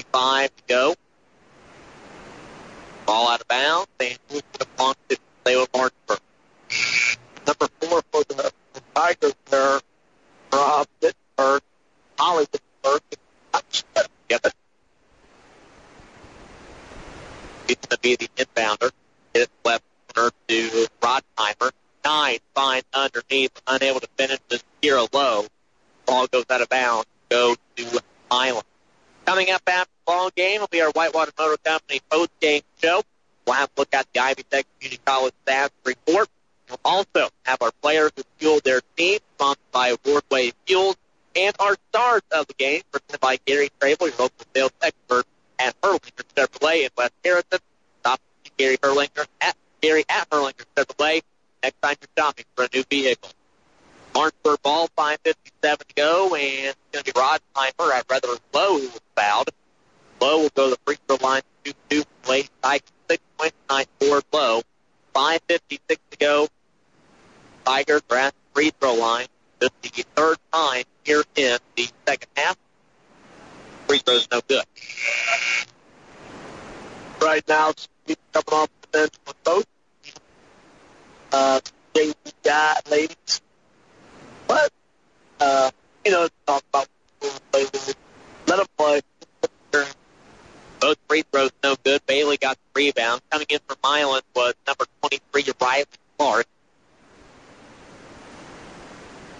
[0.04, 0.96] 6.25 to go.
[3.06, 6.20] Ball out of bounds moves it along to Lewa Martinsburg.
[7.48, 8.52] Number four for the,
[8.94, 9.80] Tigers there,
[10.54, 11.62] Rob Wittenberg,
[12.18, 13.02] Holly Wittenberg.
[14.30, 14.54] Yep.
[17.68, 18.92] He's going to be the inbounder.
[19.34, 21.72] His left corner to Rodheimer.
[22.06, 25.46] Nine fine underneath, unable to finish this zero low.
[26.06, 27.08] Ball goes out of bounds.
[27.30, 28.02] Go to
[28.32, 28.66] Island.
[29.30, 33.04] Coming up after the ball game will be our Whitewater Motor Company post game show.
[33.46, 36.28] We'll have a look at the Ivy Tech Community College staff report.
[36.68, 40.96] We'll also have our players who fueled their team, sponsored by Wardway Fuels,
[41.36, 45.26] and our stars of the game, presented by Gary Trable, your local sales expert
[45.60, 47.60] at Hurlinger Chevrolet in West Harrison.
[48.00, 51.22] Stop to Gary Hurlinger at Gary at Hurlinger Chevrolet
[51.62, 53.30] next time you're shopping for a new vehicle.
[54.20, 58.90] Martinsburg ball, 5.57 to go, and it's going to be Rodheimer at rather low who
[58.90, 59.50] was fouled.
[60.20, 64.22] Lowe will go to the free throw line, 2-2, late, Tigers, six points tonight, four
[64.34, 64.62] low.
[65.16, 66.48] 5.56 to go.
[67.66, 69.28] At the free throw line.
[69.60, 72.58] This is the third time here in the second half.
[73.88, 74.66] Free throw's no good.
[77.22, 77.72] Right now,
[78.06, 79.66] he's coming off the bench with both.
[81.32, 81.62] Uh,
[81.94, 83.42] JV guy, ladies.
[84.50, 84.72] But,
[85.40, 85.72] uh,
[86.04, 86.88] you know, talk about
[88.48, 89.02] let them play.
[90.80, 92.06] Both free throws no good.
[92.08, 93.22] Bailey got the rebound.
[93.30, 95.86] Coming in from Milan was number 23, Riley
[96.18, 96.48] Clark.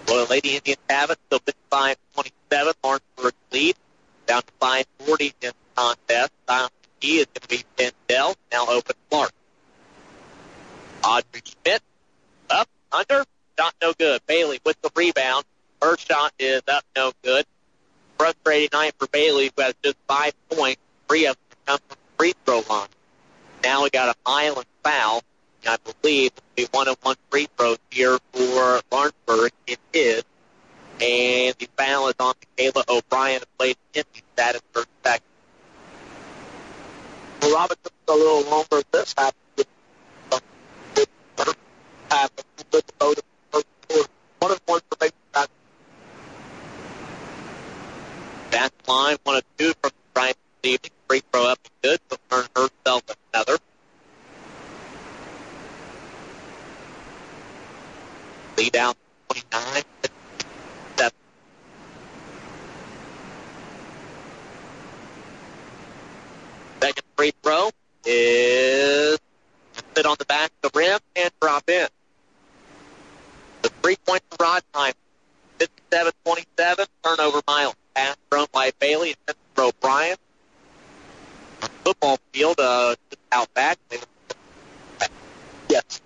[0.08, 1.18] Well, Lady Indians have it.
[1.28, 1.40] Still
[1.72, 2.74] 55-27.
[2.84, 3.76] Lawrenceburg lead.
[4.28, 6.32] Down to 540 in the contest.
[6.48, 8.36] Silent key is going to be Pendel.
[8.52, 9.32] Now open Clark.
[11.04, 11.82] Audrey Schmidt.
[12.50, 13.24] Up, under.
[13.60, 14.22] Shot no good.
[14.26, 15.44] Bailey with the rebound.
[15.82, 17.46] Her shot is up, no good.
[18.18, 20.82] Frustrating night for Bailey, who has just five points.
[21.10, 22.88] Three of them come from the free throw line.
[23.62, 25.24] Now we got a Milan foul.
[25.68, 29.52] I believe it'll be one of one free throws here for Lawrenceburg.
[29.68, 30.24] It is.
[31.02, 35.26] And the foul is on Michaela O'Brien, who played empty status for second.
[37.42, 38.84] Well, Robert took a little longer.
[38.94, 39.66] This happened.
[40.32, 40.46] Happened
[41.38, 41.54] uh, uh,
[42.12, 42.28] uh,
[42.72, 43.24] with the
[44.40, 44.98] One of one for
[45.34, 45.50] that.
[48.52, 50.92] Back line, one of two from Bryant this evening.
[51.08, 52.00] Free throw up good.
[52.10, 53.04] So earn herself
[53.34, 53.58] another.
[58.58, 58.96] Lead out
[59.30, 59.84] 29.
[60.98, 61.12] Seven.
[66.82, 67.70] Second free throw
[68.06, 69.20] is
[69.96, 71.88] sit on the back of the rim and drop in.
[73.82, 74.94] Three point for Rodheim.
[75.92, 77.76] 57-27, turnover mile.
[77.94, 80.16] Pass thrown by Bailey and for O'Brien.
[81.84, 82.96] Football field, uh,
[83.32, 83.78] out back.
[85.70, 86.02] Yes.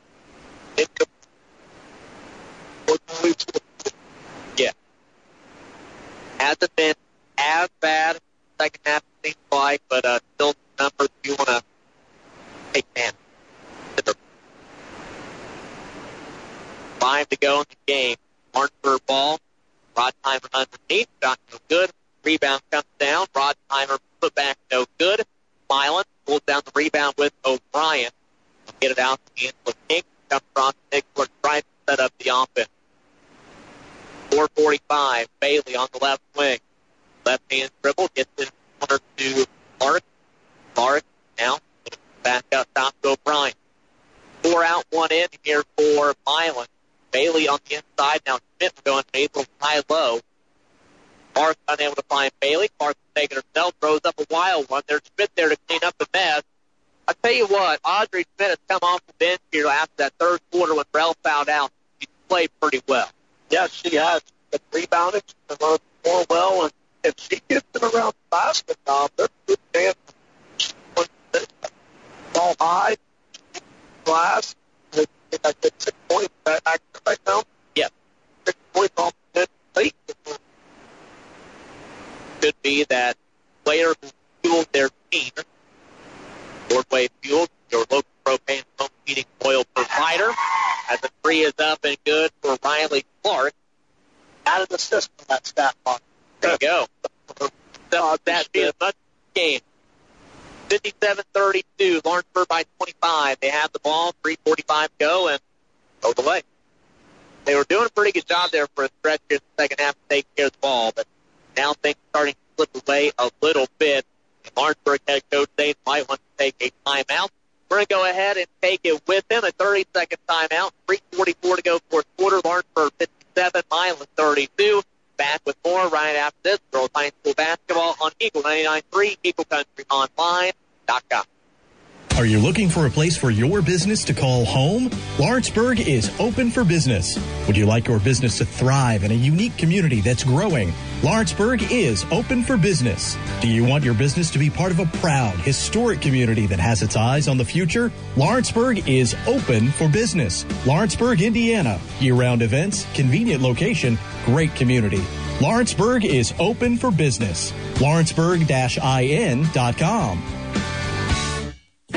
[132.54, 134.92] Looking for a place for your business to call home?
[135.18, 137.18] Lawrenceburg is open for business.
[137.48, 140.72] Would you like your business to thrive in a unique community that's growing?
[141.02, 143.18] Lawrenceburg is open for business.
[143.42, 146.84] Do you want your business to be part of a proud, historic community that has
[146.84, 147.92] its eyes on the future?
[148.18, 150.46] Lawrenceburg is open for business.
[150.68, 151.82] Lawrenceburg, Indiana.
[152.00, 155.02] Year round events, convenient location, great community.
[155.42, 157.52] Lawrenceburg is open for business.
[157.82, 160.43] Lawrenceburg-in.com.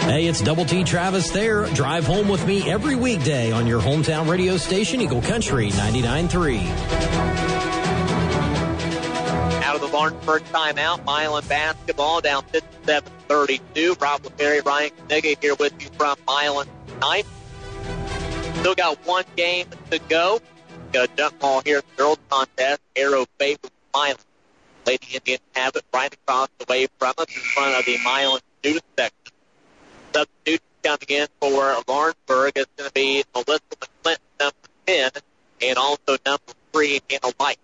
[0.06, 1.66] Hey, it's Double T Travis there.
[1.74, 6.60] Drive home with me every weekday on your hometown radio station, Eagle Country 99.3.
[9.64, 11.04] Out of the barn, first timeout.
[11.04, 12.44] Milan basketball down
[12.86, 14.00] 57-32.
[14.00, 17.26] Rob LePerry, Ryan Nega here with you from Milan tonight.
[18.60, 20.40] Still got one game to go.
[20.92, 22.80] Got a jump ball here, girls contest.
[22.94, 24.14] Arrow favors Milan.
[24.86, 28.38] Lady Indians have it right across the way from us in front of the Milan
[28.60, 29.25] student section
[30.16, 35.10] substitute coming in for Lawrenceburg is going to be Melissa McClinton, number 10,
[35.62, 37.58] and also number 3, Hannah White.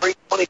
[0.00, 0.46] 320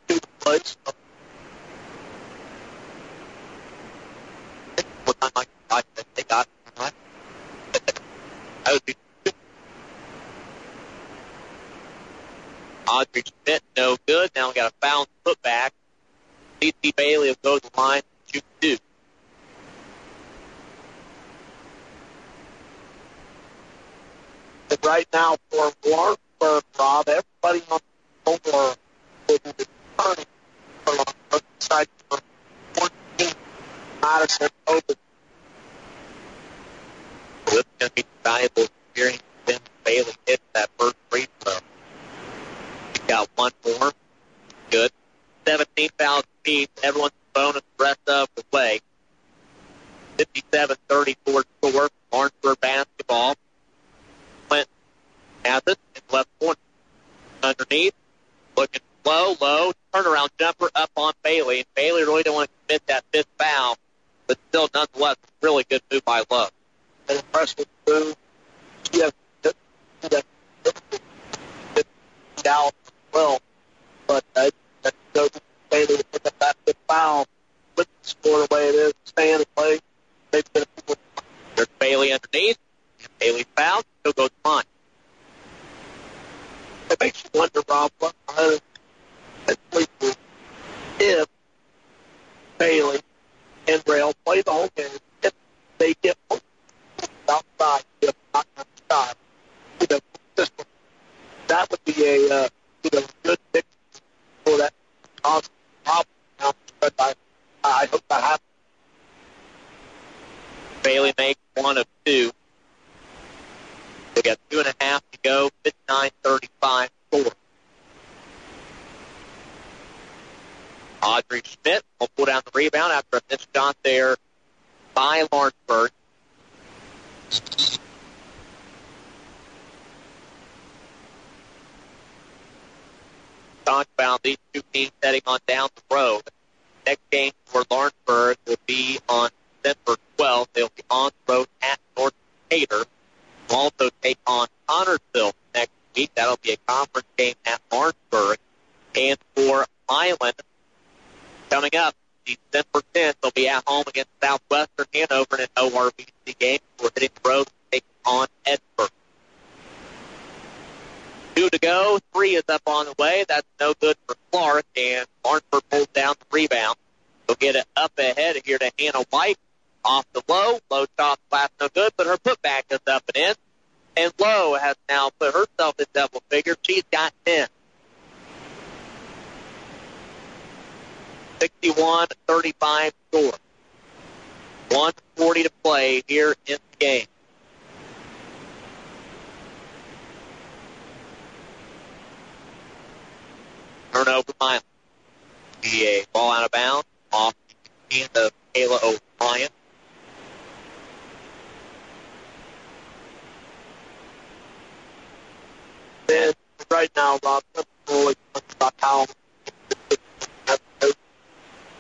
[206.77, 207.43] right now, Rob,
[207.89, 208.15] really
[208.61, 209.07] about how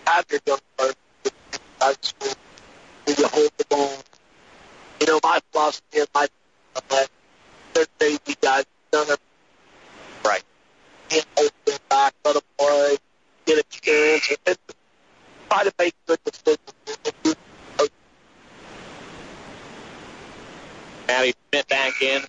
[0.07, 0.97] have your young person
[1.83, 2.33] out school,
[3.07, 3.99] you hold the ball?
[5.01, 6.27] You know, my philosophy and my
[6.89, 7.09] that
[7.75, 9.09] they're crazy guys, done
[10.25, 10.43] right.
[11.11, 12.97] Can't hold them back, let them play,
[13.45, 14.57] get experience, and
[15.51, 16.75] try to make good decisions.
[21.07, 22.26] Maddie Schmidt back in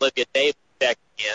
[0.00, 1.34] Olivia Davis back in.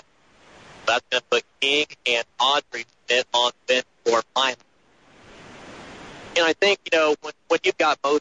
[0.86, 4.58] That's going to put King and Audrey Schmidt on the bench for Miami.
[6.38, 8.21] And I think, you know, when, when you've got both.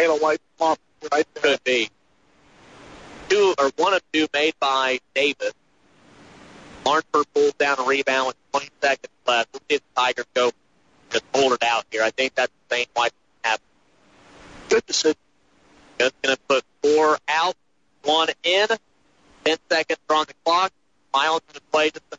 [0.00, 0.80] Halo White Swamp
[1.12, 1.42] right there.
[1.42, 1.90] Could be.
[3.28, 5.52] Two or one of two made by Davis.
[6.86, 9.50] Marnford pulls down a rebound with 20 seconds left.
[9.52, 10.52] We'll see the Tigers go
[11.10, 12.02] just hold it out here.
[12.02, 13.12] I think that's the same White
[13.44, 13.66] happened.
[14.70, 15.18] Good decision.
[15.98, 17.54] Just going to put four out,
[18.02, 18.68] one in.
[19.44, 20.72] 10 seconds on the clock.
[21.12, 22.18] Miles going to play just the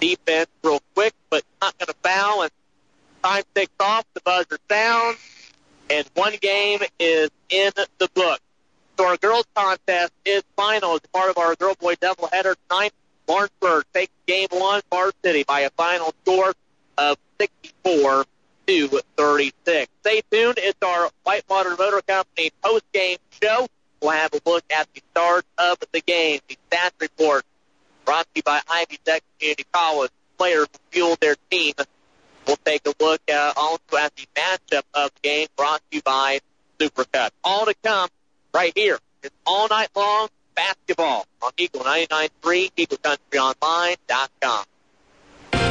[0.00, 2.42] defense real quick, but not going to foul.
[2.42, 2.50] And
[3.22, 5.18] time ticks off, the buzzer sounds,
[5.88, 8.40] and one game is in the book.
[8.98, 12.92] So our girls contest is final as part of our girl boy doubleheader tonight.
[13.26, 16.52] Lawrenceburg takes game one, Bar City by a final score
[16.98, 18.24] of 64
[18.66, 19.92] to 36.
[20.00, 20.58] Stay tuned.
[20.58, 23.68] It's our White Water Motor Company post-game show.
[24.02, 26.40] We'll have a look at the start of the game.
[26.48, 27.44] The stats report
[28.04, 30.10] brought to you by Ivy Tech Community College.
[30.38, 31.74] Players fuel their team
[32.50, 36.02] We'll take a look uh, also at the matchup of the game brought to you
[36.02, 36.40] by
[36.80, 37.30] Supercut.
[37.44, 38.08] All to come
[38.52, 38.98] right here.
[39.22, 44.64] It's all night long basketball on Eagle 99.3, EagleCountryOnline.com.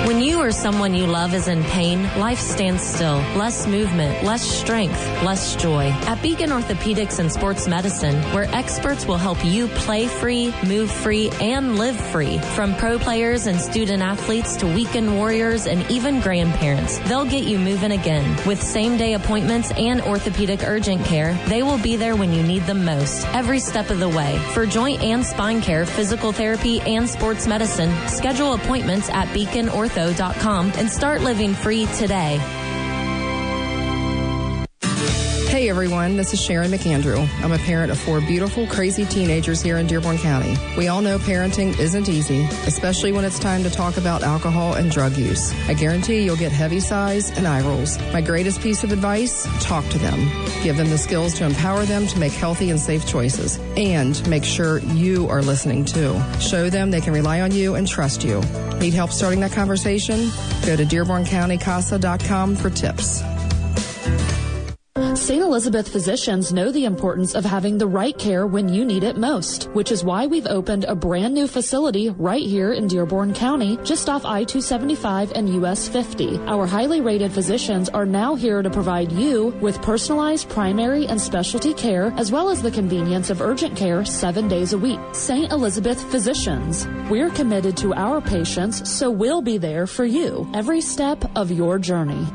[0.05, 3.17] When you or someone you love is in pain, life stands still.
[3.35, 5.89] Less movement, less strength, less joy.
[6.07, 11.29] At Beacon Orthopedics and Sports Medicine, where experts will help you play free, move free,
[11.39, 12.39] and live free.
[12.55, 17.59] From pro players and student athletes to weekend warriors and even grandparents, they'll get you
[17.59, 18.25] moving again.
[18.47, 22.63] With same day appointments and orthopedic urgent care, they will be there when you need
[22.63, 24.39] them most, every step of the way.
[24.53, 29.31] For joint and spine care, physical therapy, and sports medicine, schedule appointments at
[29.89, 32.39] beaconortho.com and start living free today.
[35.59, 37.27] Hey everyone, this is Sharon McAndrew.
[37.43, 40.55] I'm a parent of four beautiful, crazy teenagers here in Dearborn County.
[40.77, 44.89] We all know parenting isn't easy, especially when it's time to talk about alcohol and
[44.89, 45.51] drug use.
[45.67, 47.99] I guarantee you'll get heavy sighs and eye rolls.
[48.13, 50.29] My greatest piece of advice talk to them.
[50.63, 53.59] Give them the skills to empower them to make healthy and safe choices.
[53.75, 56.17] And make sure you are listening too.
[56.39, 58.39] Show them they can rely on you and trust you.
[58.79, 60.29] Need help starting that conversation?
[60.65, 63.23] Go to DearbornCountyCASA.com for tips.
[65.15, 65.41] St.
[65.41, 69.65] Elizabeth physicians know the importance of having the right care when you need it most,
[69.73, 74.09] which is why we've opened a brand new facility right here in Dearborn County, just
[74.09, 76.39] off I-275 and US 50.
[76.47, 81.73] Our highly rated physicians are now here to provide you with personalized primary and specialty
[81.73, 84.99] care, as well as the convenience of urgent care seven days a week.
[85.13, 85.51] St.
[85.51, 86.87] Elizabeth physicians.
[87.09, 91.79] We're committed to our patients, so we'll be there for you every step of your
[91.79, 92.27] journey.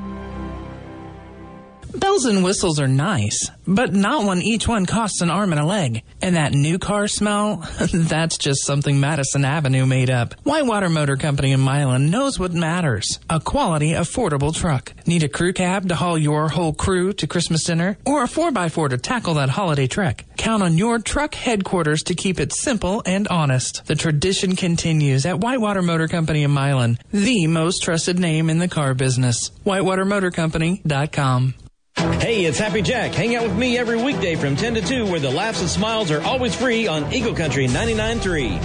[1.97, 5.65] Bells and whistles are nice, but not when each one costs an arm and a
[5.65, 6.03] leg.
[6.21, 7.65] And that new car smell?
[7.93, 10.35] That's just something Madison Avenue made up.
[10.43, 13.21] Whitewater Motor Company in Milan knows what matters.
[13.31, 14.93] A quality, affordable truck.
[15.07, 17.97] Need a crew cab to haul your whole crew to Christmas dinner?
[18.05, 20.25] Or a 4x4 to tackle that holiday trek?
[20.37, 23.87] Count on your truck headquarters to keep it simple and honest.
[23.87, 28.69] The tradition continues at Whitewater Motor Company in Milan, the most trusted name in the
[28.69, 29.51] car business.
[29.65, 31.55] WhitewaterMotorCompany.com.
[31.97, 33.13] Hey, it's Happy Jack.
[33.13, 36.11] Hang out with me every weekday from 10 to 2 where the laughs and smiles
[36.11, 38.61] are always free on Eagle Country 99.3.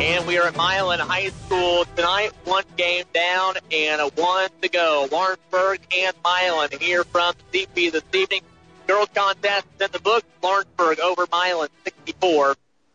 [0.00, 2.32] And we are at Milan High School tonight.
[2.44, 5.08] One game down and a one to go.
[5.10, 8.42] Lawrenceburg and Milan here from CP this evening.
[8.86, 10.24] Girls contest in the book.
[10.42, 12.54] Lawrenceburg over Milan 64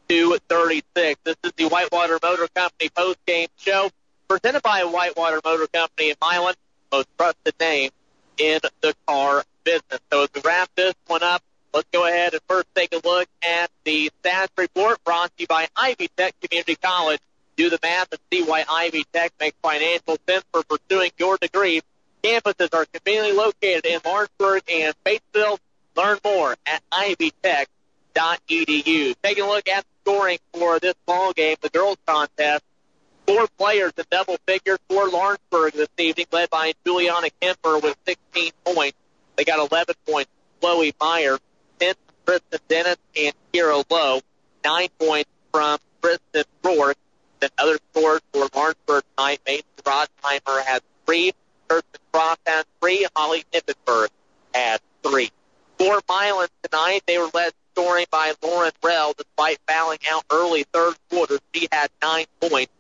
[0.10, 1.20] to 36.
[1.24, 3.90] This is the Whitewater Motor Company post game show
[4.28, 6.54] presented by Whitewater Motor Company in Milan,
[6.92, 7.92] most trusted name
[8.38, 10.00] in the car business.
[10.12, 11.42] So as we wrap this one up,
[11.74, 15.48] let's go ahead and first take a look at the stats report brought to you
[15.48, 17.20] by Ivy Tech Community College.
[17.56, 21.82] Do the math and see why Ivy Tech makes financial sense for pursuing your degree.
[22.24, 25.58] Campuses are conveniently located in Lawrenceburg and Batesville.
[25.96, 27.66] Learn more at ivytech.edu.
[29.24, 32.64] Taking a look at the scoring for this ball game, the girls contest.
[33.28, 38.52] Four players in double figures for Lawrenceburg this evening, led by Juliana Kemper with 16
[38.64, 38.98] points.
[39.36, 40.32] They got 11 points.
[40.62, 41.38] Chloe Meyer,
[41.80, 44.22] 10 from Kristen Dennis and Kira Lowe,
[44.66, 46.98] 9 points from Kristen Rourke.
[47.40, 51.32] Then other scores for Lawrenceburg tonight, Mason Rodheimer had 3,
[51.68, 54.08] Kirsten Croft had 3, Holly Nippenberg
[54.54, 55.30] had 3.
[55.78, 60.96] For Milan tonight, they were led scoring by Lauren Rell despite fouling out early third
[61.12, 61.38] quarter.
[61.54, 62.72] She had 9 points.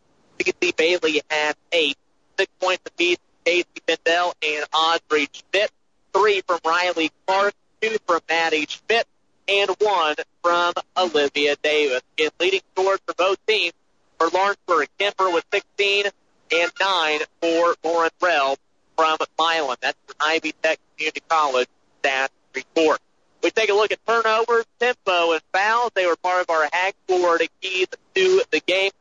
[0.48, 1.98] CC Bailey had eight.
[2.38, 5.72] Six points apiece Casey Bendel and Audrey Schmidt.
[6.14, 9.06] Three from Riley Clark, two from Maddie Schmidt,
[9.48, 12.02] and one from Olivia Davis.
[12.18, 13.74] In leading scores for both teams
[14.18, 16.06] for Lawrenceburg, Kemper with 16
[16.52, 18.57] and nine for Lauren Rell
[18.98, 19.76] from Milan.
[19.82, 21.68] That's from Ivy Tech Community College
[21.99, 22.99] stat report.
[23.44, 25.91] We take a look at turnovers, tempo, and fouls.
[25.94, 26.68] They were part of our
[27.07, 28.91] Ford keys to the game.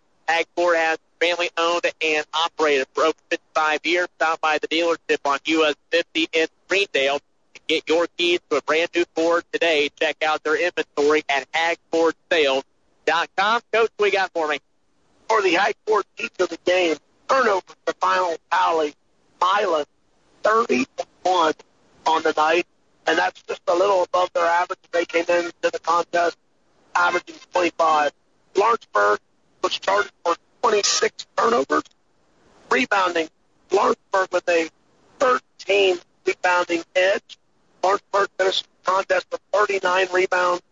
[0.54, 4.08] Ford has family owned and operated for over 55 years.
[4.16, 7.18] Stop by the dealership on US 50 in Greendale
[7.54, 9.90] and get your keys to a brand new Ford today.
[9.98, 13.60] Check out their inventory at hagfordsales.com.
[13.72, 14.58] Coach, we got for me.
[15.28, 16.96] For the Ford keys of the game,
[17.28, 18.94] turnovers, the final tally,
[19.40, 19.84] Milan
[20.44, 21.54] 31
[22.06, 22.66] on the night,
[23.08, 24.78] and that's just a little above their average.
[24.92, 26.36] They came into the contest
[26.94, 28.12] averaging 25.
[28.54, 29.18] Lawrenceburg
[29.62, 30.36] was charged for
[30.66, 31.84] 26 turnovers,
[32.72, 33.28] rebounding.
[33.70, 34.68] Lawrenceburg with a
[35.20, 37.38] 13 rebounding edge.
[37.84, 40.62] Lawrenceburg finished the contest with 39 rebounds.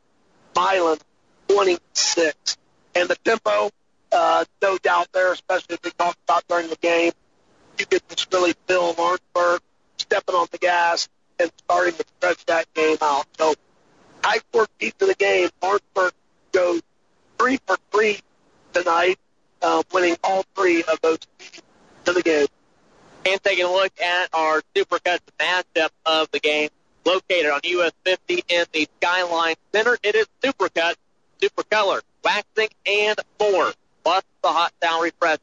[0.57, 0.99] Milan
[1.47, 2.57] 26.
[2.97, 3.71] And the tempo,
[4.11, 7.13] uh, no doubt there, especially as we talked about during the game.
[7.79, 9.61] You could just really feel Lawrenceburg
[9.99, 11.09] stepping on the gas
[11.39, 13.27] and starting to stretch that game out.
[13.39, 13.55] So
[14.25, 15.51] high court beat to the game.
[15.63, 16.15] Lawrenceburg
[16.51, 16.83] goes
[17.39, 18.19] three for three
[18.73, 19.19] tonight,
[19.65, 21.19] uh, winning all three of those
[22.05, 22.47] to the game.
[23.27, 26.69] And taking a look at our Supercuts matchup of the game,
[27.07, 29.97] located on US 50 in the Skyline Center.
[30.03, 30.95] It is Supercut,
[31.41, 33.73] Super Color, waxing and more,
[34.05, 35.41] plus the hot towel refreshing.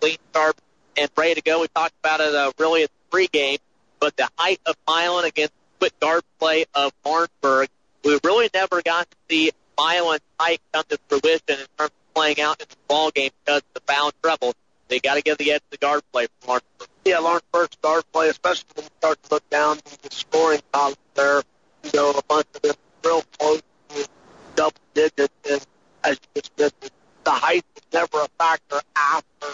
[0.00, 0.60] Clean, sharp,
[0.96, 1.62] and ready to go.
[1.62, 3.58] We talked about it uh, really at the pregame,
[3.98, 7.68] but the height of Milan against quick guard play of Lawrenceburg,
[8.04, 12.40] we really never got to see Milan height come to fruition in terms of playing
[12.40, 14.54] out in the ball game because of the foul trouble.
[14.88, 16.88] They got to give the edge to the guard play from Lawrenceburg.
[17.04, 21.42] Yeah, Lawrenceburg's guard play, especially when you start to look down the scoring column there,
[21.84, 22.74] you know, a bunch of them
[23.04, 23.62] real close
[24.54, 25.34] double digits.
[25.50, 25.66] And
[26.04, 26.90] as you just mentioned,
[27.24, 29.46] the height was never a factor after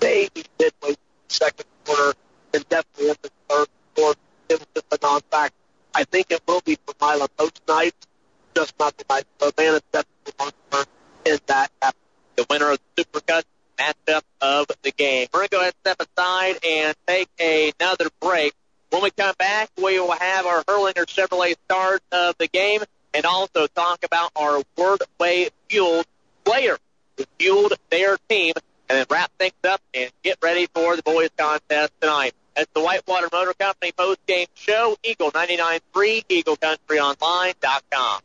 [0.00, 0.96] maybe midway through
[1.28, 2.14] second quarter
[2.54, 4.20] and definitely in the third quarter.
[4.48, 5.56] It was just a non-factor.
[5.94, 8.06] I think it will be for Milan most nights,
[8.54, 9.24] just not tonight.
[9.40, 10.86] So man, it's definitely Lawrenceburg
[11.26, 11.70] in that.
[11.82, 11.92] Uh,
[12.36, 13.42] the winner of the Supercut
[13.78, 15.28] matchup of the game.
[15.32, 17.28] We're going to go ahead and step aside and take
[17.80, 18.52] another break.
[18.90, 22.82] When we come back, we will have our Hirlinger Chevrolet stars of the game
[23.12, 26.06] and also talk about our Wardway fueled
[26.44, 26.78] player
[27.16, 28.52] who fueled their team
[28.88, 32.34] and then wrap things up and get ready for the boys contest tonight.
[32.54, 38.20] That's the Whitewater Motor Company post game show, Eagle 99.3, EagleCountryOnline.com.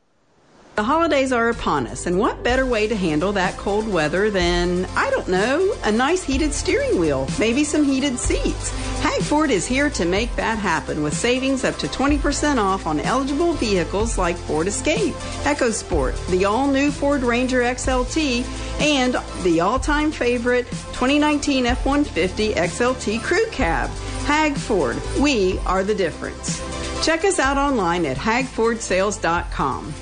[0.82, 4.86] The holidays are upon us, and what better way to handle that cold weather than,
[4.96, 8.72] I don't know, a nice heated steering wheel, maybe some heated seats?
[9.02, 13.00] Hag Ford is here to make that happen with savings up to 20% off on
[13.00, 15.14] eligible vehicles like Ford Escape,
[15.44, 18.44] EcoSport, the all new Ford Ranger XLT,
[18.82, 23.88] and the all time favorite 2019 F 150 XLT Crew Cab.
[24.26, 26.60] Hag Ford, we are the difference.
[27.06, 29.94] Check us out online at hagfordsales.com.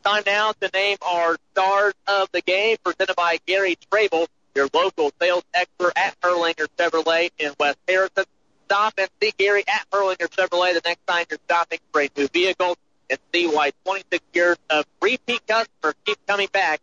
[0.05, 5.11] Time now to name our stars of the game, presented by Gary Trable, your local
[5.19, 8.25] sales expert at Hirlinger Chevrolet in West Harrison.
[8.65, 12.27] Stop and see Gary at Hirlinger Chevrolet the next time you're shopping for a new
[12.27, 12.77] vehicle
[13.09, 16.81] and see why 26 years of repeat customers keep coming back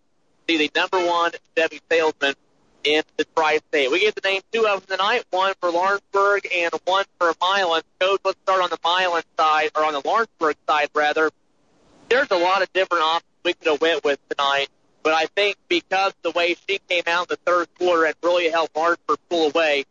[0.49, 2.35] to the number one Chevy salesman
[2.82, 3.89] in the tri-state.
[3.93, 7.82] We get to name two of them tonight, one for Lawrenceburg and one for Milan.
[8.01, 11.31] Coach, let's start on the Milan side, or on the Lawrenceburg side, rather
[12.13, 14.69] there's a lot of different options we could have went with tonight.
[15.03, 18.51] But I think because the way she came out in the third quarter and really
[18.51, 19.85] helped Lawrenceburg pull away,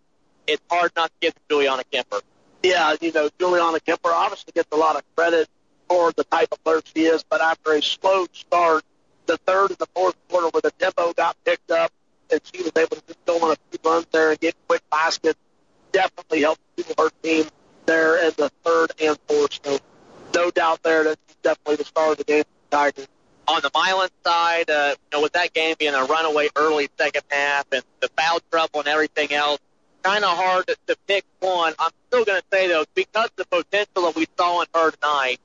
[0.45, 2.21] it's hard not to give to Juliana Kemper.
[2.63, 5.49] Yeah, you know, Juliana Kemper obviously gets a lot of credit
[5.89, 8.83] for the type of player she is, but after a slow start,
[9.25, 11.91] the third and the fourth quarter where the tempo got picked up
[12.31, 14.83] and she was able to just go on a few runs there and get quick
[14.91, 15.39] baskets.
[15.91, 16.61] Definitely helped
[16.97, 17.45] her team
[17.87, 19.59] there in the third and fourth.
[19.63, 19.79] So
[20.33, 23.07] no doubt there that she's definitely the star of the game Tigers.
[23.47, 27.23] On the Milan side, uh, you know, with that game being a runaway early second
[27.29, 29.59] half and the foul trouble and everything else,
[30.03, 31.73] kind of hard to, to pick one.
[31.77, 34.91] I'm still going to say though, because of the potential that we saw in her
[34.91, 35.39] tonight,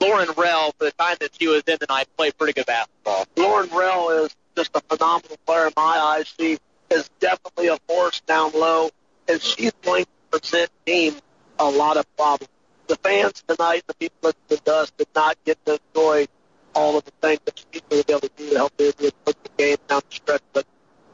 [0.00, 3.26] Lauren Rell, for the time that she was in tonight, played pretty good basketball.
[3.36, 6.32] Lauren Rell is just a phenomenal player in my eyes.
[6.38, 6.58] She
[6.90, 8.90] is definitely a force down low,
[9.28, 11.14] and she's going to present team
[11.58, 12.48] a lot of problems.
[12.90, 14.18] The fans tonight, the people
[14.50, 16.26] listening to us, did not get to enjoy
[16.74, 19.50] all of the things that going be able to do to help Indians put the
[19.56, 20.66] game down the stretch, but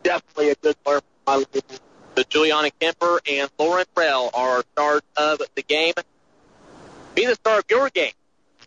[0.03, 1.79] definitely a good player for my team.
[2.17, 5.93] So Juliana Kemper and Lauren Rell are stars of the game.
[7.15, 8.13] Be the star of your game.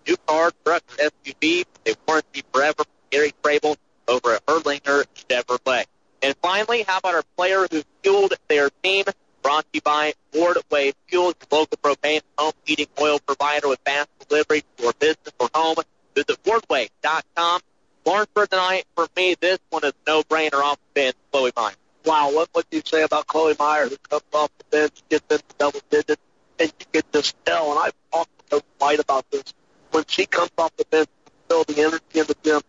[0.07, 2.83] New car, truck, SUV, they warranty forever.
[3.09, 3.75] Gary Crable
[4.07, 5.85] over at Hirlinger Chevrolet.
[6.21, 9.05] And finally, how about our player who fueled their team?
[9.41, 14.09] Brought to you by Wardway Fuel, your local propane home heating oil provider with fast
[14.27, 15.77] delivery to your business or home.
[16.15, 17.61] Visit Wardway.com.
[18.05, 21.15] Lawrenceburg tonight, for me, this one is no brainer off the bench.
[21.31, 21.73] Chloe Meyer.
[22.05, 25.43] Wow, what would you say about Chloe Meyer, who comes off the bench, gets into
[25.57, 26.21] double digits,
[26.59, 29.53] and you can just tell, and I've talked to White about this,
[29.91, 31.09] when she comes off the bench,
[31.49, 32.61] feel the energy in the gym,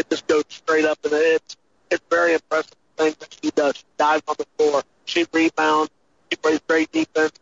[0.00, 1.56] it just goes straight up, and it's
[1.90, 3.76] it's very impressive things that she does.
[3.76, 5.90] She dives on the floor, she rebounds,
[6.30, 7.32] she plays great defense,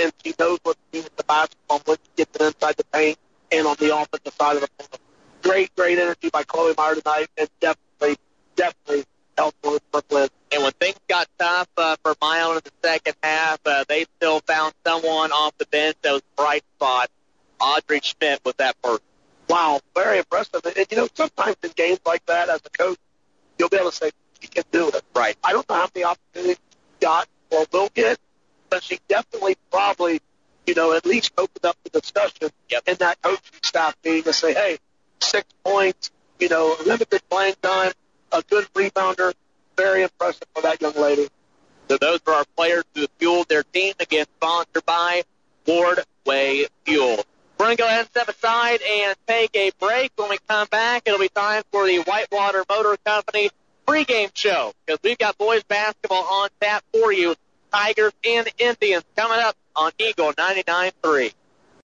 [0.00, 2.84] and she knows what to do with the basketball when she gets it inside the
[2.84, 3.18] paint
[3.50, 5.00] and on the offensive side of the floor.
[5.42, 8.16] Great, great energy by Chloe Meyer tonight, and definitely,
[8.56, 9.04] definitely
[9.36, 10.28] helped win.
[10.50, 14.40] And when things got tough uh, for Milan in the second half, uh, they still
[14.40, 17.10] found someone off the bench that was a bright spot.
[17.60, 19.04] Audrey Schmidt was that person.
[19.48, 20.60] Wow, very impressive.
[20.64, 22.98] And, you know, sometimes in games like that, as a coach,
[23.58, 24.10] you'll be able to say,
[24.40, 25.02] she can do it.
[25.14, 25.36] Right.
[25.42, 28.18] I don't know how many opportunities she got or will get,
[28.70, 30.20] but she definitely probably,
[30.66, 32.82] you know, at least opened up the discussion yep.
[32.86, 34.78] in that coaching staff meeting to say, hey,
[35.20, 37.92] six points, you know, limited playing time,
[38.32, 39.32] a good rebounder,
[39.76, 41.28] very impressive for that young lady.
[41.88, 45.22] So those are our players who fueled their team, again, sponsored by
[45.66, 47.24] Ward Way Fuel.
[47.58, 50.12] We're going to go ahead and step aside and take a break.
[50.16, 53.50] When we come back, it'll be time for the Whitewater Motor Company
[53.88, 57.34] pregame show because we've got boys basketball on tap for you.
[57.72, 61.32] Tigers and Indians coming up on Eagle 99.3.